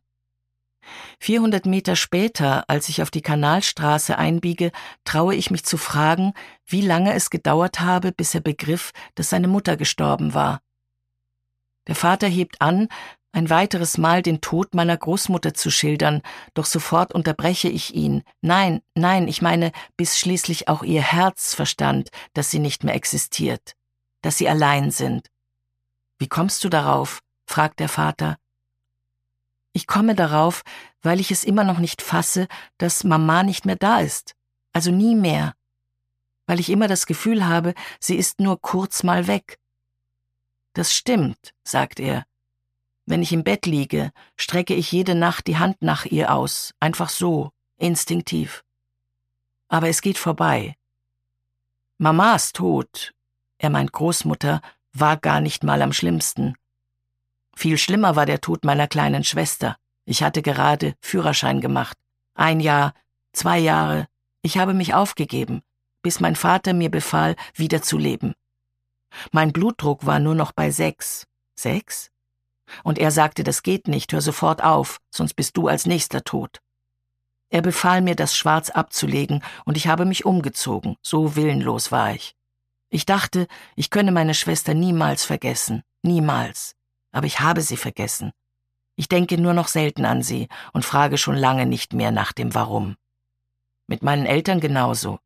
400 1.20 1.66
Meter 1.66 1.96
später, 1.96 2.64
als 2.68 2.88
ich 2.88 3.02
auf 3.02 3.10
die 3.10 3.22
Kanalstraße 3.22 4.18
einbiege, 4.18 4.70
traue 5.04 5.34
ich 5.34 5.50
mich 5.50 5.64
zu 5.64 5.78
fragen, 5.78 6.34
wie 6.66 6.82
lange 6.82 7.14
es 7.14 7.30
gedauert 7.30 7.80
habe, 7.80 8.12
bis 8.12 8.34
er 8.34 8.40
begriff, 8.40 8.92
dass 9.14 9.30
seine 9.30 9.48
Mutter 9.48 9.76
gestorben 9.76 10.34
war. 10.34 10.60
Der 11.86 11.94
Vater 11.94 12.26
hebt 12.26 12.60
an, 12.60 12.88
ein 13.32 13.50
weiteres 13.50 13.98
Mal 13.98 14.22
den 14.22 14.40
Tod 14.40 14.74
meiner 14.74 14.96
Großmutter 14.96 15.54
zu 15.54 15.70
schildern, 15.70 16.22
doch 16.54 16.66
sofort 16.66 17.12
unterbreche 17.12 17.68
ich 17.68 17.94
ihn. 17.94 18.22
Nein, 18.40 18.80
nein, 18.94 19.26
ich 19.26 19.42
meine, 19.42 19.72
bis 19.96 20.18
schließlich 20.18 20.68
auch 20.68 20.82
ihr 20.84 21.02
Herz 21.02 21.54
verstand, 21.54 22.10
dass 22.32 22.50
sie 22.50 22.60
nicht 22.60 22.84
mehr 22.84 22.94
existiert, 22.94 23.74
dass 24.24 24.38
sie 24.38 24.48
allein 24.48 24.90
sind. 24.90 25.30
Wie 26.18 26.28
kommst 26.28 26.64
du 26.64 26.70
darauf? 26.70 27.20
fragt 27.46 27.78
der 27.78 27.90
Vater. 27.90 28.38
Ich 29.74 29.86
komme 29.86 30.14
darauf, 30.14 30.62
weil 31.02 31.20
ich 31.20 31.30
es 31.30 31.44
immer 31.44 31.62
noch 31.62 31.78
nicht 31.78 32.00
fasse, 32.00 32.48
dass 32.78 33.04
Mama 33.04 33.42
nicht 33.42 33.66
mehr 33.66 33.76
da 33.76 34.00
ist, 34.00 34.34
also 34.72 34.90
nie 34.90 35.14
mehr, 35.14 35.54
weil 36.46 36.58
ich 36.58 36.70
immer 36.70 36.88
das 36.88 37.04
Gefühl 37.04 37.44
habe, 37.44 37.74
sie 38.00 38.16
ist 38.16 38.40
nur 38.40 38.58
kurz 38.62 39.02
mal 39.02 39.26
weg. 39.26 39.58
Das 40.72 40.94
stimmt, 40.94 41.52
sagt 41.62 42.00
er, 42.00 42.24
wenn 43.04 43.20
ich 43.20 43.32
im 43.32 43.44
Bett 43.44 43.66
liege, 43.66 44.10
strecke 44.38 44.74
ich 44.74 44.90
jede 44.90 45.14
Nacht 45.14 45.48
die 45.48 45.58
Hand 45.58 45.82
nach 45.82 46.06
ihr 46.06 46.32
aus, 46.32 46.72
einfach 46.80 47.10
so, 47.10 47.50
instinktiv. 47.76 48.64
Aber 49.68 49.88
es 49.90 50.00
geht 50.00 50.16
vorbei. 50.16 50.76
Mamas 51.98 52.52
Tod, 52.52 53.12
er 53.58 53.70
meint 53.70 53.92
Großmutter, 53.92 54.60
war 54.92 55.16
gar 55.16 55.40
nicht 55.40 55.64
mal 55.64 55.82
am 55.82 55.92
schlimmsten. 55.92 56.54
Viel 57.56 57.78
schlimmer 57.78 58.16
war 58.16 58.26
der 58.26 58.40
Tod 58.40 58.64
meiner 58.64 58.88
kleinen 58.88 59.24
Schwester. 59.24 59.76
Ich 60.04 60.22
hatte 60.22 60.42
gerade 60.42 60.94
Führerschein 61.00 61.60
gemacht. 61.60 61.96
Ein 62.34 62.60
Jahr, 62.60 62.94
zwei 63.32 63.58
Jahre. 63.58 64.08
Ich 64.42 64.58
habe 64.58 64.74
mich 64.74 64.94
aufgegeben, 64.94 65.62
bis 66.02 66.20
mein 66.20 66.36
Vater 66.36 66.74
mir 66.74 66.90
befahl, 66.90 67.36
wieder 67.54 67.80
zu 67.80 67.96
leben. 67.96 68.34
Mein 69.32 69.52
Blutdruck 69.52 70.04
war 70.04 70.18
nur 70.18 70.34
noch 70.34 70.52
bei 70.52 70.70
sechs. 70.70 71.26
Sechs? 71.58 72.10
Und 72.82 72.98
er 72.98 73.10
sagte, 73.10 73.44
das 73.44 73.62
geht 73.62 73.88
nicht, 73.88 74.12
hör 74.12 74.20
sofort 74.20 74.62
auf, 74.62 75.00
sonst 75.10 75.34
bist 75.34 75.56
du 75.56 75.68
als 75.68 75.86
nächster 75.86 76.24
tot. 76.24 76.60
Er 77.50 77.62
befahl 77.62 78.00
mir, 78.00 78.16
das 78.16 78.36
Schwarz 78.36 78.70
abzulegen, 78.70 79.44
und 79.64 79.76
ich 79.76 79.86
habe 79.86 80.04
mich 80.06 80.24
umgezogen, 80.24 80.96
so 81.02 81.36
willenlos 81.36 81.92
war 81.92 82.14
ich. 82.14 82.34
Ich 82.94 83.06
dachte, 83.06 83.48
ich 83.74 83.90
könne 83.90 84.12
meine 84.12 84.34
Schwester 84.34 84.72
niemals 84.72 85.24
vergessen, 85.24 85.82
niemals. 86.02 86.76
Aber 87.10 87.26
ich 87.26 87.40
habe 87.40 87.60
sie 87.60 87.76
vergessen. 87.76 88.32
Ich 88.96 89.08
denke 89.08 89.36
nur 89.36 89.52
noch 89.52 89.68
selten 89.68 90.04
an 90.04 90.22
sie 90.22 90.48
und 90.72 90.84
frage 90.84 91.18
schon 91.18 91.34
lange 91.34 91.66
nicht 91.66 91.92
mehr 91.92 92.12
nach 92.12 92.32
dem 92.32 92.54
Warum. 92.54 92.96
Mit 93.88 94.02
meinen 94.02 94.26
Eltern 94.26 94.60
genauso. 94.60 95.18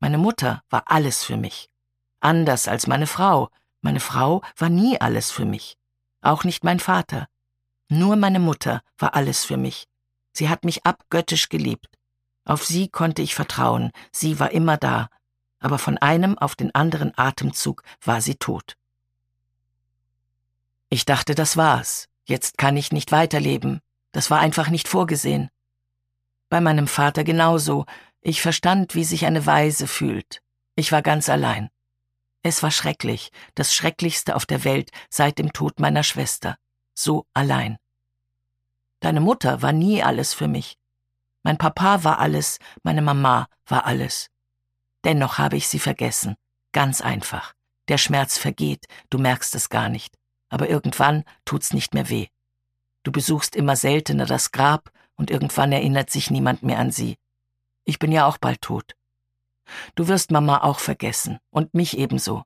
Meine 0.00 0.18
Mutter 0.18 0.62
war 0.70 0.84
alles 0.86 1.22
für 1.22 1.36
mich. 1.36 1.68
Anders 2.20 2.68
als 2.68 2.86
meine 2.86 3.06
Frau. 3.06 3.50
Meine 3.82 4.00
Frau 4.00 4.40
war 4.56 4.70
nie 4.70 4.98
alles 4.98 5.30
für 5.30 5.44
mich 5.44 5.76
auch 6.24 6.44
nicht 6.44 6.64
mein 6.64 6.80
Vater. 6.80 7.28
Nur 7.88 8.16
meine 8.16 8.40
Mutter 8.40 8.82
war 8.98 9.14
alles 9.14 9.44
für 9.44 9.56
mich. 9.56 9.84
Sie 10.32 10.48
hat 10.48 10.64
mich 10.64 10.84
abgöttisch 10.84 11.48
geliebt. 11.48 11.88
Auf 12.46 12.64
sie 12.64 12.88
konnte 12.88 13.22
ich 13.22 13.34
vertrauen, 13.34 13.90
sie 14.12 14.40
war 14.40 14.50
immer 14.50 14.76
da, 14.76 15.08
aber 15.64 15.78
von 15.78 15.96
einem 15.96 16.36
auf 16.36 16.56
den 16.56 16.74
anderen 16.74 17.16
Atemzug 17.16 17.82
war 18.02 18.20
sie 18.20 18.34
tot. 18.34 18.76
Ich 20.90 21.06
dachte, 21.06 21.34
das 21.34 21.56
war's. 21.56 22.10
Jetzt 22.26 22.58
kann 22.58 22.76
ich 22.76 22.92
nicht 22.92 23.12
weiterleben. 23.12 23.80
Das 24.12 24.30
war 24.30 24.40
einfach 24.40 24.68
nicht 24.68 24.88
vorgesehen. 24.88 25.48
Bei 26.50 26.60
meinem 26.60 26.86
Vater 26.86 27.24
genauso. 27.24 27.86
Ich 28.20 28.42
verstand, 28.42 28.94
wie 28.94 29.04
sich 29.04 29.24
eine 29.24 29.46
Weise 29.46 29.86
fühlt. 29.86 30.42
Ich 30.76 30.92
war 30.92 31.00
ganz 31.00 31.30
allein. 31.30 31.70
Es 32.42 32.62
war 32.62 32.70
schrecklich, 32.70 33.32
das 33.54 33.74
Schrecklichste 33.74 34.36
auf 34.36 34.44
der 34.44 34.64
Welt 34.64 34.90
seit 35.08 35.38
dem 35.38 35.54
Tod 35.54 35.80
meiner 35.80 36.02
Schwester. 36.02 36.58
So 36.94 37.26
allein. 37.32 37.78
Deine 39.00 39.20
Mutter 39.20 39.62
war 39.62 39.72
nie 39.72 40.02
alles 40.02 40.34
für 40.34 40.46
mich. 40.46 40.76
Mein 41.42 41.56
Papa 41.56 42.04
war 42.04 42.18
alles, 42.18 42.58
meine 42.82 43.00
Mama 43.00 43.48
war 43.66 43.86
alles. 43.86 44.30
Dennoch 45.04 45.38
habe 45.38 45.56
ich 45.56 45.68
sie 45.68 45.78
vergessen. 45.78 46.36
Ganz 46.72 47.00
einfach. 47.00 47.54
Der 47.88 47.98
Schmerz 47.98 48.38
vergeht, 48.38 48.86
du 49.10 49.18
merkst 49.18 49.54
es 49.54 49.68
gar 49.68 49.88
nicht. 49.88 50.16
Aber 50.48 50.68
irgendwann 50.68 51.24
tut's 51.44 51.72
nicht 51.72 51.94
mehr 51.94 52.08
weh. 52.08 52.28
Du 53.02 53.12
besuchst 53.12 53.54
immer 53.54 53.76
seltener 53.76 54.24
das 54.24 54.50
Grab 54.50 54.90
und 55.16 55.30
irgendwann 55.30 55.72
erinnert 55.72 56.10
sich 56.10 56.30
niemand 56.30 56.62
mehr 56.62 56.78
an 56.78 56.90
sie. 56.90 57.16
Ich 57.84 57.98
bin 57.98 58.12
ja 58.12 58.26
auch 58.26 58.38
bald 58.38 58.62
tot. 58.62 58.94
Du 59.94 60.08
wirst 60.08 60.30
Mama 60.30 60.62
auch 60.62 60.78
vergessen 60.78 61.38
und 61.50 61.74
mich 61.74 61.98
ebenso. 61.98 62.44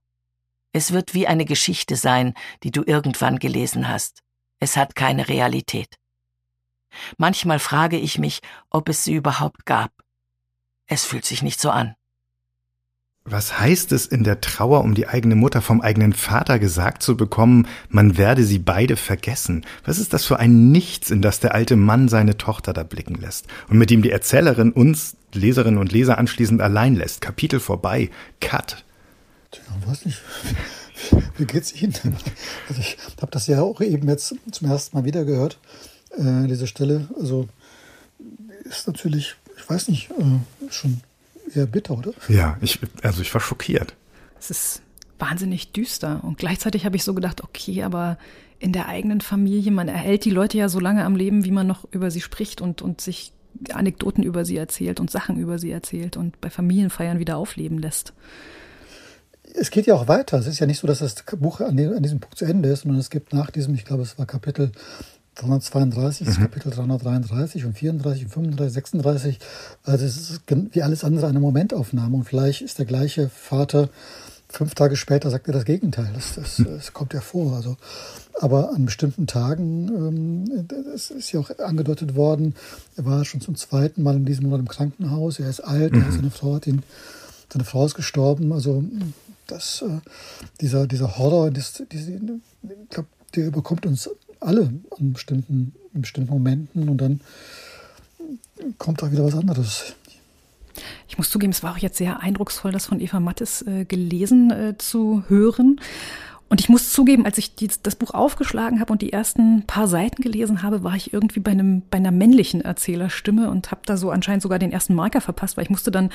Es 0.73 0.93
wird 0.93 1.15
wie 1.15 1.27
eine 1.27 1.45
Geschichte 1.45 1.97
sein, 1.97 2.35
die 2.63 2.71
du 2.71 2.83
irgendwann 2.85 3.39
gelesen 3.39 3.89
hast. 3.89 4.23
Es 4.61 4.77
hat 4.77 4.95
keine 4.95 5.29
Realität. 5.29 5.97
Manchmal 7.17 7.59
frage 7.59 7.99
ich 7.99 8.19
mich, 8.19 8.41
ob 8.71 8.89
es 8.89 9.05
sie 9.05 9.15
überhaupt 9.15 9.65
gab. 9.67 9.93
Es 10.87 11.05
fühlt 11.05 11.25
sich 11.25 11.43
nicht 11.43 11.61
so 11.61 11.71
an. 11.71 11.95
Was 13.31 13.61
heißt 13.61 13.93
es 13.93 14.07
in 14.07 14.25
der 14.25 14.41
Trauer 14.41 14.83
um 14.83 14.95
die 14.95 15.07
eigene 15.07 15.35
Mutter 15.35 15.61
vom 15.61 15.83
eigenen 15.83 16.15
Vater 16.15 16.59
gesagt 16.59 17.03
zu 17.03 17.15
bekommen, 17.15 17.69
man 17.91 18.17
werde 18.17 18.43
sie 18.43 18.59
beide 18.59 18.97
vergessen? 18.97 19.67
Was 19.85 19.99
ist 19.99 20.15
das 20.15 20.25
für 20.25 20.39
ein 20.39 20.71
Nichts, 20.71 21.11
in 21.11 21.21
das 21.21 21.39
der 21.39 21.55
alte 21.55 21.77
Mann 21.77 22.09
seine 22.09 22.39
Tochter 22.39 22.73
da 22.73 22.85
blicken 22.85 23.17
lässt 23.17 23.47
und 23.69 23.77
mit 23.77 23.91
dem 23.91 24.01
die 24.01 24.11
Erzählerin 24.11 24.73
uns, 24.73 25.17
Leserinnen 25.35 25.79
und 25.79 25.93
Leser, 25.93 26.17
anschließend 26.17 26.63
allein 26.63 26.97
lässt? 26.97 27.21
Kapitel 27.21 27.61
vorbei. 27.61 28.11
Cut. 28.41 28.85
Tja, 29.51 29.63
weiß 29.85 30.07
nicht. 30.07 30.23
Wie 31.37 31.45
geht's 31.45 31.75
Ihnen 31.75 31.95
denn? 32.03 32.17
Also 32.69 32.81
ich 32.81 32.97
habe 33.21 33.31
das 33.31 33.47
ja 33.47 33.61
auch 33.61 33.81
eben 33.83 34.09
jetzt 34.09 34.35
zum 34.51 34.71
ersten 34.71 34.97
Mal 34.97 35.05
wieder 35.05 35.25
gehört, 35.25 35.59
äh, 36.17 36.47
diese 36.47 36.67
Stelle. 36.67 37.09
Also 37.19 37.47
ist 38.65 38.87
natürlich, 38.87 39.37
ich 39.59 39.69
weiß 39.69 39.89
nicht, 39.89 40.11
äh, 40.13 40.71
schon 40.71 41.03
eher 41.55 41.67
bitter, 41.67 41.97
oder? 41.97 42.13
Ja, 42.29 42.57
ich, 42.61 42.81
also 43.03 43.23
ich 43.23 43.33
war 43.33 43.41
schockiert. 43.41 43.95
Es 44.39 44.51
ist 44.51 44.83
wahnsinnig 45.19 45.73
düster. 45.73 46.23
Und 46.23 46.39
gleichzeitig 46.39 46.85
habe 46.85 46.97
ich 46.97 47.05
so 47.05 47.15
gedacht, 47.15 47.43
okay, 47.43 47.83
aber 47.83 48.19
in 48.59 48.73
der 48.73 48.89
eigenen 48.89 49.21
Familie, 49.21 49.73
man 49.73 49.89
erhält 49.89 50.25
die 50.25 50.31
Leute 50.31 50.59
ja 50.59 50.69
so 50.69 50.81
lange 50.81 51.05
am 51.05 51.17
Leben, 51.17 51.45
wie 51.45 51.51
man 51.51 51.67
noch 51.67 51.87
über 51.93 52.11
sie 52.11 52.21
spricht 52.21 52.61
und, 52.61 52.83
und 52.83 53.01
sich 53.01 53.33
Anekdoten 53.73 54.23
über 54.23 54.45
sie 54.45 54.57
erzählt 54.57 55.01
und 55.01 55.11
Sachen 55.11 55.39
über 55.39 55.59
sie 55.59 55.71
erzählt 55.71 56.17
und 56.17 56.41
bei 56.41 56.51
Familienfeiern 56.51 57.19
wieder 57.19 57.37
aufleben 57.37 57.79
lässt. 57.79 58.13
Es 59.55 59.71
geht 59.71 59.87
ja 59.87 59.95
auch 59.95 60.09
weiter. 60.09 60.39
Es 60.39 60.47
ist 60.47 60.59
ja 60.59 60.67
nicht 60.67 60.79
so, 60.79 60.87
dass 60.87 60.99
das 60.99 61.15
Buch 61.39 61.61
an, 61.61 61.77
diesem 61.77 62.21
Punkt 62.21 62.39
zu 62.39 62.45
Ende 62.45 62.69
ist, 62.69 62.83
sondern 62.83 63.01
es 63.01 63.11
gibt 63.11 63.33
nach 63.33 63.51
diesem, 63.51 63.75
ich 63.75 63.85
glaube, 63.85 64.03
es 64.03 64.19
war 64.19 64.27
Kapitel 64.27 64.73
332, 65.39 66.29
mhm. 66.29 66.33
Kapitel 66.35 66.71
333 66.71 67.65
und 67.65 67.77
34 67.77 68.25
und 68.25 68.31
35, 68.31 68.75
36. 68.75 69.39
Also 69.85 70.05
es 70.05 70.17
ist 70.17 70.43
wie 70.49 70.83
alles 70.83 71.05
andere 71.05 71.27
eine 71.27 71.41
Momentaufnahme 71.41 72.17
und 72.17 72.25
vielleicht 72.25 72.63
ist 72.63 72.79
der 72.79 72.87
gleiche 72.87 73.29
Vater 73.29 73.89
fünf 74.49 74.75
Tage 74.75 74.97
später 74.97 75.31
sagt 75.31 75.47
er 75.47 75.53
das 75.53 75.65
Gegenteil. 75.65 76.11
Das, 76.15 76.35
das, 76.35 76.59
mhm. 76.59 76.65
das 76.77 76.93
kommt 76.93 77.15
ja 77.15 77.21
vor. 77.21 77.55
Also, 77.55 77.77
aber 78.41 78.73
an 78.75 78.87
bestimmten 78.87 79.27
Tagen, 79.27 79.89
ähm, 79.89 80.67
das 80.93 81.11
ist 81.11 81.33
ja 81.33 81.41
auch 81.41 81.51
angedeutet 81.59 82.15
worden, 82.17 82.55
er 82.97 83.05
war 83.05 83.25
schon 83.25 83.41
zum 83.41 83.57
zweiten 83.57 84.03
Mal 84.03 84.17
in 84.17 84.25
diesem 84.25 84.45
Monat 84.45 84.61
im 84.61 84.69
Krankenhaus. 84.69 85.39
Er 85.39 85.51
ist 85.51 85.61
alt, 85.61 85.93
mhm. 85.93 86.05
seine 86.11 86.31
Frau 86.31 86.55
hat 86.55 86.67
ihn, 86.67 86.83
seine 87.53 87.65
Frau 87.65 87.85
ist 87.85 87.95
gestorben. 87.95 88.53
Also 88.53 88.83
das, 89.47 89.83
äh, 89.83 90.01
dieser, 90.61 90.87
dieser 90.87 91.19
Horror, 91.19 91.51
das, 91.51 91.83
diese, 91.91 92.13
ich 92.13 92.21
glaube, 92.91 93.09
der 93.35 93.47
überkommt 93.47 93.87
uns 93.87 94.09
alle 94.41 94.73
an 94.99 95.13
bestimmten, 95.13 95.75
in 95.95 96.03
bestimmten 96.03 96.33
Momenten 96.33 96.89
und 96.89 96.99
dann 96.99 97.21
kommt 98.79 99.03
da 99.03 99.11
wieder 99.11 99.25
was 99.25 99.35
anderes. 99.35 99.95
Ich 101.09 101.19
muss 101.19 101.31
zugeben, 101.31 101.53
es 101.53 101.63
war 101.63 101.73
auch 101.73 101.79
jetzt 101.79 101.99
sehr 101.99 102.21
eindrucksvoll, 102.21 102.73
das 102.73 102.87
von 102.87 103.01
Eva 103.01 103.21
Mattes 103.21 103.63
äh, 103.63 103.85
gelesen 103.85 104.51
äh, 104.51 104.79
zu 104.79 105.25
hören. 105.29 105.81
Und 106.51 106.61
ich 106.61 106.71
muss 106.71 106.91
zugeben, 106.93 107.27
als 107.27 107.37
ich 107.37 107.55
die, 107.55 107.69
das 107.83 107.95
Buch 107.95 108.13
aufgeschlagen 108.13 108.81
habe 108.81 108.91
und 108.93 109.03
die 109.03 109.13
ersten 109.13 109.65
paar 109.67 109.87
Seiten 109.87 110.23
gelesen 110.23 110.63
habe, 110.63 110.83
war 110.83 110.97
ich 110.97 111.13
irgendwie 111.13 111.41
bei 111.41 111.51
einem 111.51 111.83
bei 111.91 111.99
einer 111.99 112.11
männlichen 112.11 112.63
Erzählerstimme 112.63 113.51
und 113.51 113.71
habe 113.71 113.83
da 113.85 113.99
so 113.99 114.11
anscheinend 114.11 114.43
sogar 114.43 114.59
den 114.59 114.73
ersten 114.73 114.95
Marker 114.95 115.21
verpasst, 115.21 115.57
weil 115.57 115.65
ich 115.65 115.71
musste 115.71 115.91
dann, 115.91 116.11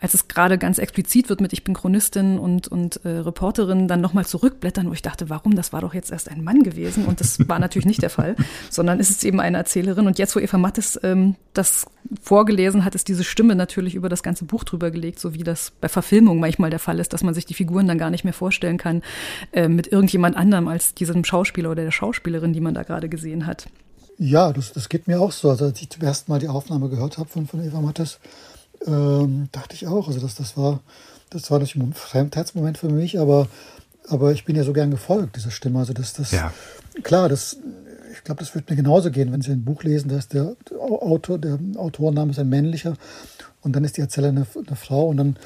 als 0.00 0.14
es 0.14 0.26
gerade 0.26 0.58
ganz 0.58 0.78
explizit 0.78 1.28
wird 1.28 1.40
mit 1.40 1.52
ich 1.52 1.62
bin 1.62 1.74
Chronistin 1.74 2.38
und 2.38 2.66
und 2.66 3.04
äh, 3.04 3.08
Reporterin, 3.08 3.86
dann 3.86 4.00
nochmal 4.00 4.26
zurückblättern, 4.26 4.88
wo 4.88 4.92
ich 4.92 5.02
dachte, 5.02 5.30
warum? 5.30 5.54
Das 5.54 5.72
war 5.72 5.80
doch 5.80 5.94
jetzt 5.94 6.10
erst 6.10 6.28
ein 6.30 6.42
Mann 6.42 6.64
gewesen 6.64 7.04
und 7.04 7.20
das 7.20 7.48
war 7.48 7.60
natürlich 7.60 7.86
nicht 7.86 8.02
der 8.02 8.10
Fall, 8.10 8.34
sondern 8.70 8.98
es 8.98 9.10
ist 9.10 9.24
eben 9.24 9.38
eine 9.38 9.58
Erzählerin. 9.58 10.08
Und 10.08 10.18
jetzt, 10.18 10.34
wo 10.34 10.40
Eva 10.40 10.58
Mattes 10.58 10.98
ähm, 11.04 11.36
das 11.54 11.86
vorgelesen 12.22 12.84
hat, 12.84 12.94
ist 12.94 13.08
diese 13.08 13.24
Stimme 13.24 13.54
natürlich 13.54 13.94
über 13.94 14.08
das 14.08 14.22
ganze 14.22 14.44
Buch 14.44 14.64
drüber 14.64 14.90
gelegt, 14.90 15.20
so 15.20 15.34
wie 15.34 15.44
das 15.44 15.72
bei 15.80 15.88
Verfilmung 15.88 16.40
manchmal 16.40 16.70
der 16.70 16.78
Fall 16.78 16.98
ist, 16.98 17.12
dass 17.12 17.22
man 17.22 17.34
sich 17.34 17.46
die 17.46 17.54
Figuren 17.54 17.86
dann 17.86 17.98
gar 17.98 18.10
nicht 18.10 18.24
mehr 18.24 18.32
vorstellen 18.32 18.78
kann. 18.78 19.02
Ähm, 19.52 19.75
mit 19.76 19.92
irgendjemand 19.92 20.36
anderem 20.36 20.68
als 20.68 20.94
diesem 20.94 21.24
Schauspieler 21.24 21.70
oder 21.70 21.84
der 21.84 21.92
Schauspielerin, 21.92 22.52
die 22.52 22.60
man 22.60 22.74
da 22.74 22.82
gerade 22.82 23.08
gesehen 23.08 23.46
hat. 23.46 23.68
Ja, 24.18 24.52
das, 24.52 24.72
das 24.72 24.88
geht 24.88 25.06
mir 25.06 25.20
auch 25.20 25.32
so. 25.32 25.50
Also 25.50 25.66
als 25.66 25.80
ich 25.80 25.90
zum 25.90 26.02
ersten 26.02 26.32
Mal 26.32 26.40
die 26.40 26.48
Aufnahme 26.48 26.88
gehört 26.88 27.18
habe 27.18 27.28
von, 27.28 27.46
von 27.46 27.62
Eva 27.62 27.80
Mattes, 27.80 28.18
ähm, 28.86 29.48
dachte 29.52 29.74
ich 29.74 29.86
auch, 29.86 30.08
also 30.08 30.20
das, 30.20 30.34
das 30.34 30.56
war, 30.56 30.80
das 31.30 31.50
war 31.50 31.58
natürlich 31.58 31.82
ein 31.82 31.92
Fremdheitsmoment 31.92 32.78
für 32.78 32.88
mich, 32.88 33.18
aber, 33.18 33.48
aber 34.08 34.32
ich 34.32 34.44
bin 34.44 34.56
ja 34.56 34.64
so 34.64 34.72
gern 34.72 34.90
gefolgt, 34.90 35.36
dieser 35.36 35.50
Stimme. 35.50 35.80
Also 35.80 35.92
das, 35.92 36.14
das, 36.14 36.32
ja. 36.32 36.52
klar, 37.02 37.28
das, 37.28 37.58
glaube, 38.26 38.40
das 38.40 38.54
wird 38.54 38.68
mir 38.68 38.76
genauso 38.76 39.10
gehen, 39.10 39.32
wenn 39.32 39.40
Sie 39.40 39.52
ein 39.52 39.64
Buch 39.64 39.82
lesen, 39.82 40.08
da 40.08 40.18
ist 40.18 40.34
der 40.34 40.54
Autor, 40.78 41.38
der 41.38 41.58
Autorenname 41.76 42.32
ist 42.32 42.38
ein 42.38 42.48
männlicher 42.48 42.94
und 43.62 43.74
dann 43.74 43.84
ist 43.84 43.96
die 43.96 44.02
Erzählerin 44.02 44.36
eine, 44.36 44.46
eine 44.66 44.76
Frau 44.76 45.08
und 45.08 45.16
dann 45.16 45.36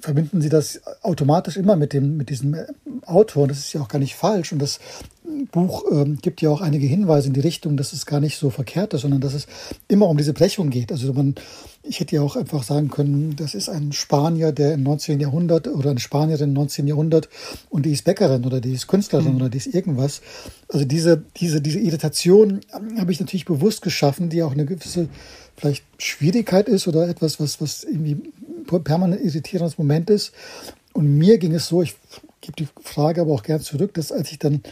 verbinden 0.00 0.40
sie 0.40 0.48
das 0.48 0.80
automatisch 1.02 1.56
immer 1.56 1.76
mit 1.76 1.92
dem 1.92 2.16
mit 2.16 2.30
diesem 2.30 2.56
Autor. 3.06 3.44
Und 3.44 3.50
das 3.50 3.58
ist 3.58 3.72
ja 3.72 3.80
auch 3.80 3.88
gar 3.88 3.98
nicht 3.98 4.14
falsch. 4.14 4.52
Und 4.52 4.58
das 4.58 4.80
Buch 5.50 5.84
ähm, 5.90 6.18
gibt 6.20 6.42
ja 6.42 6.50
auch 6.50 6.60
einige 6.60 6.86
Hinweise 6.86 7.28
in 7.28 7.34
die 7.34 7.40
Richtung, 7.40 7.76
dass 7.76 7.92
es 7.92 8.06
gar 8.06 8.20
nicht 8.20 8.36
so 8.38 8.50
verkehrt 8.50 8.92
ist, 8.94 9.02
sondern 9.02 9.20
dass 9.20 9.34
es 9.34 9.46
immer 9.88 10.08
um 10.08 10.16
diese 10.16 10.32
Brechung 10.32 10.70
geht. 10.70 10.92
Also 10.92 11.12
man, 11.12 11.34
ich 11.82 12.00
hätte 12.00 12.16
ja 12.16 12.22
auch 12.22 12.36
einfach 12.36 12.62
sagen 12.62 12.88
können, 12.88 13.36
das 13.36 13.54
ist 13.54 13.68
ein 13.68 13.92
Spanier, 13.92 14.52
der 14.52 14.74
im 14.74 14.82
19. 14.82 15.20
Jahrhundert 15.20 15.68
oder 15.68 15.90
eine 15.90 16.00
Spanierin 16.00 16.50
im 16.50 16.54
19. 16.54 16.86
Jahrhundert 16.86 17.28
und 17.70 17.86
die 17.86 17.92
ist 17.92 18.04
Bäckerin 18.04 18.44
oder 18.44 18.60
die 18.60 18.72
ist 18.72 18.88
Künstlerin 18.88 19.30
mhm. 19.30 19.36
oder 19.36 19.48
die 19.48 19.58
ist 19.58 19.72
irgendwas. 19.72 20.22
Also 20.68 20.84
diese, 20.84 21.22
diese, 21.36 21.60
diese 21.60 21.78
Irritation 21.78 22.60
habe 22.98 23.12
ich 23.12 23.20
natürlich 23.20 23.44
bewusst 23.44 23.82
geschaffen, 23.82 24.28
die 24.28 24.42
auch 24.42 24.52
eine 24.52 24.66
gewisse 24.66 25.08
vielleicht 25.56 25.84
Schwierigkeit 25.98 26.68
ist 26.68 26.88
oder 26.88 27.08
etwas, 27.08 27.38
was, 27.40 27.60
was 27.60 27.84
irgendwie 27.84 28.16
permanent 28.64 29.22
irritierendes 29.22 29.78
Moment 29.78 30.10
ist. 30.10 30.32
Und 30.92 31.16
mir 31.16 31.38
ging 31.38 31.54
es 31.54 31.68
so, 31.68 31.82
ich 31.82 31.94
gebe 32.40 32.56
die 32.56 32.68
Frage 32.82 33.22
aber 33.22 33.32
auch 33.32 33.42
gern 33.42 33.60
zurück, 33.60 33.94
dass 33.94 34.12
als 34.12 34.30
ich 34.30 34.38
dann 34.38 34.62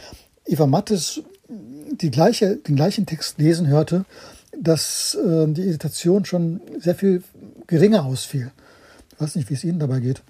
Eva 0.45 0.67
Mattes 0.67 1.21
die 1.49 2.11
gleiche, 2.11 2.57
den 2.57 2.75
gleichen 2.75 3.05
Text 3.05 3.37
lesen 3.37 3.67
hörte, 3.67 4.05
dass 4.57 5.15
äh, 5.15 5.47
die 5.47 5.63
Irritation 5.63 6.25
schon 6.25 6.61
sehr 6.79 6.95
viel 6.95 7.23
geringer 7.67 8.05
ausfiel. 8.05 8.51
Ich 9.13 9.21
weiß 9.21 9.35
nicht, 9.35 9.49
wie 9.49 9.53
es 9.53 9.63
Ihnen 9.63 9.79
dabei 9.79 9.99
geht. 9.99 10.21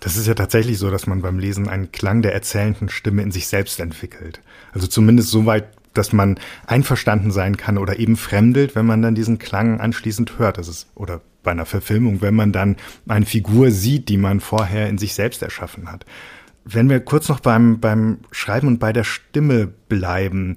Das 0.00 0.16
ist 0.16 0.26
ja 0.26 0.34
tatsächlich 0.34 0.78
so, 0.78 0.90
dass 0.90 1.06
man 1.06 1.22
beim 1.22 1.38
Lesen 1.38 1.68
einen 1.68 1.90
Klang 1.90 2.22
der 2.22 2.34
erzählenden 2.34 2.88
Stimme 2.88 3.22
in 3.22 3.32
sich 3.32 3.48
selbst 3.48 3.80
entwickelt. 3.80 4.40
Also 4.72 4.86
zumindest 4.86 5.30
so 5.30 5.46
weit, 5.46 5.66
dass 5.94 6.12
man 6.12 6.38
einverstanden 6.66 7.30
sein 7.30 7.56
kann 7.56 7.78
oder 7.78 7.98
eben 7.98 8.16
fremdelt, 8.16 8.74
wenn 8.74 8.84
man 8.84 9.00
dann 9.00 9.14
diesen 9.14 9.38
Klang 9.38 9.80
anschließend 9.80 10.38
hört. 10.38 10.58
Das 10.58 10.68
ist, 10.68 10.88
oder 10.94 11.22
bei 11.46 11.52
einer 11.52 11.64
Verfilmung, 11.64 12.20
wenn 12.20 12.34
man 12.34 12.52
dann 12.52 12.76
eine 13.08 13.24
Figur 13.24 13.70
sieht, 13.70 14.10
die 14.10 14.18
man 14.18 14.40
vorher 14.40 14.88
in 14.88 14.98
sich 14.98 15.14
selbst 15.14 15.42
erschaffen 15.42 15.90
hat. 15.90 16.04
Wenn 16.64 16.90
wir 16.90 17.00
kurz 17.00 17.28
noch 17.28 17.40
beim, 17.40 17.80
beim 17.80 18.18
Schreiben 18.32 18.66
und 18.66 18.78
bei 18.78 18.92
der 18.92 19.04
Stimme 19.04 19.68
bleiben. 19.88 20.56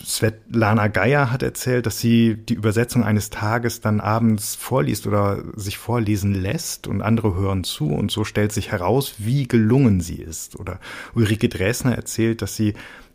Svetlana 0.00 0.86
Geier 0.86 1.32
hat 1.32 1.42
erzählt, 1.42 1.86
dass 1.86 1.98
sie 1.98 2.36
die 2.36 2.54
Übersetzung 2.54 3.02
eines 3.02 3.30
Tages 3.30 3.80
dann 3.80 4.00
abends 4.00 4.54
vorliest 4.54 5.08
oder 5.08 5.42
sich 5.56 5.76
vorlesen 5.76 6.34
lässt 6.34 6.86
und 6.86 7.02
andere 7.02 7.34
hören 7.34 7.64
zu 7.64 7.88
und 7.88 8.12
so 8.12 8.22
stellt 8.22 8.52
sich 8.52 8.70
heraus, 8.70 9.16
wie 9.18 9.48
gelungen 9.48 10.00
sie 10.00 10.22
ist. 10.22 10.54
Oder 10.54 10.78
Ulrike 11.16 11.48
Dresner 11.48 11.96
erzählt, 11.96 12.42
dass 12.42 12.54
sie 12.54 12.74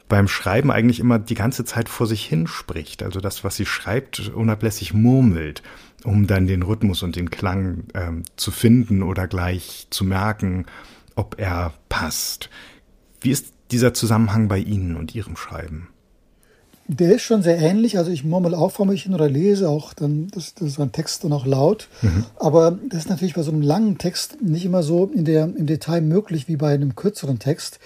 beim 0.09 0.27
Schreiben 0.27 0.71
eigentlich 0.71 0.99
immer 0.99 1.19
die 1.19 1.35
ganze 1.35 1.65
Zeit 1.65 1.89
vor 1.89 2.07
sich 2.07 2.25
hin 2.25 2.47
spricht. 2.47 3.03
Also 3.03 3.19
das, 3.19 3.43
was 3.43 3.55
sie 3.55 3.65
schreibt, 3.65 4.29
unablässig 4.29 4.93
murmelt, 4.93 5.63
um 6.03 6.27
dann 6.27 6.47
den 6.47 6.61
Rhythmus 6.61 7.03
und 7.03 7.15
den 7.15 7.29
Klang 7.29 7.85
ähm, 7.93 8.23
zu 8.35 8.51
finden 8.51 9.03
oder 9.03 9.27
gleich 9.27 9.87
zu 9.89 10.05
merken, 10.05 10.65
ob 11.15 11.39
er 11.39 11.73
passt. 11.89 12.49
Wie 13.21 13.31
ist 13.31 13.53
dieser 13.71 13.93
Zusammenhang 13.93 14.47
bei 14.47 14.59
Ihnen 14.59 14.95
und 14.95 15.15
Ihrem 15.15 15.35
Schreiben? 15.35 15.89
Der 16.89 17.15
ist 17.15 17.23
schon 17.23 17.41
sehr 17.41 17.59
ähnlich. 17.59 17.97
Also 17.97 18.11
ich 18.11 18.23
murmel 18.23 18.55
auch 18.55 18.71
vor 18.71 18.85
mich 18.85 19.03
hin 19.03 19.13
oder 19.13 19.27
lese 19.27 19.67
auch 19.67 19.93
dann, 19.93 20.29
das, 20.29 20.53
das 20.53 20.69
ist 20.69 20.79
ein 20.79 20.93
Text 20.93 21.23
dann 21.23 21.33
auch 21.33 21.45
laut. 21.45 21.89
Mhm. 22.01 22.25
Aber 22.37 22.77
das 22.89 22.99
ist 22.99 23.09
natürlich 23.09 23.33
bei 23.33 23.41
so 23.41 23.51
einem 23.51 23.61
langen 23.61 23.97
Text 23.97 24.41
nicht 24.41 24.63
immer 24.63 24.83
so 24.83 25.11
in 25.13 25.25
der, 25.25 25.43
im 25.43 25.65
Detail 25.65 26.01
möglich 26.01 26.47
wie 26.47 26.55
bei 26.55 26.73
einem 26.73 26.95
kürzeren 26.95 27.39
Text. 27.39 27.79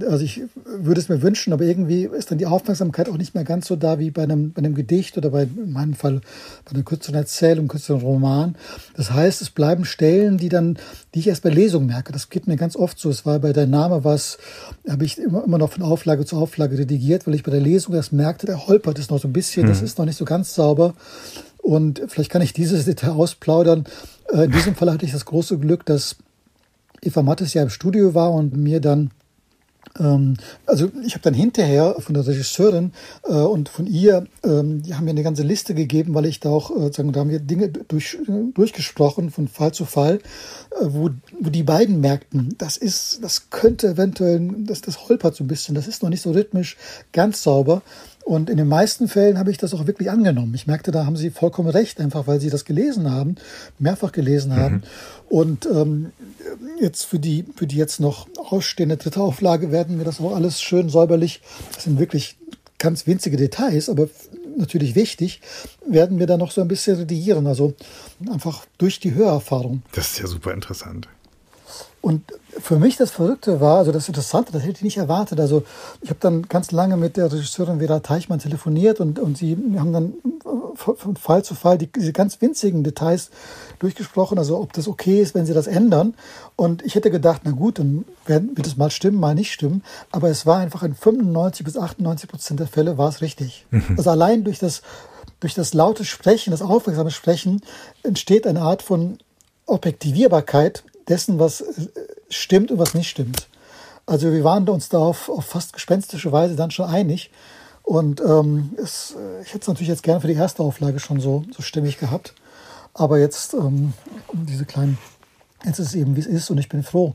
Also 0.00 0.24
ich 0.24 0.42
würde 0.64 1.00
es 1.00 1.08
mir 1.08 1.22
wünschen, 1.22 1.52
aber 1.52 1.64
irgendwie 1.64 2.04
ist 2.04 2.30
dann 2.30 2.38
die 2.38 2.46
Aufmerksamkeit 2.46 3.08
auch 3.08 3.16
nicht 3.16 3.34
mehr 3.34 3.44
ganz 3.44 3.66
so 3.66 3.76
da 3.76 3.98
wie 3.98 4.10
bei 4.10 4.24
einem, 4.24 4.52
bei 4.52 4.58
einem 4.58 4.74
Gedicht 4.74 5.16
oder 5.16 5.30
bei, 5.30 5.44
in 5.44 5.72
meinem 5.72 5.94
Fall 5.94 6.20
bei 6.64 6.72
einer 6.72 6.82
kürzeren 6.82 7.14
Erzählung, 7.14 7.68
kürzeren 7.68 8.00
Roman. 8.00 8.56
Das 8.96 9.12
heißt, 9.12 9.40
es 9.40 9.50
bleiben 9.50 9.84
Stellen, 9.84 10.38
die 10.38 10.48
dann, 10.48 10.78
die 11.14 11.20
ich 11.20 11.28
erst 11.28 11.42
bei 11.42 11.50
Lesung 11.50 11.86
merke. 11.86 12.12
Das 12.12 12.28
geht 12.28 12.46
mir 12.46 12.56
ganz 12.56 12.76
oft 12.76 12.98
so. 12.98 13.08
Es 13.10 13.24
war 13.24 13.38
bei 13.38 13.52
der 13.52 13.66
Name 13.66 14.04
was, 14.04 14.38
habe 14.88 15.04
ich 15.04 15.18
immer, 15.18 15.44
immer 15.44 15.58
noch 15.58 15.72
von 15.72 15.82
Auflage 15.82 16.24
zu 16.24 16.36
Auflage 16.36 16.78
redigiert, 16.78 17.26
weil 17.26 17.34
ich 17.34 17.44
bei 17.44 17.52
der 17.52 17.60
Lesung 17.60 17.94
erst 17.94 18.12
merkte, 18.12 18.46
der 18.46 18.66
holpert 18.66 18.98
es 18.98 19.10
noch 19.10 19.20
so 19.20 19.28
ein 19.28 19.32
bisschen, 19.32 19.64
mhm. 19.64 19.68
das 19.68 19.82
ist 19.82 19.98
noch 19.98 20.06
nicht 20.06 20.18
so 20.18 20.24
ganz 20.24 20.54
sauber. 20.54 20.94
Und 21.58 22.02
vielleicht 22.08 22.30
kann 22.30 22.42
ich 22.42 22.52
dieses 22.52 22.84
Detail 22.84 23.12
ausplaudern. 23.12 23.84
Äh, 24.32 24.44
in 24.44 24.50
diesem 24.50 24.74
Fall 24.74 24.92
hatte 24.92 25.06
ich 25.06 25.12
das 25.12 25.24
große 25.24 25.58
Glück, 25.58 25.86
dass 25.86 26.16
Eva 27.00 27.22
Mattes 27.22 27.54
ja 27.54 27.62
im 27.62 27.70
Studio 27.70 28.14
war 28.14 28.32
und 28.32 28.56
mir 28.56 28.80
dann 28.80 29.10
also 29.96 30.90
ich 31.06 31.14
habe 31.14 31.22
dann 31.22 31.34
hinterher 31.34 31.94
von 32.00 32.14
der 32.14 32.26
Regisseurin 32.26 32.92
äh, 33.24 33.32
und 33.32 33.68
von 33.68 33.86
ihr, 33.86 34.26
ähm, 34.42 34.82
die 34.82 34.94
haben 34.94 35.04
mir 35.04 35.12
eine 35.12 35.22
ganze 35.22 35.44
Liste 35.44 35.74
gegeben, 35.74 36.14
weil 36.14 36.26
ich 36.26 36.40
da 36.40 36.50
auch, 36.50 36.70
äh, 36.70 36.92
sagen, 36.92 37.12
da 37.12 37.20
haben 37.20 37.30
wir 37.30 37.38
Dinge 37.38 37.68
durch, 37.68 38.18
durchgesprochen 38.54 39.30
von 39.30 39.46
Fall 39.46 39.72
zu 39.72 39.84
Fall, 39.84 40.16
äh, 40.72 40.86
wo, 40.86 41.10
wo 41.40 41.50
die 41.50 41.62
beiden 41.62 42.00
merkten, 42.00 42.56
das 42.58 42.76
ist, 42.76 43.22
das 43.22 43.50
könnte 43.50 43.88
eventuell, 43.88 44.50
das, 44.66 44.80
das 44.80 45.08
holpert 45.08 45.36
so 45.36 45.44
ein 45.44 45.48
bisschen, 45.48 45.76
das 45.76 45.86
ist 45.86 46.02
noch 46.02 46.10
nicht 46.10 46.22
so 46.22 46.32
rhythmisch 46.32 46.76
ganz 47.12 47.42
sauber. 47.42 47.82
Und 48.24 48.48
in 48.48 48.56
den 48.56 48.68
meisten 48.68 49.06
Fällen 49.06 49.38
habe 49.38 49.50
ich 49.50 49.58
das 49.58 49.74
auch 49.74 49.86
wirklich 49.86 50.10
angenommen. 50.10 50.54
Ich 50.54 50.66
merkte, 50.66 50.90
da 50.90 51.04
haben 51.04 51.16
sie 51.16 51.30
vollkommen 51.30 51.68
recht, 51.68 52.00
einfach 52.00 52.26
weil 52.26 52.40
sie 52.40 52.48
das 52.48 52.64
gelesen 52.64 53.10
haben, 53.10 53.36
mehrfach 53.78 54.12
gelesen 54.12 54.52
mhm. 54.52 54.56
haben. 54.56 54.82
Und 55.28 55.66
ähm, 55.66 56.12
jetzt 56.80 57.04
für 57.04 57.18
die, 57.18 57.44
für 57.54 57.66
die 57.66 57.76
jetzt 57.76 58.00
noch 58.00 58.26
ausstehende 58.36 58.96
dritte 58.96 59.20
Auflage 59.20 59.72
werden 59.72 59.98
wir 59.98 60.06
das 60.06 60.20
auch 60.20 60.34
alles 60.34 60.62
schön 60.62 60.88
säuberlich, 60.88 61.42
das 61.74 61.84
sind 61.84 61.98
wirklich 61.98 62.36
ganz 62.78 63.06
winzige 63.06 63.36
Details, 63.36 63.88
aber 63.88 64.08
natürlich 64.56 64.94
wichtig, 64.94 65.40
werden 65.86 66.18
wir 66.18 66.26
da 66.26 66.36
noch 66.36 66.50
so 66.50 66.60
ein 66.60 66.68
bisschen 66.68 66.96
redigieren. 66.96 67.46
Also 67.46 67.74
einfach 68.30 68.64
durch 68.78 69.00
die 69.00 69.14
Hörerfahrung. 69.14 69.82
Das 69.92 70.12
ist 70.12 70.18
ja 70.20 70.26
super 70.26 70.52
interessant. 70.52 71.08
Und 72.04 72.34
für 72.58 72.78
mich 72.78 72.98
das 72.98 73.10
Verrückte 73.10 73.62
war, 73.62 73.78
also 73.78 73.90
das 73.90 74.08
Interessante, 74.08 74.52
das 74.52 74.62
hätte 74.62 74.76
ich 74.76 74.82
nicht 74.82 74.98
erwartet. 74.98 75.40
Also 75.40 75.62
ich 76.02 76.10
habe 76.10 76.20
dann 76.20 76.42
ganz 76.42 76.70
lange 76.70 76.98
mit 76.98 77.16
der 77.16 77.32
Regisseurin 77.32 77.78
Vera 77.78 78.00
Teichmann 78.00 78.40
telefoniert 78.40 79.00
und, 79.00 79.18
und 79.18 79.38
sie 79.38 79.56
haben 79.78 79.94
dann 79.94 80.12
von 80.74 81.16
Fall 81.16 81.42
zu 81.44 81.54
Fall 81.54 81.78
die, 81.78 81.86
diese 81.86 82.12
ganz 82.12 82.42
winzigen 82.42 82.84
Details 82.84 83.30
durchgesprochen, 83.78 84.38
also 84.38 84.60
ob 84.60 84.74
das 84.74 84.86
okay 84.86 85.22
ist, 85.22 85.34
wenn 85.34 85.46
sie 85.46 85.54
das 85.54 85.66
ändern. 85.66 86.12
Und 86.56 86.84
ich 86.84 86.94
hätte 86.94 87.10
gedacht, 87.10 87.40
na 87.44 87.52
gut, 87.52 87.78
dann 87.78 88.04
wird 88.26 88.66
es 88.66 88.76
mal 88.76 88.90
stimmen, 88.90 89.18
mal 89.18 89.34
nicht 89.34 89.50
stimmen. 89.50 89.82
Aber 90.10 90.28
es 90.28 90.44
war 90.44 90.58
einfach 90.58 90.82
in 90.82 90.94
95 90.94 91.64
bis 91.64 91.78
98 91.78 92.28
Prozent 92.28 92.60
der 92.60 92.66
Fälle 92.66 92.98
war 92.98 93.08
es 93.08 93.22
richtig. 93.22 93.64
Mhm. 93.70 93.94
Also 93.96 94.10
allein 94.10 94.44
durch 94.44 94.58
das, 94.58 94.82
durch 95.40 95.54
das 95.54 95.72
laute 95.72 96.04
Sprechen, 96.04 96.50
das 96.50 96.60
aufmerksame 96.60 97.10
Sprechen 97.10 97.62
entsteht 98.02 98.46
eine 98.46 98.60
Art 98.60 98.82
von 98.82 99.16
Objektivierbarkeit 99.64 100.84
dessen, 101.08 101.38
was 101.38 101.60
äh, 101.60 101.88
stimmt 102.28 102.70
und 102.70 102.78
was 102.78 102.94
nicht 102.94 103.08
stimmt. 103.08 103.48
Also 104.06 104.32
wir 104.32 104.44
waren 104.44 104.68
uns 104.68 104.88
da 104.88 104.98
auf, 104.98 105.28
auf 105.28 105.46
fast 105.46 105.72
gespenstische 105.72 106.32
Weise 106.32 106.56
dann 106.56 106.70
schon 106.70 106.86
einig. 106.86 107.30
Und 107.82 108.20
ähm, 108.22 108.74
es, 108.76 109.14
äh, 109.18 109.42
ich 109.42 109.48
hätte 109.48 109.60
es 109.60 109.68
natürlich 109.68 109.88
jetzt 109.88 110.02
gerne 110.02 110.20
für 110.20 110.26
die 110.26 110.34
erste 110.34 110.62
Auflage 110.62 110.98
schon 111.00 111.20
so, 111.20 111.44
so 111.54 111.62
stimmig 111.62 111.98
gehabt. 111.98 112.34
Aber 112.94 113.18
jetzt 113.18 113.54
ähm, 113.54 113.92
diese 114.32 114.64
kleinen, 114.64 114.98
jetzt 115.64 115.78
ist 115.78 115.88
es 115.88 115.94
eben 115.94 116.16
wie 116.16 116.20
es 116.20 116.26
ist 116.26 116.50
und 116.50 116.58
ich 116.58 116.68
bin 116.68 116.82
froh, 116.82 117.14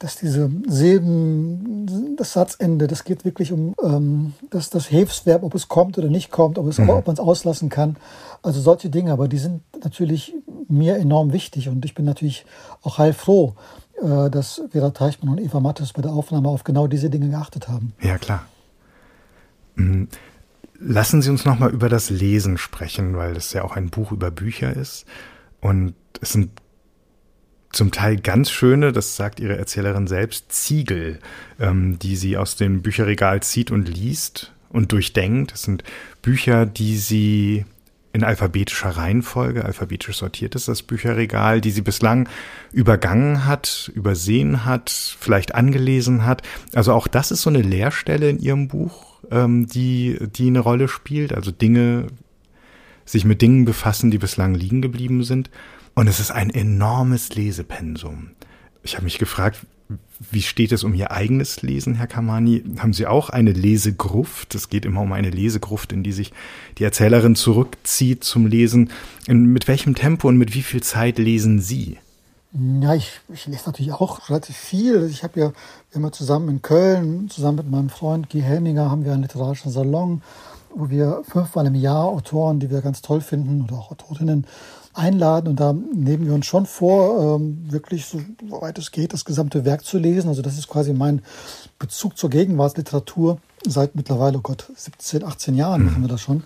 dass 0.00 0.16
diese 0.16 0.50
Silben, 0.66 2.16
das 2.16 2.32
Satzende, 2.32 2.86
das 2.86 3.04
geht 3.04 3.26
wirklich 3.26 3.52
um 3.52 3.74
ähm, 3.82 4.32
das, 4.48 4.70
das 4.70 4.86
Hilfsverb, 4.86 5.42
ob 5.42 5.54
es 5.54 5.68
kommt 5.68 5.98
oder 5.98 6.08
nicht 6.08 6.30
kommt, 6.30 6.58
ob, 6.58 6.66
mhm. 6.78 6.88
ob 6.88 7.06
man 7.06 7.14
es 7.14 7.20
auslassen 7.20 7.68
kann. 7.68 7.96
Also 8.42 8.62
solche 8.62 8.88
Dinge, 8.88 9.12
aber 9.12 9.28
die 9.28 9.36
sind 9.36 9.62
natürlich 9.84 10.34
mir 10.68 10.96
enorm 10.96 11.34
wichtig 11.34 11.68
und 11.68 11.84
ich 11.84 11.94
bin 11.94 12.06
natürlich 12.06 12.46
auch 12.82 12.96
heilfroh, 12.96 13.54
äh, 14.02 14.30
dass 14.30 14.62
Vera 14.70 14.88
Teichmann 14.88 15.32
und 15.32 15.40
Eva 15.44 15.60
Mattes 15.60 15.92
bei 15.92 16.00
der 16.00 16.12
Aufnahme 16.12 16.48
auf 16.48 16.64
genau 16.64 16.86
diese 16.86 17.10
Dinge 17.10 17.28
geachtet 17.28 17.68
haben. 17.68 17.92
Ja, 18.00 18.16
klar. 18.16 18.46
Mhm. 19.74 20.08
Lassen 20.78 21.20
Sie 21.20 21.28
uns 21.28 21.44
noch 21.44 21.58
mal 21.58 21.70
über 21.70 21.90
das 21.90 22.08
Lesen 22.08 22.56
sprechen, 22.56 23.18
weil 23.18 23.36
es 23.36 23.52
ja 23.52 23.64
auch 23.64 23.76
ein 23.76 23.90
Buch 23.90 24.12
über 24.12 24.30
Bücher 24.30 24.74
ist 24.74 25.04
und 25.60 25.92
es 26.22 26.32
sind 26.32 26.52
zum 27.72 27.92
Teil 27.92 28.16
ganz 28.16 28.50
schöne, 28.50 28.92
das 28.92 29.16
sagt 29.16 29.40
ihre 29.40 29.56
Erzählerin 29.56 30.06
selbst, 30.06 30.52
Ziegel, 30.52 31.20
ähm, 31.58 31.98
die 31.98 32.16
sie 32.16 32.36
aus 32.36 32.56
dem 32.56 32.82
Bücherregal 32.82 33.42
zieht 33.42 33.70
und 33.70 33.88
liest 33.88 34.52
und 34.70 34.92
durchdenkt. 34.92 35.52
Das 35.52 35.62
sind 35.62 35.84
Bücher, 36.22 36.66
die 36.66 36.96
sie 36.96 37.64
in 38.12 38.24
alphabetischer 38.24 38.90
Reihenfolge, 38.90 39.64
alphabetisch 39.64 40.16
sortiert 40.16 40.56
ist 40.56 40.66
das 40.66 40.82
Bücherregal, 40.82 41.60
die 41.60 41.70
sie 41.70 41.80
bislang 41.80 42.28
übergangen 42.72 43.44
hat, 43.44 43.90
übersehen 43.94 44.64
hat, 44.64 44.90
vielleicht 44.90 45.54
angelesen 45.54 46.26
hat. 46.26 46.42
Also 46.74 46.92
auch 46.92 47.06
das 47.06 47.30
ist 47.30 47.42
so 47.42 47.50
eine 47.50 47.62
Leerstelle 47.62 48.28
in 48.28 48.40
ihrem 48.40 48.66
Buch, 48.66 49.20
ähm, 49.30 49.66
die, 49.66 50.18
die 50.34 50.48
eine 50.48 50.58
Rolle 50.58 50.88
spielt. 50.88 51.32
Also 51.32 51.52
Dinge, 51.52 52.08
sich 53.04 53.24
mit 53.24 53.42
Dingen 53.42 53.64
befassen, 53.64 54.10
die 54.10 54.18
bislang 54.18 54.54
liegen 54.54 54.82
geblieben 54.82 55.22
sind. 55.22 55.50
Und 55.94 56.06
es 56.06 56.20
ist 56.20 56.30
ein 56.30 56.50
enormes 56.50 57.34
Lesepensum. 57.34 58.30
Ich 58.82 58.94
habe 58.94 59.04
mich 59.04 59.18
gefragt, 59.18 59.66
Wie 60.30 60.42
steht 60.42 60.70
es 60.70 60.84
um 60.84 60.94
Ihr 60.94 61.10
eigenes 61.10 61.62
Lesen, 61.62 61.94
Herr 61.94 62.06
Kamani? 62.06 62.62
Haben 62.78 62.92
Sie 62.92 63.06
auch 63.06 63.30
eine 63.30 63.52
Lesegruft? 63.52 64.54
Es 64.54 64.68
geht 64.68 64.84
immer 64.84 65.00
um 65.00 65.12
eine 65.12 65.30
Lesegruft, 65.30 65.92
in 65.92 66.02
die 66.02 66.12
sich 66.12 66.32
die 66.78 66.84
Erzählerin 66.84 67.34
zurückzieht 67.34 68.22
zum 68.22 68.46
Lesen. 68.46 68.90
mit 69.26 69.66
welchem 69.66 69.94
Tempo 69.94 70.28
und 70.28 70.36
mit 70.36 70.54
wie 70.54 70.62
viel 70.62 70.82
Zeit 70.82 71.18
lesen 71.18 71.60
Sie? 71.60 71.98
Ja, 72.52 72.94
ich, 72.94 73.20
ich 73.32 73.46
lese 73.46 73.62
natürlich 73.66 73.92
auch 73.92 74.28
relativ 74.28 74.56
viel. 74.56 75.08
Ich 75.10 75.22
habe 75.22 75.40
ja, 75.40 75.52
ja 75.94 76.12
zusammen 76.12 76.48
in 76.48 76.62
Köln, 76.62 77.30
zusammen 77.30 77.58
mit 77.58 77.70
meinem 77.70 77.88
Freund 77.88 78.28
Guy 78.28 78.42
Helminger, 78.42 78.90
haben 78.90 79.04
wir 79.04 79.12
einen 79.12 79.22
literarischen 79.22 79.72
Salon, 79.72 80.22
wo 80.74 80.90
wir 80.90 81.22
fünfmal 81.28 81.66
im 81.66 81.76
Jahr 81.76 82.04
Autoren, 82.04 82.60
die 82.60 82.70
wir 82.70 82.82
ganz 82.82 83.02
toll 83.02 83.20
finden, 83.20 83.62
oder 83.62 83.76
auch 83.76 83.90
Autorinnen 83.90 84.46
einladen. 84.94 85.48
Und 85.48 85.60
da 85.60 85.72
nehmen 85.72 86.26
wir 86.26 86.34
uns 86.34 86.46
schon 86.46 86.66
vor, 86.66 87.36
ähm, 87.36 87.66
wirklich, 87.70 88.06
so 88.06 88.20
weit 88.48 88.78
es 88.78 88.90
geht, 88.90 89.12
das 89.12 89.24
gesamte 89.24 89.64
Werk 89.64 89.84
zu 89.84 89.98
lesen. 89.98 90.28
Also 90.28 90.42
das 90.42 90.58
ist 90.58 90.68
quasi 90.68 90.92
mein 90.92 91.22
Bezug 91.78 92.16
zur 92.16 92.30
Gegenwartsliteratur. 92.30 93.38
Seit 93.66 93.94
mittlerweile, 93.94 94.38
oh 94.38 94.42
Gott, 94.42 94.70
17, 94.74 95.24
18 95.24 95.54
Jahren 95.54 95.84
machen 95.84 96.02
wir 96.02 96.08
das 96.08 96.20
schon. 96.20 96.44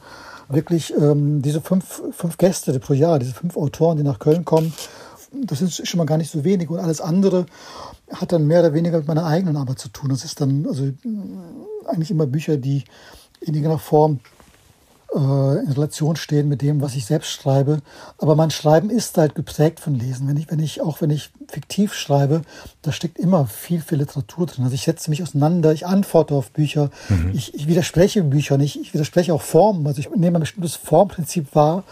Wirklich 0.49 0.93
ähm, 0.95 1.41
diese 1.43 1.61
fünf, 1.61 2.03
fünf 2.13 2.37
Gäste 2.37 2.79
pro 2.81 2.93
Jahr, 2.93 3.19
diese 3.19 3.33
fünf 3.33 3.57
Autoren, 3.57 3.97
die 3.97 4.03
nach 4.03 4.19
Köln 4.19 4.45
kommen, 4.45 4.75
das 5.33 5.63
ist 5.63 5.87
schon 5.87 5.99
mal 5.99 6.05
gar 6.05 6.19
nicht 6.19 6.31
so 6.31 6.45
wenig. 6.45 6.71
Und 6.71 6.79
alles 6.79 7.01
andere 7.01 7.47
hat 8.13 8.33
dann 8.33 8.47
mehr 8.47 8.61
oder 8.61 8.75
weniger 8.75 8.99
mit 8.99 9.09
meiner 9.09 9.27
eigenen 9.27 9.57
Arbeit 9.57 9.79
zu 9.79 9.89
tun. 9.89 10.11
Das 10.11 10.25
ist 10.25 10.41
dann 10.41 10.67
also 10.67 10.91
eigentlich 11.87 12.11
immer 12.11 12.27
Bücher, 12.27 12.57
die 12.57 12.85
in 13.41 13.55
irgendeiner 13.55 13.79
Form 13.79 14.21
äh, 15.15 15.65
in 15.65 15.73
Relation 15.73 16.17
stehen 16.17 16.49
mit 16.49 16.63
dem, 16.63 16.81
was 16.81 16.95
ich 16.95 17.07
selbst 17.07 17.31
schreibe. 17.31 17.81
Aber 18.19 18.35
mein 18.35 18.51
Schreiben 18.51 18.91
ist 18.91 19.17
halt 19.17 19.35
geprägt 19.35 19.81
von 19.81 19.95
Lesen. 19.95 20.29
Wenn 20.29 20.37
ich, 20.37 20.51
wenn 20.51 20.59
ich, 20.59 20.81
auch 20.81 21.01
wenn 21.01 21.11
ich 21.11 21.31
fiktiv 21.49 21.95
schreibe, 21.95 22.43
da 22.83 22.93
steckt 22.93 23.19
immer 23.19 23.47
viel, 23.47 23.81
viel 23.81 23.99
Literatur 23.99 24.47
drin. 24.47 24.65
Also 24.65 24.75
ich 24.75 24.83
setze 24.83 25.11
mich 25.11 25.23
auseinander, 25.23 25.73
ich 25.73 25.87
antworte 25.87 26.35
auf 26.35 26.51
Bücher, 26.51 26.91
mhm. 27.09 27.33
ich, 27.35 27.55
ich 27.55 27.69
widerspreche 27.69 28.23
Büchern, 28.23 28.61
ich, 28.61 28.81
ich 28.81 28.93
widerspreche 28.93 29.33
auch 29.33 29.43
Formen. 29.43 29.87
Also 29.87 30.01
ich 30.01 30.11
nehme 30.11 30.39
ein 30.39 30.43
bestimmtes 30.43 30.77
Formprinzip 30.77 31.55
wahr 31.55 31.85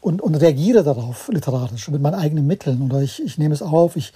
und, 0.00 0.22
und 0.22 0.36
reagiere 0.36 0.84
darauf 0.84 1.28
literarisch 1.28 1.88
mit 1.88 2.00
meinen 2.00 2.14
eigenen 2.14 2.46
Mitteln 2.46 2.82
oder 2.82 3.00
ich, 3.00 3.22
ich 3.22 3.38
nehme 3.38 3.54
es 3.54 3.62
auf, 3.62 3.96
ich 3.96 4.12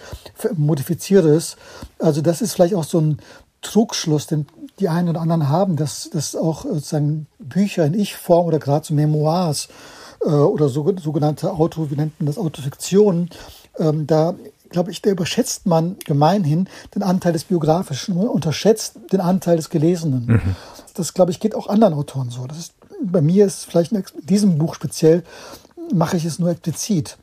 modifiziere 0.54 1.30
es. 1.30 1.56
Also 1.98 2.20
das 2.20 2.42
ist 2.42 2.52
vielleicht 2.52 2.74
auch 2.74 2.84
so 2.84 3.00
ein 3.00 3.18
Trugschluss, 3.62 4.26
den 4.26 4.46
die 4.78 4.88
einen 4.88 5.10
oder 5.10 5.20
anderen 5.20 5.48
haben, 5.48 5.76
dass, 5.76 6.08
dass 6.10 6.34
auch 6.34 6.64
sozusagen 6.64 7.26
Bücher 7.38 7.84
in 7.84 7.94
Ich-Form 7.94 8.46
oder 8.46 8.58
gerade 8.58 8.86
so 8.86 8.94
Memoirs 8.94 9.68
äh, 10.24 10.30
oder 10.30 10.68
so, 10.68 10.90
sogenannte 10.96 11.52
Auto, 11.52 11.90
wie 11.90 11.96
nennt 11.96 12.18
man 12.18 12.26
das, 12.26 12.38
Autofiktionen, 12.38 13.30
ähm, 13.78 14.06
da 14.06 14.34
glaube 14.70 14.90
ich, 14.92 15.02
da 15.02 15.10
überschätzt 15.10 15.66
man 15.66 15.96
gemeinhin 16.04 16.68
den 16.94 17.02
Anteil 17.02 17.32
des 17.32 17.44
Biografischen 17.44 18.16
und 18.16 18.28
unterschätzt 18.28 18.96
den 19.12 19.20
Anteil 19.20 19.56
des 19.56 19.68
Gelesenen. 19.68 20.26
Mhm. 20.26 20.56
Das, 20.94 21.12
glaube 21.12 21.32
ich, 21.32 21.40
geht 21.40 21.54
auch 21.54 21.66
anderen 21.66 21.94
Autoren 21.94 22.30
so. 22.30 22.46
Das 22.46 22.58
ist, 22.58 22.74
bei 23.02 23.20
mir 23.20 23.46
ist 23.46 23.64
vielleicht 23.64 23.92
in 23.92 24.04
diesem 24.22 24.58
Buch 24.58 24.74
speziell 24.74 25.24
mache 25.92 26.16
ich 26.16 26.24
es 26.24 26.38
nur 26.38 26.50
explizit. 26.50 27.18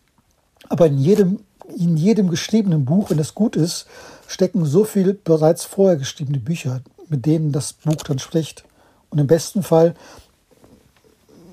Aber 0.70 0.88
in 0.88 0.98
jedem, 0.98 1.40
in 1.76 1.96
jedem 1.96 2.30
geschriebenen 2.30 2.86
Buch, 2.86 3.10
wenn 3.10 3.20
es 3.20 3.34
gut 3.34 3.56
ist, 3.56 3.88
stecken 4.28 4.66
so 4.66 4.84
viele 4.84 5.14
bereits 5.14 5.64
vorher 5.64 5.98
geschriebene 5.98 6.40
Bücher, 6.40 6.82
mit 7.10 7.26
denen 7.26 7.52
das 7.52 7.74
Buch 7.74 8.04
dann 8.04 8.20
spricht. 8.20 8.66
Und 9.10 9.20
im 9.20 9.28
besten 9.28 9.64
Fall 9.64 9.96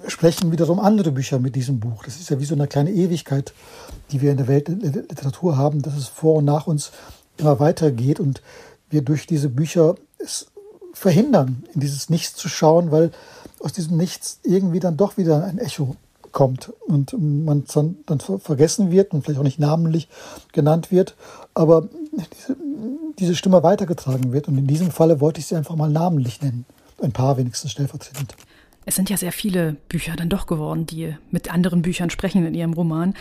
sprechen 0.06 0.52
wiederum 0.52 0.80
andere 0.80 1.12
Bücher 1.12 1.38
mit 1.38 1.54
diesem 1.54 1.80
Buch. 1.80 2.04
Das 2.04 2.16
ist 2.16 2.28
ja 2.30 2.38
wie 2.38 2.44
so 2.44 2.54
eine 2.54 2.66
kleine 2.66 2.90
Ewigkeit, 2.90 3.54
die 4.10 4.20
wir 4.20 4.30
in 4.30 4.36
der 4.36 4.48
Weltliteratur 4.48 5.56
haben, 5.56 5.82
dass 5.82 5.96
es 5.96 6.08
vor 6.08 6.36
und 6.36 6.44
nach 6.44 6.66
uns 6.66 6.90
immer 7.38 7.58
weitergeht 7.60 8.20
und 8.20 8.42
wir 8.90 9.02
durch 9.02 9.26
diese 9.26 9.48
Bücher 9.48 9.94
es 10.18 10.46
verhindern, 10.92 11.64
in 11.74 11.80
dieses 11.80 12.10
Nichts 12.10 12.36
zu 12.36 12.48
schauen, 12.48 12.90
weil 12.90 13.10
aus 13.60 13.72
diesem 13.72 13.96
Nichts 13.96 14.40
irgendwie 14.42 14.80
dann 14.80 14.96
doch 14.96 15.16
wieder 15.16 15.44
ein 15.44 15.58
Echo 15.58 15.96
kommt 16.34 16.70
und 16.86 17.14
man 17.18 17.64
dann, 17.72 18.20
vergessen 18.40 18.90
wird 18.90 19.14
und 19.14 19.24
vielleicht 19.24 19.40
auch 19.40 19.44
nicht 19.44 19.58
namentlich 19.58 20.08
genannt 20.52 20.92
wird, 20.92 21.14
aber 21.54 21.88
diese, 22.12 22.56
diese 23.18 23.34
Stimme 23.34 23.62
weitergetragen 23.62 24.32
wird. 24.32 24.48
Und 24.48 24.58
in 24.58 24.66
diesem 24.66 24.90
Falle 24.90 25.20
wollte 25.20 25.40
ich 25.40 25.46
sie 25.46 25.56
einfach 25.56 25.76
mal 25.76 25.88
namentlich 25.88 26.42
nennen. 26.42 26.66
Ein 27.00 27.12
paar 27.12 27.38
wenigstens 27.38 27.70
stellvertretend. 27.70 28.34
Es 28.86 28.96
sind 28.96 29.10
ja 29.10 29.16
sehr 29.16 29.32
viele 29.32 29.76
Bücher 29.88 30.14
dann 30.16 30.28
doch 30.28 30.46
geworden, 30.46 30.86
die 30.86 31.14
mit 31.30 31.52
anderen 31.52 31.82
Büchern 31.82 32.10
sprechen 32.10 32.44
in 32.46 32.54
ihrem 32.54 32.74
Roman. 32.74 33.14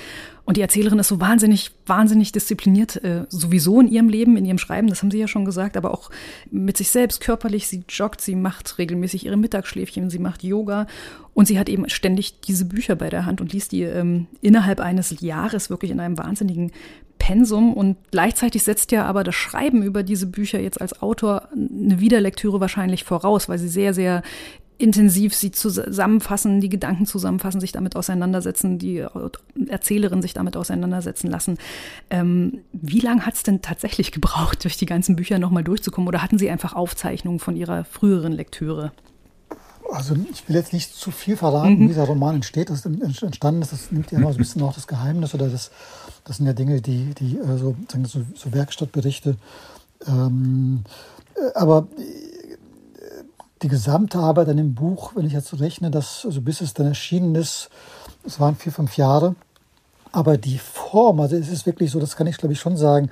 Und 0.46 0.58
die 0.58 0.62
Erzählerin 0.62 1.00
ist 1.00 1.08
so 1.08 1.22
wahnsinnig, 1.22 1.72
wahnsinnig 1.86 2.34
diszipliniert, 2.34 3.02
äh, 3.04 3.26
sowieso 3.30 3.80
in 3.80 3.88
ihrem 3.88 4.10
Leben, 4.10 4.36
in 4.36 4.46
ihrem 4.46 4.58
Schreiben, 4.58 4.88
das 4.88 5.02
haben 5.02 5.12
Sie 5.12 5.20
ja 5.20 5.28
schon 5.28 5.46
gesagt, 5.46 5.78
aber 5.78 5.94
auch 5.94 6.12
mit 6.52 6.76
sich 6.76 6.90
selbst 6.90 7.22
körperlich. 7.22 7.68
Sie 7.68 7.84
joggt, 7.88 8.20
sie 8.20 8.36
macht 8.36 8.78
regelmäßig 8.78 9.26
ihre 9.26 9.38
Mittagsschläfchen, 9.38 10.10
sie 10.10 10.20
macht 10.20 10.44
Yoga 10.44 10.88
und 11.34 11.48
sie 11.48 11.58
hat 11.58 11.70
eben 11.70 11.88
ständig 11.90 12.42
diese 12.42 12.66
Bücher 12.66 12.96
bei 12.96 13.10
der 13.10 13.26
Hand 13.26 13.40
und 13.40 13.54
liest 13.54 13.72
die 13.72 13.84
ähm, 13.84 14.28
innerhalb 14.42 14.82
eines 14.82 15.22
Jahres 15.22 15.70
wirklich 15.70 15.92
in 15.92 16.02
einem 16.02 16.18
wahnsinnigen 16.18 16.72
Pensum 17.20 17.74
und 17.74 17.96
gleichzeitig 18.12 18.64
setzt 18.64 18.92
ja 18.92 19.06
aber 19.06 19.24
das 19.24 19.36
Schreiben 19.36 19.82
über 19.82 20.04
diese 20.04 20.28
Bücher 20.28 20.60
jetzt 20.60 20.82
als 20.82 21.02
Autor 21.02 21.48
eine 21.54 22.02
Wiederlektüre 22.02 22.60
wahrscheinlich 22.60 23.06
voraus, 23.06 23.48
weil 23.48 23.60
sie 23.60 23.70
sehr, 23.70 23.94
sehr 23.94 24.24
intensiv 24.78 25.34
sie 25.36 25.52
zusammenfassen, 25.52 26.62
die 26.62 26.70
Gedanken 26.70 27.06
zusammenfassen, 27.06 27.62
sich 27.62 27.72
damit 27.72 27.96
auseinandersetzen, 27.96 28.80
die 28.80 29.06
Erzählerin 29.68 30.22
sich 30.22 30.34
damit 30.34 30.58
auseinandersetzen 30.58 31.30
lassen. 31.30 31.58
Ähm, 32.10 32.62
wie 32.72 33.00
lange 33.00 33.26
hat 33.26 33.36
es 33.36 33.44
denn 33.44 33.62
tatsächlich 33.62 34.12
gebraucht, 34.12 34.64
durch 34.64 34.78
die 34.78 34.86
ganzen 34.86 35.16
Bücher 35.16 35.40
nochmal 35.40 35.64
durchzukommen? 35.64 36.08
Oder 36.08 36.22
hatten 36.22 36.38
Sie 36.38 36.50
einfach 36.50 36.74
Aufzeichnungen 36.74 37.40
von 37.40 37.56
Ihrer 37.56 37.86
früheren 37.86 38.34
Lektüre? 38.34 38.92
Also 39.92 40.16
ich 40.32 40.48
will 40.48 40.56
jetzt 40.56 40.74
nicht 40.74 40.96
zu 40.96 41.12
viel 41.12 41.38
verraten, 41.38 41.76
mhm. 41.76 41.80
wie 41.82 41.88
dieser 41.88 42.06
Roman 42.06 42.36
entsteht. 42.36 42.70
Das 42.70 42.86
entstanden 42.86 43.62
ist, 43.62 43.74
das 43.74 43.92
nimmt 43.92 44.12
ja 44.12 44.18
immer 44.18 44.32
so 44.32 44.38
ein 44.38 44.40
bisschen 44.40 44.64
auch 44.64 44.74
das 44.74 44.88
Geheimnis 44.88 45.34
oder 45.36 45.50
das, 45.50 45.72
das 46.24 46.38
sind 46.38 46.48
ja 46.48 46.54
Dinge, 46.54 46.82
die, 46.82 47.14
die 47.14 47.38
äh, 47.38 47.58
so, 47.58 47.76
so, 48.06 48.22
so 48.34 48.54
Werkstattberichte. 48.54 49.36
Ähm, 50.08 50.84
äh, 51.36 51.54
aber 51.54 51.88
die 53.64 53.70
gesamte 53.70 54.20
Arbeit 54.20 54.50
an 54.50 54.58
dem 54.58 54.76
Buch, 54.76 55.14
wenn 55.16 55.26
ich 55.26 55.34
jetzt 55.34 55.60
rechne, 55.60 55.90
dass, 55.90 56.26
also 56.26 56.42
bis 56.42 56.62
es 56.62 56.74
dann 56.74 56.88
erschienen 56.88 57.36
ist, 57.36 57.70
es 58.26 58.40
waren 58.40 58.56
vier, 58.56 58.72
fünf 58.72 58.98
Jahre. 58.98 59.36
Aber 60.12 60.38
die 60.38 60.60
Form, 60.60 61.20
also 61.22 61.36
es 61.36 61.50
ist 61.50 61.66
wirklich 61.66 61.90
so, 61.90 62.00
das 62.00 62.16
kann 62.16 62.28
ich 62.28 62.38
glaube 62.38 62.54
ich 62.54 62.60
schon 62.60 62.78
sagen, 62.78 63.10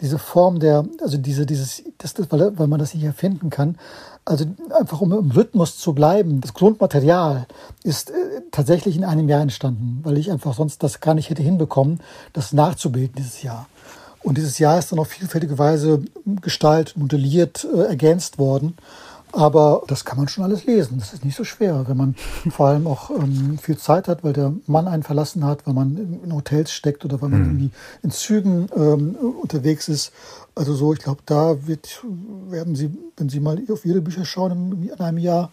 diese 0.00 0.18
Form 0.18 0.60
der, 0.60 0.84
also 1.00 1.16
diese, 1.16 1.46
dieses, 1.46 1.82
das, 1.96 2.14
weil, 2.30 2.58
weil 2.58 2.66
man 2.66 2.78
das 2.78 2.92
nicht 2.92 3.04
erfinden 3.04 3.48
kann, 3.48 3.78
also 4.24 4.44
einfach 4.78 5.00
um 5.00 5.12
im 5.12 5.30
Rhythmus 5.30 5.78
zu 5.78 5.94
bleiben, 5.94 6.42
das 6.42 6.52
Grundmaterial 6.52 7.46
ist 7.84 8.10
äh, 8.10 8.42
tatsächlich 8.50 8.96
in 8.96 9.04
einem 9.04 9.28
Jahr 9.28 9.40
entstanden, 9.40 10.00
weil 10.02 10.18
ich 10.18 10.30
einfach 10.30 10.54
sonst 10.54 10.82
das 10.82 11.00
gar 11.00 11.14
nicht 11.14 11.30
hätte 11.30 11.42
hinbekommen, 11.42 12.00
das 12.34 12.52
nachzubilden 12.52 13.14
dieses 13.16 13.42
Jahr. 13.42 13.66
Und 14.22 14.38
dieses 14.38 14.58
Jahr 14.58 14.78
ist 14.78 14.92
dann 14.92 14.98
auf 14.98 15.08
vielfältige 15.08 15.58
Weise 15.58 16.02
gestaltet, 16.24 16.96
modelliert, 16.96 17.66
äh, 17.74 17.84
ergänzt 17.84 18.38
worden. 18.38 18.76
Aber 19.32 19.82
das 19.86 20.04
kann 20.04 20.18
man 20.18 20.28
schon 20.28 20.44
alles 20.44 20.66
lesen. 20.66 20.98
Das 20.98 21.14
ist 21.14 21.24
nicht 21.24 21.36
so 21.36 21.44
schwer, 21.44 21.84
wenn 21.88 21.96
man 21.96 22.14
vor 22.50 22.68
allem 22.68 22.86
auch 22.86 23.10
ähm, 23.10 23.58
viel 23.58 23.78
Zeit 23.78 24.08
hat, 24.08 24.22
weil 24.22 24.34
der 24.34 24.52
Mann 24.66 24.86
einen 24.86 25.02
verlassen 25.02 25.44
hat, 25.44 25.66
weil 25.66 25.74
man 25.74 26.20
in 26.22 26.34
Hotels 26.34 26.70
steckt 26.70 27.04
oder 27.04 27.20
weil 27.22 27.30
man 27.30 27.40
mhm. 27.40 27.46
irgendwie 27.46 27.70
in 28.02 28.10
Zügen 28.10 28.68
ähm, 28.76 29.16
unterwegs 29.40 29.88
ist. 29.88 30.12
Also 30.54 30.74
so, 30.74 30.92
ich 30.92 31.00
glaube, 31.00 31.22
da 31.24 31.66
wird, 31.66 32.04
werden 32.48 32.74
Sie, 32.76 32.90
wenn 33.16 33.30
Sie 33.30 33.40
mal 33.40 33.58
auf 33.70 33.86
Ihre 33.86 34.02
Bücher 34.02 34.26
schauen 34.26 34.88
in 34.92 35.00
einem 35.00 35.18
Jahr, 35.18 35.50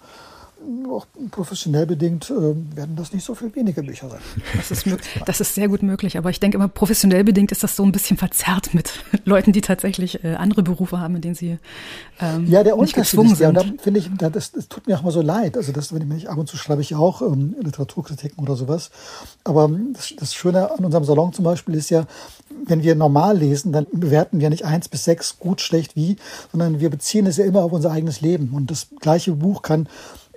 auch 0.90 1.08
professionell 1.32 1.86
bedingt 1.86 2.30
äh, 2.30 2.34
werden 2.76 2.96
das 2.96 3.14
nicht 3.14 3.24
so 3.24 3.36
viel 3.36 3.54
weniger 3.56 3.82
Bücher 3.82 4.10
sein. 4.10 4.20
Das 4.56 4.72
ist, 4.72 4.86
das 5.26 5.42
ist 5.42 5.56
sehr 5.56 5.68
gut 5.68 5.84
möglich, 5.84 6.18
aber 6.18 6.30
ich 6.30 6.40
denke 6.40 6.58
immer, 6.58 6.68
professionell 6.68 7.24
bedingt 7.24 7.52
ist 7.52 7.64
das 7.64 7.76
so 7.76 7.84
ein 7.84 7.92
bisschen 7.92 8.18
verzerrt 8.18 8.74
mit 8.74 8.92
Leuten, 9.26 9.52
die 9.54 9.62
tatsächlich 9.62 10.24
äh, 10.24 10.36
andere 10.36 10.64
Berufe 10.64 11.00
haben, 11.00 11.16
in 11.16 11.22
denen 11.22 11.36
sie 11.36 11.58
ähm, 12.20 12.48
ja, 12.48 12.64
der 12.64 12.76
nicht 12.76 12.96
gezwungen 12.96 13.32
ist, 13.32 13.38
sind. 13.38 13.56
Ja, 13.56 13.64
da 13.64 13.72
finde 13.82 14.00
ich, 14.00 14.10
das, 14.18 14.52
das, 14.52 14.68
tut 14.68 14.88
mir 14.88 14.98
auch 14.98 15.04
mal 15.04 15.12
so 15.12 15.22
leid. 15.22 15.56
Also 15.56 15.72
das, 15.72 15.94
wenn 15.94 16.02
ich 16.02 16.08
mich 16.08 16.30
ab 16.30 16.38
und 16.38 16.48
zu 16.48 16.58
schreibe 16.58 16.82
ich 16.82 16.96
auch 16.96 17.22
ähm, 17.22 17.56
Literaturkritiken 17.62 18.44
oder 18.44 18.56
sowas. 18.56 18.92
Aber 19.44 19.70
das, 19.94 20.14
das 20.18 20.34
Schöne 20.34 20.72
an 20.72 20.84
unserem 20.86 21.04
Salon 21.04 21.34
zum 21.34 21.46
Beispiel 21.46 21.76
ist 21.76 21.90
ja, 21.90 22.06
wenn 22.66 22.84
wir 22.84 22.96
normal 22.96 23.38
lesen, 23.38 23.72
dann 23.72 23.88
bewerten 23.92 24.40
wir 24.40 24.50
nicht 24.50 24.66
eins 24.66 24.90
bis 24.90 25.06
sechs 25.06 25.40
gut, 25.40 25.62
schlecht, 25.62 25.96
wie, 25.96 26.18
sondern 26.52 26.80
wir 26.80 26.90
beziehen 26.90 27.26
es 27.28 27.38
ja 27.38 27.46
immer 27.46 27.64
auf 27.64 27.72
unser 27.72 27.92
eigenes 27.92 28.22
Leben. 28.22 28.50
Und 28.54 28.72
das 28.72 28.88
gleiche 29.00 29.32
Buch 29.32 29.62
kann 29.62 29.88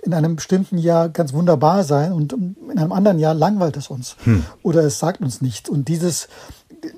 in 0.03 0.13
einem 0.13 0.35
bestimmten 0.35 0.77
Jahr 0.77 1.09
ganz 1.09 1.33
wunderbar 1.33 1.83
sein 1.83 2.11
und 2.11 2.33
in 2.33 2.77
einem 2.77 2.91
anderen 2.91 3.19
Jahr 3.19 3.33
langweilt 3.33 3.77
es 3.77 3.87
uns 3.87 4.15
hm. 4.23 4.43
oder 4.61 4.83
es 4.83 4.99
sagt 4.99 5.21
uns 5.21 5.41
nichts. 5.41 5.69
Und 5.69 5.87
dieses, 5.87 6.27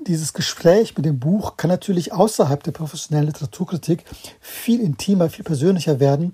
dieses 0.06 0.32
Gespräch 0.32 0.96
mit 0.96 1.06
dem 1.06 1.18
Buch 1.18 1.56
kann 1.56 1.70
natürlich 1.70 2.12
außerhalb 2.12 2.62
der 2.62 2.72
professionellen 2.72 3.28
Literaturkritik 3.28 4.04
viel 4.40 4.80
intimer, 4.80 5.30
viel 5.30 5.44
persönlicher 5.44 6.00
werden, 6.00 6.32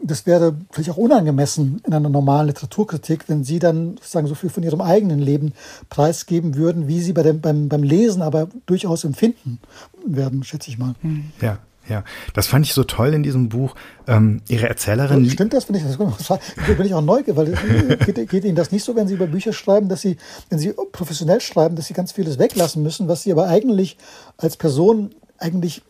das 0.00 0.26
wäre 0.26 0.56
vielleicht 0.70 0.90
auch 0.90 0.96
unangemessen 0.96 1.80
in 1.84 1.92
einer 1.92 2.08
normalen 2.08 2.46
Literaturkritik, 2.46 3.28
wenn 3.28 3.42
Sie 3.42 3.58
dann 3.58 3.96
sozusagen 3.96 4.28
so 4.28 4.34
viel 4.34 4.50
von 4.50 4.62
Ihrem 4.62 4.80
eigenen 4.80 5.18
Leben 5.18 5.54
preisgeben 5.88 6.54
würden, 6.54 6.86
wie 6.86 7.00
Sie 7.00 7.12
bei 7.12 7.22
dem, 7.22 7.40
beim, 7.40 7.68
beim 7.68 7.82
Lesen 7.82 8.22
aber 8.22 8.48
durchaus 8.66 9.04
empfinden 9.04 9.58
werden, 10.06 10.44
schätze 10.44 10.70
ich 10.70 10.78
mal. 10.78 10.94
Ja. 11.40 11.58
Ja, 11.88 12.04
das 12.34 12.46
fand 12.46 12.66
ich 12.66 12.74
so 12.74 12.84
toll 12.84 13.14
in 13.14 13.22
diesem 13.22 13.48
Buch. 13.48 13.74
Ähm, 14.06 14.42
Ihre 14.48 14.68
Erzählerin. 14.68 15.28
Stimmt 15.30 15.52
das? 15.52 15.66
Bin 15.66 15.76
ich, 15.76 15.82
das 15.84 15.96
bin 15.96 16.86
ich 16.86 16.94
auch 16.94 17.02
neugierig, 17.02 17.36
weil 17.36 17.96
geht, 18.06 18.28
geht 18.28 18.44
Ihnen 18.44 18.56
das 18.56 18.72
nicht 18.72 18.84
so, 18.84 18.94
wenn 18.94 19.08
Sie 19.08 19.14
über 19.14 19.26
Bücher 19.26 19.52
schreiben, 19.52 19.88
dass 19.88 20.02
Sie, 20.02 20.16
wenn 20.50 20.58
Sie 20.58 20.74
professionell 20.92 21.40
schreiben, 21.40 21.76
dass 21.76 21.86
Sie 21.86 21.94
ganz 21.94 22.12
vieles 22.12 22.38
weglassen 22.38 22.82
müssen, 22.82 23.08
was 23.08 23.22
Sie 23.22 23.32
aber 23.32 23.48
eigentlich 23.48 23.96
als 24.36 24.56
Person 24.56 25.14
eigentlich 25.38 25.82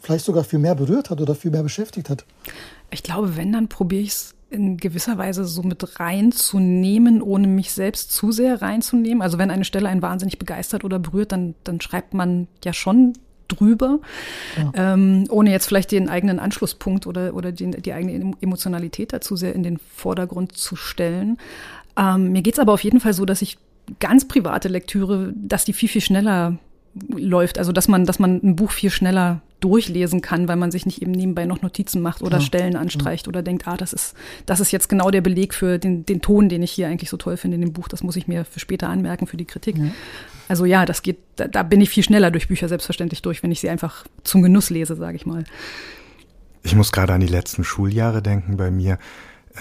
vielleicht 0.00 0.24
sogar 0.24 0.44
viel 0.44 0.58
mehr 0.58 0.74
berührt 0.74 1.10
hat 1.10 1.20
oder 1.20 1.34
viel 1.34 1.50
mehr 1.50 1.62
beschäftigt 1.62 2.10
hat? 2.10 2.24
Ich 2.90 3.02
glaube, 3.02 3.36
wenn, 3.36 3.52
dann 3.52 3.68
probiere 3.68 4.02
ich 4.02 4.10
es 4.10 4.34
in 4.50 4.76
gewisser 4.76 5.18
Weise 5.18 5.44
so 5.44 5.62
mit 5.62 5.98
reinzunehmen, 5.98 7.22
ohne 7.22 7.48
mich 7.48 7.72
selbst 7.72 8.12
zu 8.12 8.30
sehr 8.30 8.62
reinzunehmen. 8.62 9.20
Also 9.20 9.38
wenn 9.38 9.50
eine 9.50 9.64
Stelle 9.64 9.88
einen 9.88 10.02
wahnsinnig 10.02 10.38
begeistert 10.38 10.84
oder 10.84 10.98
berührt, 10.98 11.32
dann, 11.32 11.54
dann 11.64 11.80
schreibt 11.80 12.14
man 12.14 12.46
ja 12.64 12.72
schon 12.72 13.14
drüber, 13.48 14.00
ja. 14.56 14.94
ähm, 14.94 15.26
ohne 15.28 15.50
jetzt 15.50 15.66
vielleicht 15.66 15.92
den 15.92 16.08
eigenen 16.08 16.38
Anschlusspunkt 16.38 17.06
oder, 17.06 17.34
oder 17.34 17.52
den, 17.52 17.72
die 17.72 17.92
eigene 17.92 18.34
Emotionalität 18.40 19.12
dazu 19.12 19.36
sehr 19.36 19.54
in 19.54 19.62
den 19.62 19.78
Vordergrund 19.78 20.56
zu 20.56 20.76
stellen. 20.76 21.38
Ähm, 21.96 22.32
mir 22.32 22.42
geht's 22.42 22.58
aber 22.58 22.72
auf 22.72 22.82
jeden 22.82 23.00
Fall 23.00 23.12
so, 23.12 23.24
dass 23.24 23.42
ich 23.42 23.58
ganz 24.00 24.26
private 24.26 24.68
Lektüre, 24.68 25.32
dass 25.36 25.64
die 25.64 25.72
viel, 25.72 25.88
viel 25.88 26.00
schneller 26.00 26.58
läuft. 27.08 27.58
Also 27.58 27.72
dass 27.72 27.88
man, 27.88 28.06
dass 28.06 28.18
man 28.18 28.40
ein 28.42 28.56
Buch 28.56 28.70
viel 28.70 28.90
schneller 28.90 29.40
durchlesen 29.64 30.20
kann, 30.20 30.46
weil 30.46 30.56
man 30.56 30.70
sich 30.70 30.84
nicht 30.84 31.00
eben 31.00 31.12
nebenbei 31.12 31.46
noch 31.46 31.62
Notizen 31.62 32.02
macht 32.02 32.20
oder 32.22 32.36
ja. 32.36 32.42
Stellen 32.42 32.76
anstreicht 32.76 33.26
ja. 33.26 33.30
oder 33.30 33.42
denkt, 33.42 33.66
ah, 33.66 33.78
das 33.78 33.94
ist, 33.94 34.14
das 34.44 34.60
ist 34.60 34.70
jetzt 34.70 34.90
genau 34.90 35.10
der 35.10 35.22
Beleg 35.22 35.54
für 35.54 35.78
den, 35.78 36.04
den 36.04 36.20
Ton, 36.20 36.50
den 36.50 36.62
ich 36.62 36.70
hier 36.70 36.88
eigentlich 36.88 37.08
so 37.08 37.16
toll 37.16 37.38
finde 37.38 37.54
in 37.54 37.62
dem 37.62 37.72
Buch. 37.72 37.88
Das 37.88 38.02
muss 38.02 38.16
ich 38.16 38.28
mir 38.28 38.44
für 38.44 38.60
später 38.60 38.90
anmerken, 38.90 39.26
für 39.26 39.38
die 39.38 39.46
Kritik. 39.46 39.78
Ja. 39.78 39.84
Also 40.48 40.66
ja, 40.66 40.84
das 40.84 41.00
geht, 41.02 41.18
da, 41.36 41.48
da 41.48 41.62
bin 41.62 41.80
ich 41.80 41.88
viel 41.88 42.02
schneller 42.02 42.30
durch 42.30 42.48
Bücher 42.48 42.68
selbstverständlich 42.68 43.22
durch, 43.22 43.42
wenn 43.42 43.50
ich 43.50 43.60
sie 43.60 43.70
einfach 43.70 44.04
zum 44.22 44.42
Genuss 44.42 44.68
lese, 44.68 44.96
sage 44.96 45.16
ich 45.16 45.24
mal. 45.24 45.44
Ich 46.62 46.74
muss 46.74 46.92
gerade 46.92 47.14
an 47.14 47.20
die 47.20 47.26
letzten 47.26 47.64
Schuljahre 47.64 48.20
denken 48.20 48.58
bei 48.58 48.70
mir, 48.70 48.98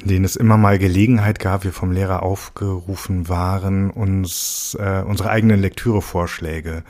in 0.02 0.10
denen 0.10 0.26
es 0.26 0.36
immer 0.36 0.58
mal 0.58 0.80
Gelegenheit 0.80 1.40
gab, 1.40 1.64
wir 1.64 1.72
vom 1.72 1.92
Lehrer 1.92 2.24
aufgerufen 2.24 3.30
waren, 3.30 3.90
uns 3.90 4.76
äh, 4.80 5.02
unsere 5.02 5.30
eigenen 5.30 5.62
Lektürevorschläge 5.62 6.84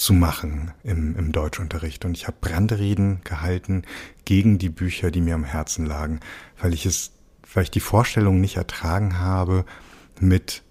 zu 0.00 0.12
machen 0.12 0.72
im, 0.82 1.16
im 1.16 1.32
Deutschunterricht. 1.32 2.04
Und 2.04 2.16
ich 2.16 2.26
habe 2.26 2.36
Brandreden 2.40 3.20
gehalten 3.24 3.82
gegen 4.24 4.58
die 4.58 4.70
Bücher, 4.70 5.10
die 5.10 5.20
mir 5.20 5.34
am 5.34 5.44
Herzen 5.44 5.86
lagen, 5.86 6.20
weil 6.60 6.74
ich 6.74 6.86
es, 6.86 7.12
weil 7.52 7.64
ich 7.64 7.70
die 7.70 7.80
Vorstellung 7.80 8.40
nicht 8.40 8.56
ertragen 8.56 9.18
habe, 9.18 9.64
mit 10.18 10.62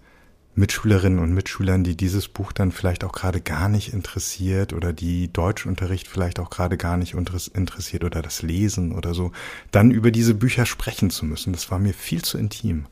Mitschülerinnen 0.56 1.20
und 1.20 1.34
Mitschülern, 1.34 1.84
die 1.84 1.96
dieses 1.96 2.28
Buch 2.28 2.52
dann 2.52 2.72
vielleicht 2.72 3.04
auch 3.04 3.14
gerade 3.14 3.40
gar 3.40 3.70
nicht 3.70 3.94
interessiert 3.94 4.74
oder 4.74 4.92
die 4.92 5.32
Deutschunterricht 5.32 6.08
vielleicht 6.08 6.40
auch 6.40 6.50
gerade 6.50 6.76
gar 6.76 6.98
nicht 6.98 7.14
interessiert 7.14 8.04
oder 8.04 8.22
das 8.22 8.42
Lesen 8.42 8.92
oder 8.92 9.14
so, 9.14 9.32
dann 9.72 9.90
über 9.92 10.12
diese 10.12 10.34
Bücher 10.34 10.66
sprechen 10.66 11.10
zu 11.10 11.26
müssen. 11.26 11.54
Das 11.54 11.72
war 11.72 11.80
mir 11.80 11.94
viel 11.94 12.24
zu 12.24 12.38
intim. 12.38 12.88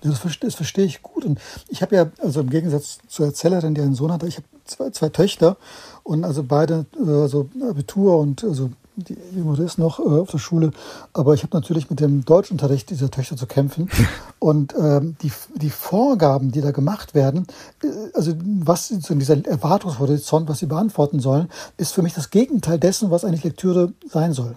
Das, 0.00 0.20
verstehe, 0.20 0.48
das 0.48 0.54
verstehe 0.54 0.84
ich 0.84 1.02
gut. 1.02 1.24
Und 1.24 1.40
ich 1.68 1.82
habe 1.82 1.96
ja, 1.96 2.10
also 2.18 2.40
im 2.40 2.50
Gegensatz 2.50 2.98
zur 3.08 3.26
Erzählerin, 3.26 3.74
die 3.74 3.82
einen 3.82 3.94
Sohn 3.94 4.12
hatte, 4.12 4.26
ich 4.26 4.36
habe 4.36 4.46
zwei, 4.68 4.90
zwei 4.90 5.08
Töchter 5.08 5.56
und 6.02 6.24
also 6.24 6.42
beide, 6.42 6.86
also 7.06 7.48
Abitur 7.68 8.18
und 8.18 8.44
also 8.44 8.70
die 8.98 9.16
Jüngere 9.34 9.62
ist 9.62 9.78
noch 9.78 10.00
äh, 10.00 10.02
auf 10.02 10.30
der 10.30 10.38
Schule, 10.38 10.72
aber 11.12 11.34
ich 11.34 11.42
habe 11.42 11.56
natürlich 11.56 11.88
mit 11.88 12.00
dem 12.00 12.24
Deutschunterricht 12.24 12.90
dieser 12.90 13.10
Töchter 13.10 13.36
zu 13.36 13.46
kämpfen. 13.46 13.88
Und 14.40 14.74
ähm, 14.76 15.16
die, 15.22 15.32
die 15.54 15.70
Vorgaben, 15.70 16.50
die 16.50 16.60
da 16.60 16.70
gemacht 16.70 17.14
werden, 17.14 17.46
äh, 17.82 17.88
also 18.14 18.32
was 18.42 18.88
so 18.88 19.12
in 19.12 19.20
dieser 19.20 19.44
Erwartungshorizont, 19.46 20.48
was 20.48 20.58
sie 20.58 20.66
beantworten 20.66 21.20
sollen, 21.20 21.48
ist 21.76 21.92
für 21.92 22.02
mich 22.02 22.14
das 22.14 22.30
Gegenteil 22.30 22.78
dessen, 22.78 23.10
was 23.10 23.24
eigentlich 23.24 23.44
Lektüre 23.44 23.92
sein 24.08 24.32
soll. 24.32 24.56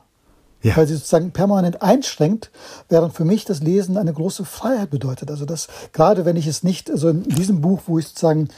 Ja. 0.63 0.77
Weil 0.77 0.87
sie 0.87 0.95
sozusagen 0.95 1.31
permanent 1.31 1.81
einschränkt, 1.81 2.51
während 2.89 3.13
für 3.13 3.25
mich 3.25 3.45
das 3.45 3.61
Lesen 3.61 3.97
eine 3.97 4.13
große 4.13 4.45
Freiheit 4.45 4.91
bedeutet. 4.91 5.31
Also 5.31 5.45
das, 5.45 5.67
gerade 5.91 6.25
wenn 6.25 6.35
ich 6.35 6.45
es 6.45 6.61
nicht, 6.61 6.91
also 6.91 7.09
in 7.09 7.23
diesem 7.23 7.61
Buch, 7.61 7.81
wo 7.87 7.97
ich 7.97 8.07
sozusagen 8.07 8.49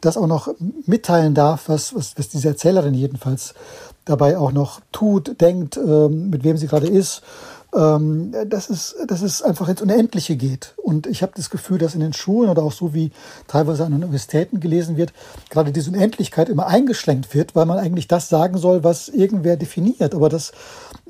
das 0.00 0.16
auch 0.16 0.26
noch 0.26 0.54
mitteilen 0.86 1.34
darf, 1.34 1.68
was, 1.68 1.94
was, 1.94 2.16
was 2.16 2.28
diese 2.28 2.48
Erzählerin 2.48 2.94
jedenfalls 2.94 3.54
dabei 4.04 4.38
auch 4.38 4.52
noch 4.52 4.80
tut, 4.92 5.40
denkt, 5.40 5.76
ähm, 5.76 6.30
mit 6.30 6.44
wem 6.44 6.56
sie 6.56 6.66
gerade 6.66 6.88
ist, 6.88 7.22
ähm, 7.74 8.34
dass, 8.46 8.68
es, 8.70 8.96
dass 9.06 9.22
es 9.22 9.42
einfach 9.42 9.68
ins 9.68 9.82
Unendliche 9.82 10.36
geht. 10.36 10.74
Und 10.82 11.06
ich 11.06 11.22
habe 11.22 11.32
das 11.36 11.50
Gefühl, 11.50 11.78
dass 11.78 11.94
in 11.94 12.00
den 12.00 12.12
Schulen 12.12 12.50
oder 12.50 12.62
auch 12.62 12.72
so 12.72 12.94
wie 12.94 13.12
teilweise 13.46 13.84
an 13.84 13.92
Universitäten 13.92 14.60
gelesen 14.60 14.96
wird, 14.96 15.12
gerade 15.50 15.70
diese 15.70 15.90
Unendlichkeit 15.90 16.48
immer 16.48 16.66
eingeschränkt 16.66 17.34
wird, 17.34 17.54
weil 17.54 17.66
man 17.66 17.78
eigentlich 17.78 18.08
das 18.08 18.28
sagen 18.28 18.58
soll, 18.58 18.82
was 18.82 19.08
irgendwer 19.08 19.56
definiert. 19.56 20.14
Aber 20.14 20.28
das, 20.28 20.52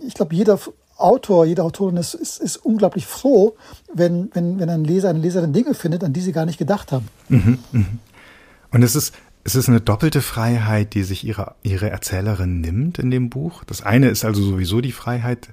ich 0.06 0.14
glaube, 0.14 0.34
jeder 0.34 0.58
Autor, 0.96 1.46
jede 1.46 1.64
Autorin 1.64 1.96
ist, 1.96 2.12
ist, 2.12 2.40
ist 2.40 2.58
unglaublich 2.58 3.06
froh, 3.06 3.54
wenn, 3.92 4.30
wenn, 4.34 4.58
wenn 4.58 4.68
ein 4.68 4.84
Leser, 4.84 5.08
eine 5.08 5.18
Leserin 5.18 5.54
Dinge 5.54 5.72
findet, 5.72 6.04
an 6.04 6.12
die 6.12 6.20
sie 6.20 6.32
gar 6.32 6.44
nicht 6.44 6.58
gedacht 6.58 6.92
haben. 6.92 7.08
Mhm, 7.28 7.58
mh. 7.72 7.84
Und 8.70 8.82
es 8.82 8.94
ist, 8.94 9.14
es 9.44 9.54
ist 9.54 9.68
eine 9.68 9.80
doppelte 9.80 10.22
Freiheit, 10.22 10.94
die 10.94 11.02
sich 11.02 11.24
ihre, 11.24 11.54
ihre 11.62 11.90
Erzählerin 11.90 12.60
nimmt 12.60 12.98
in 12.98 13.10
dem 13.10 13.30
Buch. 13.30 13.64
Das 13.64 13.82
eine 13.82 14.08
ist 14.08 14.24
also 14.24 14.42
sowieso 14.42 14.80
die 14.80 14.92
Freiheit 14.92 15.48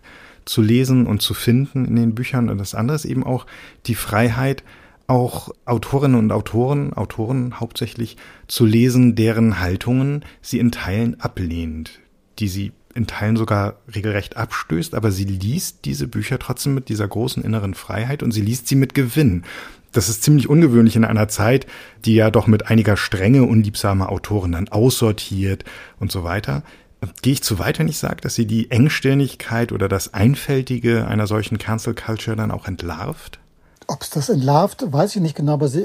zu 0.46 0.62
lesen 0.62 1.08
und 1.08 1.22
zu 1.22 1.34
finden 1.34 1.86
in 1.86 1.96
den 1.96 2.16
Büchern 2.16 2.50
und 2.50 2.58
das 2.58 2.74
andere 2.74 2.96
ist 2.96 3.06
eben 3.06 3.24
auch 3.24 3.46
die 3.86 3.96
Freiheit, 3.96 4.64
auch 5.08 5.50
Autorinnen 5.66 6.20
und 6.20 6.32
Autoren, 6.32 6.94
Autoren 6.94 7.60
hauptsächlich 7.60 8.18
zu 8.48 8.66
lesen, 8.66 9.16
deren 9.16 9.60
Haltungen 9.60 10.26
sie 10.42 10.60
in 10.60 10.72
Teilen 10.72 11.20
ablehnt, 11.22 12.00
die 12.40 12.50
sie 12.50 12.74
in 12.94 13.08
Teilen 13.08 13.38
sogar 13.38 13.78
regelrecht 13.94 14.38
abstößt, 14.38 14.96
aber 14.96 15.12
sie 15.12 15.26
liest 15.26 15.86
diese 15.86 16.08
Bücher 16.08 16.40
trotzdem 16.40 16.74
mit 16.74 16.90
dieser 16.90 17.08
großen 17.08 17.44
inneren 17.44 17.74
Freiheit 17.74 18.24
und 18.24 18.32
sie 18.32 18.42
liest 18.42 18.68
sie 18.68 18.76
mit 18.76 18.96
Gewinn. 18.96 19.44
Das 19.98 20.10
ist 20.10 20.22
ziemlich 20.22 20.48
ungewöhnlich 20.48 20.96
in 20.96 21.06
einer 21.06 21.28
Zeit, 21.28 21.66
die 22.06 22.14
ja 22.14 22.30
doch 22.30 22.46
mit 22.46 22.68
einiger 22.68 22.98
Strenge 22.98 23.42
unliebsamer 23.42 24.12
Autoren 24.12 24.52
dann 24.52 24.70
aussortiert 24.70 25.64
und 26.00 26.12
so 26.12 26.24
weiter. 26.24 26.62
Gehe 27.24 27.34
ich 27.34 27.42
zu 27.42 27.58
weit, 27.58 27.80
wenn 27.80 27.88
ich 27.88 27.98
sage, 27.98 28.22
dass 28.22 28.36
sie 28.36 28.46
die 28.46 28.70
Engstirnigkeit 28.70 29.72
oder 29.72 29.90
das 29.90 30.14
Einfältige 30.14 31.08
einer 31.08 31.26
solchen 31.26 31.58
Cancel 31.58 31.96
Culture 31.96 32.38
dann 32.38 32.52
auch 32.52 32.68
entlarvt? 32.68 33.40
Ob 33.88 34.04
es 34.04 34.12
das 34.12 34.30
entlarvt, 34.30 34.86
weiß 34.86 35.16
ich 35.16 35.22
nicht 35.24 35.36
genau, 35.36 35.54
aber 35.54 35.68
sie, 35.68 35.82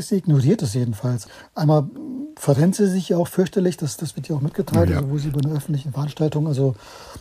sie 0.00 0.16
ignoriert 0.16 0.60
es 0.60 0.74
jedenfalls. 0.74 1.26
Einmal 1.54 1.88
verrennt 2.36 2.74
sie 2.74 2.88
sich 2.88 3.08
ja 3.08 3.16
auch 3.16 3.28
fürchterlich, 3.28 3.76
das, 3.78 3.96
das 3.96 4.16
wird 4.16 4.28
ja 4.28 4.36
auch 4.36 4.40
mitgeteilt, 4.40 4.90
ja. 4.90 4.96
Also 4.96 5.10
wo 5.10 5.16
sie 5.16 5.30
bei 5.30 5.40
einer 5.40 5.56
öffentlichen 5.56 5.92
Veranstaltung 5.92 6.46
also 6.46 6.74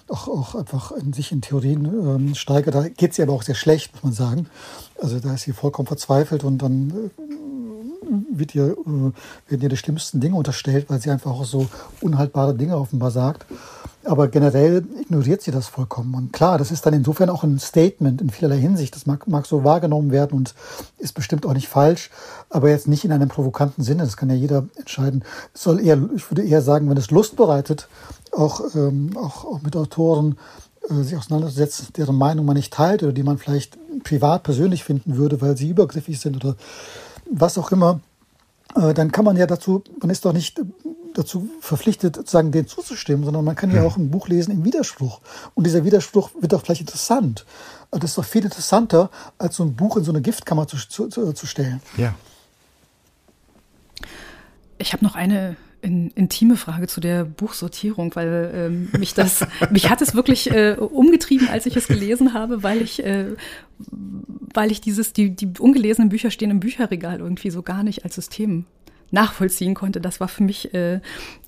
auch, 0.10 0.28
auch 0.28 0.56
einfach 0.56 0.92
in 0.92 1.14
sich 1.14 1.32
in 1.32 1.42
Theorien 1.42 1.86
ähm, 1.86 2.36
steigert. 2.36 2.76
Da 2.76 2.90
geht 2.90 3.14
sie 3.14 3.22
aber 3.22 3.34
auch 3.34 3.44
sehr 3.44 3.56
schlecht, 3.56 3.94
muss 3.94 4.04
man 4.04 4.14
sagen. 4.14 4.48
Also 5.02 5.20
da 5.20 5.34
ist 5.34 5.44
sie 5.44 5.54
vollkommen 5.54 5.88
verzweifelt 5.88 6.44
und 6.44 6.60
dann 6.60 6.90
äh, 6.90 8.40
wird 8.40 8.56
ihr, 8.56 8.72
äh, 8.72 9.52
werden 9.52 9.62
ihr 9.62 9.70
die 9.70 9.78
schlimmsten 9.78 10.20
Dinge 10.20 10.36
unterstellt, 10.36 10.90
weil 10.90 11.02
sie 11.02 11.12
einfach 11.12 11.32
auch 11.32 11.46
so 11.46 11.68
unhaltbare 12.02 12.56
Dinge 12.56 12.78
offenbar 12.78 13.12
sagt. 13.12 13.46
Aber 14.06 14.30
generell 14.30 14.86
ignoriert 15.00 15.42
sie 15.42 15.52
das 15.52 15.68
vollkommen. 15.68 16.16
Und 16.16 16.32
klar, 16.34 16.58
das 16.58 16.72
ist 16.72 16.86
dann 16.86 16.94
insofern 16.94 17.30
auch 17.30 17.44
ein 17.44 17.60
Statement 17.60 18.22
in 18.22 18.30
vielerlei 18.30 18.58
Hinsicht. 18.58 18.96
Das 18.96 19.06
mag, 19.06 19.28
mag 19.28 19.46
so 19.46 19.66
wahrgenommen 19.66 20.12
werden 20.12 20.38
und 20.38 20.56
ist 20.98 21.14
bestimmt 21.14 21.46
auch 21.46 21.54
nicht 21.54 21.68
falsch, 21.68 22.10
aber 22.50 22.70
jetzt 22.70 22.88
nicht 22.88 23.04
in 23.04 23.12
einem 23.12 23.28
provokanten 23.28 23.84
Sinne. 23.84 24.04
Das 24.04 24.16
kann 24.16 24.30
ja 24.30 24.36
jeder 24.36 24.66
entscheiden. 24.78 25.24
Es 25.54 25.64
soll 25.64 25.82
eher, 25.82 26.00
ich 26.16 26.32
würde 26.32 26.44
eher 26.44 26.62
sagen, 26.62 26.90
wenn 26.90 26.98
es 26.98 27.12
Lust 27.12 27.36
bereitet, 27.36 27.90
auch, 28.32 28.74
ähm, 28.74 29.12
auch, 29.18 29.44
auch 29.44 29.62
mit 29.62 29.76
Autoren 29.76 30.38
sich 30.88 31.16
auseinanderzusetzen, 31.16 31.88
deren 31.96 32.16
Meinung 32.16 32.46
man 32.46 32.56
nicht 32.56 32.74
teilt 32.74 33.04
oder 33.04 33.12
die 33.12 33.24
man 33.24 33.38
vielleicht 33.38 33.78
privat 34.04 34.44
persönlich 34.44 34.84
finden 34.84 35.18
würde, 35.18 35.42
weil 35.42 35.58
sie 35.58 35.70
übergriffig 35.70 36.20
sind 36.20 36.36
oder 36.36 36.56
was 37.30 37.58
auch 37.58 37.72
immer, 37.72 38.00
äh, 38.76 38.94
dann 38.94 39.12
kann 39.12 39.26
man 39.26 39.38
ja 39.38 39.46
dazu, 39.46 39.84
man 40.00 40.10
ist 40.10 40.26
doch 40.26 40.34
nicht 40.34 40.60
dazu 41.14 41.50
verpflichtet, 41.60 42.16
sozusagen 42.16 42.52
denen 42.52 42.68
zuzustimmen, 42.68 43.26
sondern 43.26 43.44
man 43.44 43.56
kann 43.56 43.72
ja 43.72 43.84
auch 43.84 43.98
ein 43.98 44.12
Buch 44.12 44.28
lesen 44.28 44.52
im 44.52 44.64
Widerspruch. 44.64 45.22
Und 45.56 45.66
dieser 45.66 45.84
Widerspruch 45.84 46.30
wird 46.40 46.54
auch 46.54 46.62
vielleicht 46.62 46.82
interessant. 46.82 47.46
Das 47.92 48.12
ist 48.12 48.18
doch 48.18 48.26
viel 48.26 48.44
interessanter, 48.44 49.10
als 49.38 49.56
so 49.56 49.64
ein 49.64 49.76
Buch 49.76 49.98
in 49.98 50.04
so 50.04 50.12
eine 50.12 50.22
Giftkammer 50.22 50.68
zu, 50.68 50.78
zu, 50.78 51.10
zu 51.10 51.46
stellen. 51.48 51.82
Ja. 51.98 52.14
Ich 54.78 54.94
habe 54.94 55.04
noch 55.04 55.16
eine 55.16 55.58
in, 55.82 56.10
intime 56.12 56.58
Frage 56.58 56.88
zu 56.88 57.00
der 57.02 57.26
Buchsortierung, 57.26 58.16
weil 58.16 58.52
ähm, 58.54 58.90
mich 58.98 59.14
das, 59.14 59.46
mich 59.72 59.90
hat 59.90 60.02
es 60.02 60.16
wirklich 60.16 60.52
äh, 60.52 60.76
umgetrieben, 60.80 61.48
als 61.50 61.66
ich 61.66 61.76
es 61.76 61.88
gelesen 61.88 62.34
habe, 62.34 62.64
weil 62.64 62.82
ich, 62.82 63.04
äh, 63.04 63.36
weil 64.54 64.72
ich 64.72 64.82
dieses, 64.82 65.14
die, 65.14 65.36
die 65.36 65.52
ungelesenen 65.60 66.10
Bücher 66.10 66.32
stehen 66.32 66.52
im 66.52 66.60
Bücherregal 66.60 67.20
irgendwie 67.20 67.50
so 67.50 67.62
gar 67.62 67.84
nicht 67.84 68.04
als 68.04 68.16
System 68.16 68.66
nachvollziehen 69.12 69.74
konnte. 69.74 70.02
Das 70.02 70.20
war 70.20 70.28
für 70.28 70.44
mich, 70.44 70.74
äh, 70.74 71.00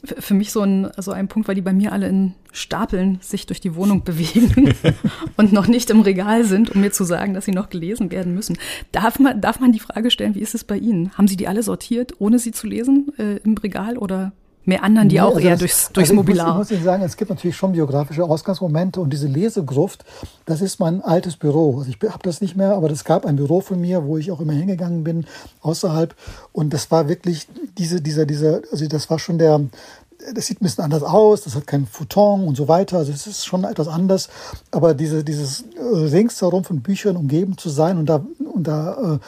für 0.03 0.33
mich 0.33 0.51
so 0.51 0.61
ein, 0.61 0.89
so 0.97 1.11
ein 1.11 1.27
Punkt, 1.27 1.47
weil 1.47 1.55
die 1.55 1.61
bei 1.61 1.73
mir 1.73 1.91
alle 1.91 2.07
in 2.07 2.33
Stapeln 2.51 3.19
sich 3.21 3.45
durch 3.45 3.61
die 3.61 3.75
Wohnung 3.75 4.03
bewegen 4.03 4.73
und 5.37 5.53
noch 5.53 5.67
nicht 5.67 5.89
im 5.89 6.01
Regal 6.01 6.43
sind, 6.43 6.71
um 6.71 6.81
mir 6.81 6.91
zu 6.91 7.03
sagen, 7.03 7.33
dass 7.33 7.45
sie 7.45 7.51
noch 7.51 7.69
gelesen 7.69 8.11
werden 8.11 8.33
müssen. 8.33 8.57
Darf 8.91 9.19
man, 9.19 9.41
darf 9.41 9.59
man 9.59 9.71
die 9.71 9.79
Frage 9.79 10.11
stellen, 10.11 10.35
wie 10.35 10.41
ist 10.41 10.55
es 10.55 10.63
bei 10.63 10.77
Ihnen? 10.77 11.11
Haben 11.17 11.27
Sie 11.27 11.37
die 11.37 11.47
alle 11.47 11.63
sortiert, 11.63 12.13
ohne 12.19 12.39
sie 12.39 12.51
zu 12.51 12.67
lesen 12.67 13.11
äh, 13.17 13.37
im 13.37 13.57
Regal 13.57 13.97
oder 13.97 14.33
mehr 14.65 14.83
anderen, 14.83 15.09
die 15.09 15.15
nee, 15.15 15.21
auch 15.21 15.35
also 15.35 15.39
eher 15.39 15.51
das, 15.51 15.59
durchs, 15.59 15.91
durchs 15.91 16.09
also 16.09 16.21
Mobilar. 16.21 16.47
Ich 16.49 16.53
muss, 16.55 16.71
ich 16.71 16.71
muss 16.71 16.77
Ihnen 16.79 16.85
sagen, 16.85 17.03
es 17.03 17.17
gibt 17.17 17.29
natürlich 17.29 17.55
schon 17.55 17.71
biografische 17.71 18.23
Ausgangsmomente 18.23 19.01
und 19.01 19.11
diese 19.11 19.27
Lesegruft, 19.27 20.05
das 20.45 20.61
ist 20.61 20.79
mein 20.79 21.01
altes 21.01 21.37
Büro. 21.37 21.79
Also 21.79 21.89
ich 21.89 21.97
habe 22.09 22.23
das 22.23 22.41
nicht 22.41 22.55
mehr, 22.55 22.75
aber 22.75 22.89
es 22.91 23.03
gab 23.03 23.25
ein 23.25 23.35
Büro 23.35 23.61
von 23.61 23.81
mir, 23.81 24.05
wo 24.05 24.17
ich 24.17 24.31
auch 24.31 24.39
immer 24.39 24.53
hingegangen 24.53 25.03
bin, 25.03 25.25
außerhalb. 25.61 26.15
Und 26.51 26.73
das 26.73 26.91
war 26.91 27.09
wirklich 27.09 27.47
diese, 27.77 28.01
dieser, 28.01 28.25
dieser, 28.25 28.61
also 28.71 28.87
das 28.87 29.09
war 29.09 29.19
schon 29.19 29.37
der, 29.37 29.61
das 30.33 30.47
sieht 30.47 30.61
ein 30.61 30.65
bisschen 30.65 30.83
anders 30.83 31.03
aus, 31.03 31.41
das 31.41 31.55
hat 31.55 31.67
keinen 31.67 31.87
Futon 31.87 32.47
und 32.47 32.55
so 32.55 32.67
weiter. 32.67 32.97
Also 32.97 33.11
es 33.11 33.27
ist 33.27 33.45
schon 33.45 33.63
etwas 33.63 33.87
anders. 33.87 34.29
Aber 34.71 34.93
diese, 34.93 35.23
dieses 35.23 35.63
ringsherum 35.79 36.63
von 36.63 36.81
Büchern 36.81 37.15
umgeben 37.15 37.57
zu 37.57 37.69
sein 37.69 37.97
und 37.97 38.07
da, 38.07 38.23
und 38.39 38.67
da 38.67 39.15
äh, 39.15 39.19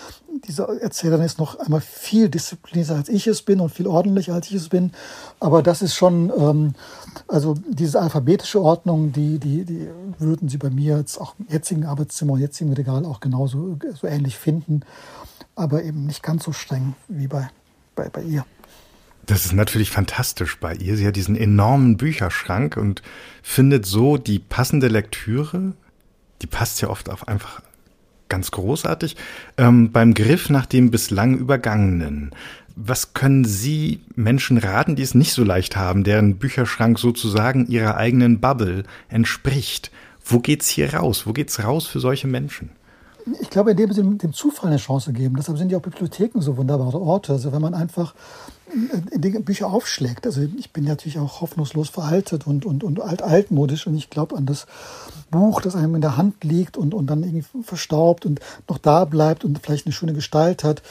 dieser 0.48 0.82
Erzähler 0.82 1.24
ist 1.24 1.40
noch 1.40 1.60
einmal 1.60 1.82
viel 1.82 2.30
disziplinierter 2.30 2.96
als 2.96 3.10
ich 3.10 3.28
es 3.28 3.42
bin 3.42 3.60
und 3.60 3.70
viel 3.70 3.88
ordentlicher 3.88 4.34
als 4.34 4.48
ich 4.48 4.56
es 4.56 4.70
bin. 4.70 4.92
Aber 5.40 5.62
das 5.62 5.82
ist 5.82 5.96
schon, 5.96 6.32
ähm, 6.38 6.74
also 7.28 7.56
diese 7.68 8.02
alphabetische 8.02 8.62
Ordnung, 8.62 9.12
die, 9.12 9.40
die, 9.40 9.66
die 9.66 9.88
würden 10.20 10.50
Sie 10.50 10.58
bei 10.58 10.70
mir 10.70 10.98
jetzt 10.98 11.20
auch 11.20 11.36
im 11.40 11.48
jetzigen 11.50 11.86
Arbeitszimmer 11.86 12.34
und 12.34 12.40
jetzigen 12.40 12.74
Regal 12.74 13.06
auch 13.06 13.20
genauso 13.20 13.78
so 14.00 14.08
ähnlich 14.08 14.38
finden. 14.38 14.82
Aber 15.56 15.84
eben 15.84 16.06
nicht 16.06 16.24
ganz 16.24 16.44
so 16.46 16.52
streng 16.52 16.96
wie 17.08 17.28
bei, 17.28 17.50
bei, 17.96 18.10
bei 18.10 18.24
ihr. 18.24 18.46
Das 19.26 19.46
ist 19.46 19.54
natürlich 19.54 19.90
fantastisch 19.90 20.58
bei 20.60 20.76
ihr. 20.76 20.98
Sie 20.98 21.08
hat 21.08 21.16
diesen 21.16 21.36
enormen 21.36 21.98
Bücherschrank 21.98 22.76
und 22.76 23.02
findet 23.42 23.86
so 23.86 24.18
die 24.18 24.40
passende 24.40 24.88
Lektüre. 24.88 25.74
Die 26.42 26.48
passt 26.48 26.82
ja 26.82 26.90
oft 26.90 27.10
auf 27.10 27.28
einfach 27.28 27.62
ganz 28.28 28.52
großartig. 28.52 29.16
Ähm, 29.58 29.92
beim 29.92 30.14
Griff 30.14 30.50
nach 30.50 30.66
dem 30.66 30.92
bislang 30.92 31.38
Übergangenen. 31.38 32.32
Was 32.76 33.14
können 33.14 33.46
Sie 33.46 34.02
Menschen 34.16 34.58
raten, 34.58 34.96
die 34.96 35.04
es 35.04 35.14
nicht 35.14 35.34
so 35.34 35.44
leicht 35.44 35.78
haben, 35.78 36.04
deren 36.04 36.38
Bücherschrank 36.38 36.98
sozusagen 36.98 37.68
ihrer 37.68 37.96
eigenen 37.96 38.40
Bubble 38.40 38.84
entspricht? 39.08 39.92
Wo 40.26 40.40
geht's 40.40 40.68
hier 40.68 40.94
raus? 40.96 41.28
Wo 41.28 41.34
geht's 41.34 41.64
raus 41.64 41.86
für 41.86 42.00
solche 42.00 42.28
Menschen? 42.28 42.72
Ich 43.42 43.50
glaube, 43.50 43.72
indem 43.72 43.94
sie 43.94 44.02
dem 44.02 44.34
Zufall 44.34 44.70
eine 44.70 44.80
Chance 44.80 45.14
geben. 45.14 45.36
Deshalb 45.38 45.58
sind 45.58 45.72
ja 45.72 45.78
auch 45.78 45.82
Bibliotheken 45.82 46.42
so 46.42 46.58
wunderbare 46.58 47.00
Orte. 47.00 47.34
Also 47.34 47.54
wenn 47.54 47.62
man 47.62 47.74
einfach 47.74 48.16
Bücher 49.44 49.72
aufschlägt. 49.72 50.26
Also 50.26 50.42
ich 50.42 50.72
bin 50.72 50.84
natürlich 50.86 51.20
auch 51.20 51.42
hoffnungslos 51.42 51.90
veraltet 51.90 52.48
und, 52.48 52.66
und, 52.66 52.84
und 52.84 53.02
alt, 53.02 53.22
altmodisch 53.22 53.88
und 53.88 53.96
ich 53.96 54.10
glaube 54.10 54.36
an 54.36 54.46
das 54.46 54.68
Buch, 55.32 55.62
das 55.62 55.76
einem 55.76 55.96
in 55.96 56.02
der 56.02 56.18
Hand 56.18 56.44
liegt 56.44 56.78
und, 56.78 56.94
und 56.94 57.08
dann 57.08 57.24
irgendwie 57.24 57.46
verstaubt 57.64 58.26
und 58.26 58.40
noch 58.70 58.78
da 58.78 59.06
bleibt 59.06 59.44
und 59.44 59.60
vielleicht 59.60 59.86
eine 59.86 59.94
schöne 59.94 60.14
Gestalt 60.14 60.64
hat. 60.64 60.82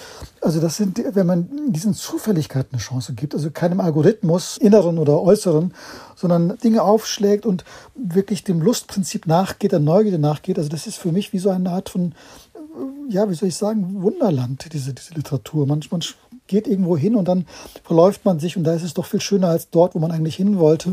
Also 0.40 0.60
das 0.60 0.76
sind, 0.76 1.00
wenn 1.14 1.26
man 1.26 1.48
diesen 1.72 1.94
Zufälligkeiten 1.94 2.72
eine 2.72 2.82
Chance 2.82 3.14
gibt, 3.14 3.34
also 3.34 3.50
keinem 3.50 3.80
Algorithmus, 3.80 4.56
inneren 4.58 4.98
oder 4.98 5.20
äußeren, 5.20 5.74
sondern 6.16 6.58
Dinge 6.58 6.82
aufschlägt 6.82 7.46
und 7.46 7.64
wirklich 7.94 8.44
dem 8.44 8.60
Lustprinzip 8.60 9.26
nachgeht, 9.26 9.72
der 9.72 9.80
Neugierde 9.80 10.18
nachgeht. 10.18 10.58
Also 10.58 10.68
das 10.68 10.86
ist 10.86 10.96
für 10.96 11.12
mich 11.12 11.32
wie 11.32 11.38
so 11.38 11.50
eine 11.50 11.70
Art 11.70 11.88
von 11.88 12.14
ja, 13.08 13.28
wie 13.28 13.34
soll 13.34 13.48
ich 13.48 13.56
sagen, 13.56 14.02
Wunderland, 14.02 14.72
diese, 14.72 14.94
diese 14.94 15.14
Literatur. 15.14 15.66
Man, 15.66 15.80
man 15.90 16.02
geht 16.52 16.68
irgendwo 16.68 16.96
hin 16.96 17.16
und 17.16 17.26
dann 17.26 17.46
verläuft 17.82 18.24
man 18.24 18.38
sich 18.38 18.56
und 18.56 18.64
da 18.64 18.74
ist 18.74 18.84
es 18.84 18.94
doch 18.94 19.06
viel 19.06 19.22
schöner 19.22 19.48
als 19.48 19.70
dort, 19.70 19.94
wo 19.94 19.98
man 19.98 20.12
eigentlich 20.12 20.36
hin 20.36 20.58
wollte. 20.58 20.92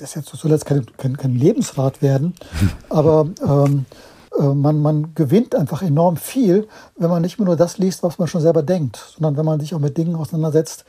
Das 0.00 0.16
jetzt, 0.16 0.28
soll 0.28 0.50
jetzt 0.50 0.66
kein, 0.66 0.84
kein, 0.96 1.16
kein 1.16 1.36
Lebensrat 1.36 2.02
werden, 2.02 2.34
aber 2.88 3.28
ähm, 3.40 3.86
äh, 4.36 4.42
man, 4.42 4.80
man 4.80 5.14
gewinnt 5.14 5.54
einfach 5.54 5.82
enorm 5.82 6.16
viel, 6.16 6.66
wenn 6.96 7.08
man 7.08 7.22
nicht 7.22 7.38
mehr 7.38 7.46
nur 7.46 7.56
das 7.56 7.78
liest, 7.78 8.02
was 8.02 8.18
man 8.18 8.26
schon 8.26 8.40
selber 8.40 8.64
denkt, 8.64 8.96
sondern 9.14 9.36
wenn 9.36 9.44
man 9.44 9.60
sich 9.60 9.72
auch 9.72 9.78
mit 9.78 9.96
Dingen 9.96 10.16
auseinandersetzt, 10.16 10.84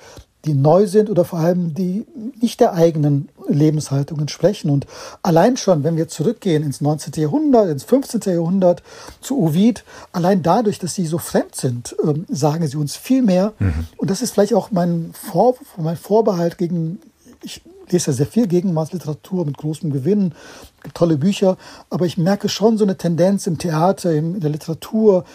die 0.47 0.53
neu 0.53 0.87
sind 0.87 1.09
oder 1.09 1.25
vor 1.25 1.39
allem 1.39 1.73
die 1.73 2.05
nicht 2.41 2.59
der 2.59 2.73
eigenen 2.73 3.29
Lebenshaltung 3.47 4.19
entsprechen. 4.19 4.69
Und 4.69 4.87
allein 5.21 5.57
schon, 5.57 5.83
wenn 5.83 5.97
wir 5.97 6.07
zurückgehen 6.07 6.63
ins 6.63 6.81
19. 6.81 7.13
Jahrhundert, 7.21 7.69
ins 7.69 7.83
15. 7.83 8.21
Jahrhundert, 8.25 8.81
zu 9.21 9.37
Ovid, 9.39 9.83
allein 10.11 10.41
dadurch, 10.41 10.79
dass 10.79 10.95
sie 10.95 11.05
so 11.05 11.17
fremd 11.17 11.55
sind, 11.55 11.95
ähm, 12.03 12.25
sagen 12.29 12.67
sie 12.67 12.77
uns 12.77 12.95
viel 12.95 13.21
mehr. 13.21 13.53
Mhm. 13.59 13.87
Und 13.97 14.09
das 14.09 14.21
ist 14.21 14.31
vielleicht 14.31 14.53
auch 14.53 14.71
mein, 14.71 15.11
Vor 15.13 15.55
mein 15.77 15.97
Vorbehalt 15.97 16.57
gegen, 16.57 16.99
ich 17.43 17.61
lese 17.89 18.11
ja 18.11 18.17
sehr 18.17 18.27
viel 18.27 18.47
Gegenwartsliteratur 18.47 19.45
mit 19.45 19.57
großem 19.57 19.91
Gewinn, 19.91 20.33
tolle 20.93 21.17
Bücher, 21.17 21.57
aber 21.89 22.05
ich 22.05 22.17
merke 22.17 22.49
schon 22.49 22.77
so 22.77 22.83
eine 22.83 22.97
Tendenz 22.97 23.47
im 23.47 23.57
Theater, 23.57 24.11
in 24.13 24.39
der 24.39 24.49
Literatur, 24.49 25.25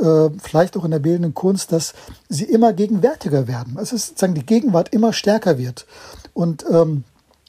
äh, 0.00 0.30
vielleicht 0.42 0.76
auch 0.76 0.84
in 0.84 0.90
der 0.90 0.98
bildenden 0.98 1.34
Kunst, 1.34 1.72
dass 1.72 1.94
sie 2.28 2.44
immer 2.44 2.72
gegenwärtiger 2.72 3.46
werden. 3.46 3.76
Es 3.80 3.92
ist 3.92 4.08
sozusagen 4.08 4.34
die 4.34 4.46
Gegenwart 4.46 4.92
immer 4.92 5.12
stärker 5.12 5.58
wird. 5.58 5.86
Und 6.34 6.64
ähm, 6.70 7.04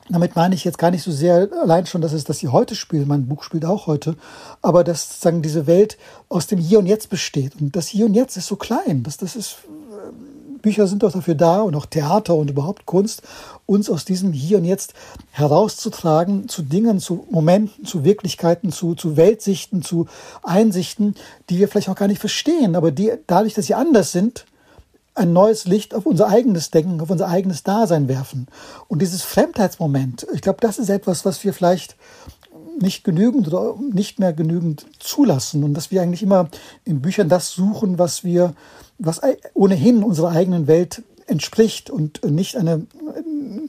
damit 0.10 0.36
meine 0.36 0.56
ich 0.56 0.64
jetzt 0.64 0.80
gar 0.80 0.90
nicht 0.90 1.04
so 1.04 1.12
sehr 1.12 1.50
allein 1.62 1.86
schon, 1.86 2.02
dass 2.02 2.14
es, 2.14 2.24
dass 2.24 2.40
sie 2.40 2.48
heute 2.48 2.76
spielt. 2.76 3.08
Mein 3.08 3.28
Buch 3.28 3.44
spielt 3.44 3.66
auch 3.66 3.86
heute, 3.86 4.16
aber 4.62 4.84
dass 4.84 5.08
sozusagen 5.08 5.42
diese 5.42 5.68
Welt 5.68 5.98
aus 6.30 6.48
dem 6.48 6.60
Hier 6.60 6.80
und 6.80 6.88
Jetzt 6.88 7.10
besteht. 7.10 7.54
Und 7.62 7.76
das 7.76 7.88
Hier 7.88 8.08
und 8.08 8.16
Jetzt 8.16 8.36
ist 8.36 8.48
so 8.48 8.56
klein. 8.56 9.04
Das, 9.04 9.18
das 9.18 9.36
ist 9.36 9.58
Bücher 10.62 10.88
sind 10.88 11.04
doch 11.04 11.12
dafür 11.12 11.36
da 11.36 11.62
und 11.62 11.76
auch 11.76 11.86
Theater 11.86 12.36
und 12.36 12.50
überhaupt 12.50 12.86
Kunst, 12.86 13.22
uns 13.70 13.90
aus 13.90 14.04
diesem 14.04 14.34
Hier 14.34 14.58
und 14.58 14.66
Jetzt 14.66 14.94
herauszutragen 15.30 16.50
zu 16.50 16.64
Dingen, 16.64 17.00
zu 17.00 17.28
Momenten, 17.30 17.86
zu 17.86 18.04
Wirklichkeiten, 18.04 18.72
zu, 18.72 18.96
zu 18.96 19.16
Weltsichten, 19.16 19.84
zu 19.84 20.08
Einsichten, 20.42 21.16
die 21.50 21.60
wir 21.60 21.68
vielleicht 21.68 21.90
auch 21.90 21.96
gar 21.96 22.08
nicht 22.08 22.20
verstehen, 22.20 22.76
aber 22.76 22.92
die 22.92 23.12
dadurch, 23.28 23.54
dass 23.54 23.68
sie 23.68 23.76
anders 23.76 24.12
sind, 24.12 24.46
ein 25.14 25.34
neues 25.34 25.66
Licht 25.66 25.94
auf 25.94 26.06
unser 26.06 26.28
eigenes 26.28 26.72
Denken, 26.72 27.00
auf 27.02 27.10
unser 27.10 27.28
eigenes 27.28 27.64
Dasein 27.64 28.08
werfen. 28.08 28.48
Und 28.88 29.02
dieses 29.02 29.22
Fremdheitsmoment, 29.22 30.26
ich 30.34 30.42
glaube, 30.42 30.60
das 30.62 30.80
ist 30.80 30.90
etwas, 30.90 31.26
was 31.26 31.44
wir 31.44 31.54
vielleicht 31.54 31.96
nicht 32.82 33.04
genügend 33.04 33.48
oder 33.48 33.76
nicht 33.92 34.20
mehr 34.20 34.34
genügend 34.34 34.86
zulassen 35.00 35.64
und 35.64 35.74
dass 35.74 35.92
wir 35.92 36.02
eigentlich 36.02 36.24
immer 36.24 36.50
in 36.86 37.02
Büchern 37.02 37.30
das 37.30 37.52
suchen, 37.52 38.00
was 38.00 38.24
wir 38.24 38.54
was 38.98 39.22
ohnehin 39.54 40.04
unserer 40.04 40.32
eigenen 40.32 40.68
Welt 40.68 41.04
entspricht 41.30 41.90
und 41.90 42.24
nicht 42.24 42.58
eine, 42.58 42.86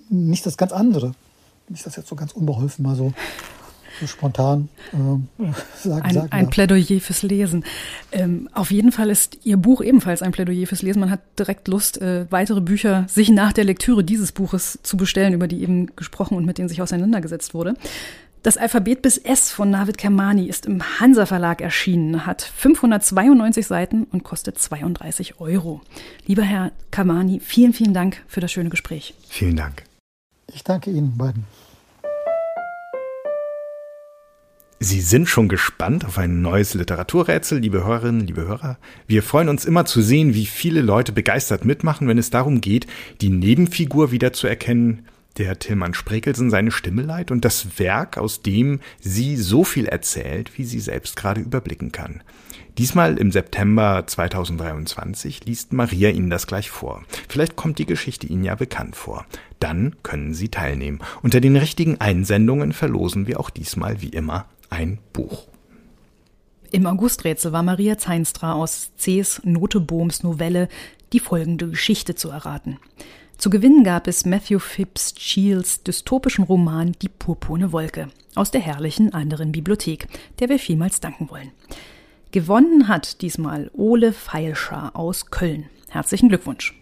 nicht 0.08 0.46
das 0.46 0.56
ganz 0.56 0.72
andere. 0.72 1.12
Wenn 1.66 1.76
ich 1.76 1.82
das 1.82 1.96
jetzt 1.96 2.08
so 2.08 2.16
ganz 2.16 2.32
unbeholfen 2.32 2.84
mal 2.84 2.96
so, 2.96 3.12
so 4.00 4.06
spontan 4.06 4.68
äh, 4.92 4.96
sagen, 5.76 6.02
ein, 6.02 6.14
sagen 6.14 6.32
ein 6.32 6.50
Plädoyer 6.50 7.00
fürs 7.00 7.22
Lesen. 7.22 7.64
Ähm, 8.12 8.48
auf 8.52 8.70
jeden 8.70 8.92
Fall 8.92 9.10
ist 9.10 9.38
Ihr 9.44 9.56
Buch 9.56 9.82
ebenfalls 9.82 10.22
ein 10.22 10.32
Plädoyer 10.32 10.66
fürs 10.66 10.82
Lesen. 10.82 11.00
Man 11.00 11.10
hat 11.10 11.20
direkt 11.38 11.68
Lust, 11.68 12.00
äh, 12.00 12.26
weitere 12.30 12.60
Bücher 12.60 13.04
sich 13.08 13.30
nach 13.30 13.52
der 13.52 13.64
Lektüre 13.64 14.02
dieses 14.02 14.32
Buches 14.32 14.78
zu 14.82 14.96
bestellen, 14.96 15.34
über 15.34 15.48
die 15.48 15.62
eben 15.62 15.94
gesprochen 15.96 16.36
und 16.36 16.46
mit 16.46 16.58
denen 16.58 16.68
sich 16.68 16.82
auseinandergesetzt 16.82 17.54
wurde. 17.54 17.74
Das 18.42 18.56
Alphabet 18.56 19.02
bis 19.02 19.18
S 19.18 19.50
von 19.50 19.68
Navid 19.68 19.98
Kermani 19.98 20.46
ist 20.46 20.64
im 20.64 20.82
Hansa 20.98 21.26
Verlag 21.26 21.60
erschienen, 21.60 22.24
hat 22.24 22.40
592 22.40 23.66
Seiten 23.66 24.04
und 24.04 24.24
kostet 24.24 24.58
32 24.58 25.40
Euro. 25.40 25.82
Lieber 26.26 26.42
Herr 26.42 26.72
Kermani, 26.90 27.40
vielen, 27.40 27.74
vielen 27.74 27.92
Dank 27.92 28.22
für 28.26 28.40
das 28.40 28.50
schöne 28.50 28.70
Gespräch. 28.70 29.12
Vielen 29.28 29.56
Dank. 29.56 29.84
Ich 30.54 30.64
danke 30.64 30.90
Ihnen 30.90 31.18
beiden. 31.18 31.44
Sie 34.78 35.02
sind 35.02 35.28
schon 35.28 35.50
gespannt 35.50 36.06
auf 36.06 36.16
ein 36.16 36.40
neues 36.40 36.72
Literaturrätsel, 36.72 37.58
liebe 37.58 37.84
Hörerinnen, 37.84 38.26
liebe 38.26 38.46
Hörer. 38.46 38.78
Wir 39.06 39.22
freuen 39.22 39.50
uns 39.50 39.66
immer 39.66 39.84
zu 39.84 40.00
sehen, 40.00 40.32
wie 40.32 40.46
viele 40.46 40.80
Leute 40.80 41.12
begeistert 41.12 41.66
mitmachen, 41.66 42.08
wenn 42.08 42.16
es 42.16 42.30
darum 42.30 42.62
geht, 42.62 42.86
die 43.20 43.28
Nebenfigur 43.28 44.12
wiederzuerkennen, 44.12 45.04
der 45.38 45.58
Tillmann 45.58 45.94
Sprekelsen 45.94 46.50
seine 46.50 46.70
Stimme 46.70 47.02
leiht 47.02 47.30
und 47.30 47.44
das 47.44 47.78
Werk, 47.78 48.18
aus 48.18 48.42
dem 48.42 48.80
sie 49.00 49.36
so 49.36 49.64
viel 49.64 49.86
erzählt, 49.86 50.58
wie 50.58 50.64
sie 50.64 50.80
selbst 50.80 51.16
gerade 51.16 51.40
überblicken 51.40 51.92
kann. 51.92 52.22
Diesmal 52.78 53.18
im 53.18 53.32
September 53.32 54.04
2023 54.06 55.44
liest 55.44 55.72
Maria 55.72 56.10
Ihnen 56.10 56.30
das 56.30 56.46
gleich 56.46 56.70
vor. 56.70 57.02
Vielleicht 57.28 57.56
kommt 57.56 57.78
die 57.78 57.86
Geschichte 57.86 58.26
Ihnen 58.26 58.44
ja 58.44 58.54
bekannt 58.54 58.96
vor. 58.96 59.26
Dann 59.58 59.96
können 60.02 60.34
Sie 60.34 60.48
teilnehmen. 60.48 61.00
Unter 61.22 61.40
den 61.40 61.56
richtigen 61.56 62.00
Einsendungen 62.00 62.72
verlosen 62.72 63.26
wir 63.26 63.40
auch 63.40 63.50
diesmal 63.50 64.00
wie 64.00 64.08
immer 64.08 64.46
ein 64.70 64.98
Buch. 65.12 65.48
Im 66.70 66.86
Augusträtsel 66.86 67.52
war 67.52 67.62
Maria 67.64 67.98
Zeinstra 67.98 68.52
aus 68.52 68.92
C.s. 68.96 69.42
Notebohms 69.44 70.22
Novelle 70.22 70.68
Die 71.12 71.20
folgende 71.20 71.68
Geschichte 71.68 72.14
zu 72.14 72.30
erraten. 72.30 72.78
Zu 73.40 73.48
gewinnen 73.48 73.84
gab 73.84 74.06
es 74.06 74.26
Matthew 74.26 74.58
Phipps 74.58 75.14
Shields 75.18 75.82
dystopischen 75.82 76.44
Roman 76.44 76.92
Die 77.00 77.08
purpurne 77.08 77.72
Wolke 77.72 78.10
aus 78.34 78.50
der 78.50 78.60
herrlichen 78.60 79.14
anderen 79.14 79.50
Bibliothek, 79.50 80.08
der 80.38 80.50
wir 80.50 80.58
vielmals 80.58 81.00
danken 81.00 81.30
wollen. 81.30 81.50
Gewonnen 82.32 82.86
hat 82.86 83.22
diesmal 83.22 83.70
Ole 83.72 84.12
Feilscher 84.12 84.94
aus 84.94 85.30
Köln. 85.30 85.70
Herzlichen 85.88 86.28
Glückwunsch. 86.28 86.78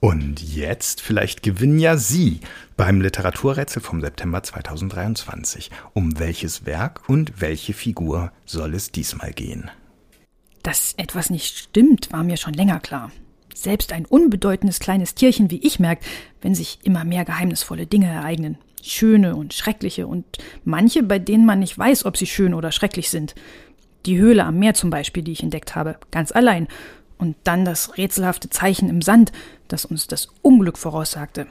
Und 0.00 0.42
jetzt 0.42 1.00
vielleicht 1.00 1.42
gewinnen 1.42 1.78
ja 1.78 1.96
Sie 1.96 2.40
beim 2.76 3.00
Literaturrätsel 3.00 3.80
vom 3.80 4.02
September 4.02 4.42
2023. 4.42 5.70
Um 5.94 6.18
welches 6.18 6.66
Werk 6.66 7.08
und 7.08 7.40
welche 7.40 7.72
Figur 7.72 8.30
soll 8.44 8.74
es 8.74 8.92
diesmal 8.92 9.32
gehen? 9.32 9.70
Dass 10.62 10.92
etwas 10.98 11.30
nicht 11.30 11.56
stimmt, 11.56 12.12
war 12.12 12.24
mir 12.24 12.36
schon 12.36 12.52
länger 12.52 12.80
klar. 12.80 13.10
Selbst 13.54 13.92
ein 13.92 14.04
unbedeutendes 14.04 14.80
kleines 14.80 15.14
Tierchen 15.14 15.50
wie 15.50 15.64
ich 15.64 15.78
merkt, 15.78 16.04
wenn 16.42 16.54
sich 16.54 16.80
immer 16.82 17.04
mehr 17.04 17.24
geheimnisvolle 17.24 17.86
Dinge 17.86 18.08
ereignen. 18.08 18.58
Schöne 18.82 19.36
und 19.36 19.54
schreckliche 19.54 20.06
und 20.06 20.24
manche, 20.64 21.02
bei 21.02 21.18
denen 21.18 21.46
man 21.46 21.60
nicht 21.60 21.78
weiß, 21.78 22.04
ob 22.04 22.16
sie 22.16 22.26
schön 22.26 22.52
oder 22.52 22.72
schrecklich 22.72 23.08
sind. 23.08 23.34
Die 24.04 24.18
Höhle 24.18 24.44
am 24.44 24.58
Meer 24.58 24.74
zum 24.74 24.90
Beispiel, 24.90 25.22
die 25.22 25.32
ich 25.32 25.42
entdeckt 25.42 25.74
habe, 25.74 25.96
ganz 26.10 26.32
allein. 26.32 26.68
Und 27.16 27.36
dann 27.44 27.64
das 27.64 27.96
rätselhafte 27.96 28.50
Zeichen 28.50 28.90
im 28.90 29.00
Sand, 29.00 29.32
das 29.68 29.84
uns 29.84 30.08
das 30.08 30.28
Unglück 30.42 30.76
voraussagte. 30.76 31.46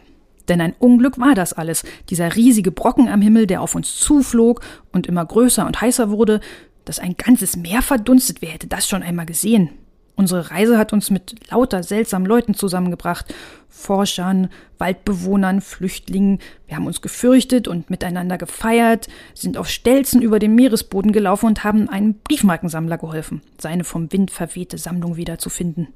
Denn 0.49 0.59
ein 0.59 0.75
Unglück 0.77 1.17
war 1.17 1.35
das 1.35 1.53
alles, 1.53 1.83
dieser 2.09 2.35
riesige 2.35 2.71
Brocken 2.71 3.07
am 3.07 3.21
Himmel, 3.21 3.47
der 3.47 3.61
auf 3.61 3.75
uns 3.75 3.95
zuflog 3.95 4.61
und 4.91 5.07
immer 5.07 5.25
größer 5.25 5.65
und 5.65 5.79
heißer 5.79 6.09
wurde, 6.09 6.41
dass 6.83 6.99
ein 6.99 7.15
ganzes 7.15 7.55
Meer 7.55 7.81
verdunstet, 7.81 8.41
wer 8.41 8.49
hätte 8.49 8.67
das 8.67 8.87
schon 8.87 9.03
einmal 9.03 9.25
gesehen? 9.25 9.69
Unsere 10.15 10.51
Reise 10.51 10.77
hat 10.77 10.93
uns 10.93 11.09
mit 11.09 11.49
lauter 11.49 11.81
seltsamen 11.81 12.27
Leuten 12.27 12.53
zusammengebracht. 12.53 13.33
Forschern, 13.67 14.49
Waldbewohnern, 14.77 15.59
Flüchtlingen. 15.59 16.39
Wir 16.67 16.75
haben 16.75 16.85
uns 16.85 17.01
gefürchtet 17.01 17.67
und 17.67 17.89
miteinander 17.89 18.37
gefeiert, 18.37 19.07
sind 19.33 19.57
auf 19.57 19.67
Stelzen 19.67 20.21
über 20.21 20.37
den 20.37 20.53
Meeresboden 20.53 21.11
gelaufen 21.11 21.47
und 21.47 21.63
haben 21.63 21.89
einem 21.89 22.13
Briefmarkensammler 22.13 22.99
geholfen, 22.99 23.41
seine 23.59 23.83
vom 23.83 24.11
Wind 24.11 24.29
verwehte 24.29 24.77
Sammlung 24.77 25.17
wiederzufinden. 25.17 25.87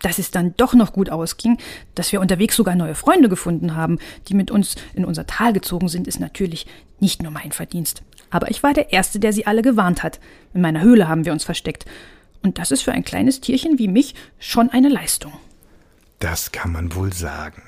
Dass 0.00 0.18
es 0.18 0.30
dann 0.30 0.54
doch 0.56 0.74
noch 0.74 0.92
gut 0.92 1.10
ausging, 1.10 1.58
dass 1.94 2.10
wir 2.10 2.20
unterwegs 2.20 2.56
sogar 2.56 2.74
neue 2.74 2.94
Freunde 2.94 3.28
gefunden 3.28 3.76
haben, 3.76 3.98
die 4.28 4.34
mit 4.34 4.50
uns 4.50 4.74
in 4.94 5.04
unser 5.04 5.26
Tal 5.26 5.52
gezogen 5.52 5.88
sind, 5.88 6.08
ist 6.08 6.18
natürlich 6.18 6.66
nicht 6.98 7.22
nur 7.22 7.30
mein 7.30 7.52
Verdienst. 7.52 8.02
Aber 8.30 8.50
ich 8.50 8.62
war 8.62 8.72
der 8.72 8.92
Erste, 8.92 9.20
der 9.20 9.32
sie 9.32 9.46
alle 9.46 9.62
gewarnt 9.62 10.02
hat. 10.02 10.18
In 10.54 10.62
meiner 10.62 10.80
Höhle 10.80 11.08
haben 11.08 11.24
wir 11.24 11.32
uns 11.32 11.44
versteckt. 11.44 11.84
Und 12.42 12.58
das 12.58 12.70
ist 12.70 12.82
für 12.82 12.92
ein 12.92 13.04
kleines 13.04 13.40
Tierchen 13.40 13.78
wie 13.78 13.88
mich 13.88 14.14
schon 14.38 14.70
eine 14.70 14.88
Leistung. 14.88 15.32
Das 16.18 16.52
kann 16.52 16.72
man 16.72 16.94
wohl 16.94 17.12
sagen. 17.12 17.62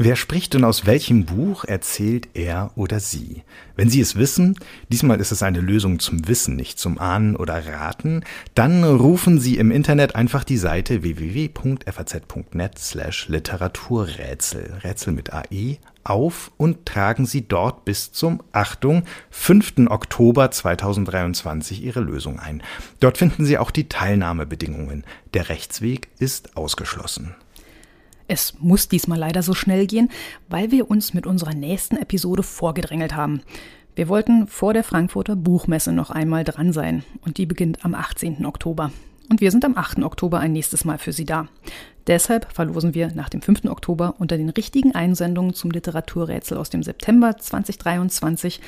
Wer 0.00 0.14
spricht 0.14 0.54
und 0.54 0.62
aus 0.62 0.86
welchem 0.86 1.24
Buch 1.24 1.64
erzählt 1.64 2.28
er 2.34 2.70
oder 2.76 3.00
sie? 3.00 3.42
Wenn 3.74 3.90
Sie 3.90 4.00
es 4.00 4.14
wissen, 4.14 4.56
diesmal 4.90 5.18
ist 5.18 5.32
es 5.32 5.42
eine 5.42 5.58
Lösung 5.58 5.98
zum 5.98 6.28
Wissen, 6.28 6.54
nicht 6.54 6.78
zum 6.78 6.98
Ahnen 7.00 7.34
oder 7.34 7.66
Raten, 7.66 8.22
dann 8.54 8.84
rufen 8.84 9.40
Sie 9.40 9.56
im 9.56 9.72
Internet 9.72 10.14
einfach 10.14 10.44
die 10.44 10.56
Seite 10.56 11.02
www.faz.net 11.02 12.78
slash 12.78 13.26
Literaturrätsel, 13.26 14.74
Rätsel 14.84 15.14
mit 15.14 15.32
AE, 15.32 15.78
auf 16.04 16.52
und 16.56 16.86
tragen 16.86 17.26
Sie 17.26 17.48
dort 17.48 17.84
bis 17.84 18.12
zum, 18.12 18.40
Achtung, 18.52 19.02
5. 19.30 19.88
Oktober 19.88 20.52
2023 20.52 21.82
Ihre 21.82 22.00
Lösung 22.00 22.38
ein. 22.38 22.62
Dort 23.00 23.18
finden 23.18 23.44
Sie 23.44 23.58
auch 23.58 23.72
die 23.72 23.88
Teilnahmebedingungen. 23.88 25.02
Der 25.34 25.48
Rechtsweg 25.48 26.06
ist 26.20 26.56
ausgeschlossen. 26.56 27.34
Es 28.28 28.54
muss 28.60 28.88
diesmal 28.88 29.18
leider 29.18 29.42
so 29.42 29.54
schnell 29.54 29.86
gehen, 29.86 30.10
weil 30.48 30.70
wir 30.70 30.90
uns 30.90 31.14
mit 31.14 31.26
unserer 31.26 31.54
nächsten 31.54 31.96
Episode 31.96 32.42
vorgedrängelt 32.42 33.16
haben. 33.16 33.40
Wir 33.96 34.08
wollten 34.08 34.46
vor 34.46 34.74
der 34.74 34.84
Frankfurter 34.84 35.34
Buchmesse 35.34 35.92
noch 35.92 36.10
einmal 36.10 36.44
dran 36.44 36.72
sein 36.74 37.04
und 37.22 37.38
die 37.38 37.46
beginnt 37.46 37.84
am 37.84 37.94
18. 37.94 38.44
Oktober. 38.44 38.92
Und 39.30 39.40
wir 39.40 39.50
sind 39.50 39.64
am 39.64 39.76
8. 39.76 40.02
Oktober 40.02 40.40
ein 40.40 40.52
nächstes 40.52 40.84
Mal 40.84 40.98
für 40.98 41.12
Sie 41.12 41.24
da. 41.24 41.48
Deshalb 42.06 42.52
verlosen 42.52 42.94
wir 42.94 43.08
nach 43.14 43.28
dem 43.30 43.42
5. 43.42 43.64
Oktober 43.64 44.14
unter 44.18 44.36
den 44.36 44.50
richtigen 44.50 44.94
Einsendungen 44.94 45.54
zum 45.54 45.70
Literaturrätsel 45.70 46.58
aus 46.58 46.70
dem 46.70 46.82
September 46.82 47.36
2023 47.36 48.60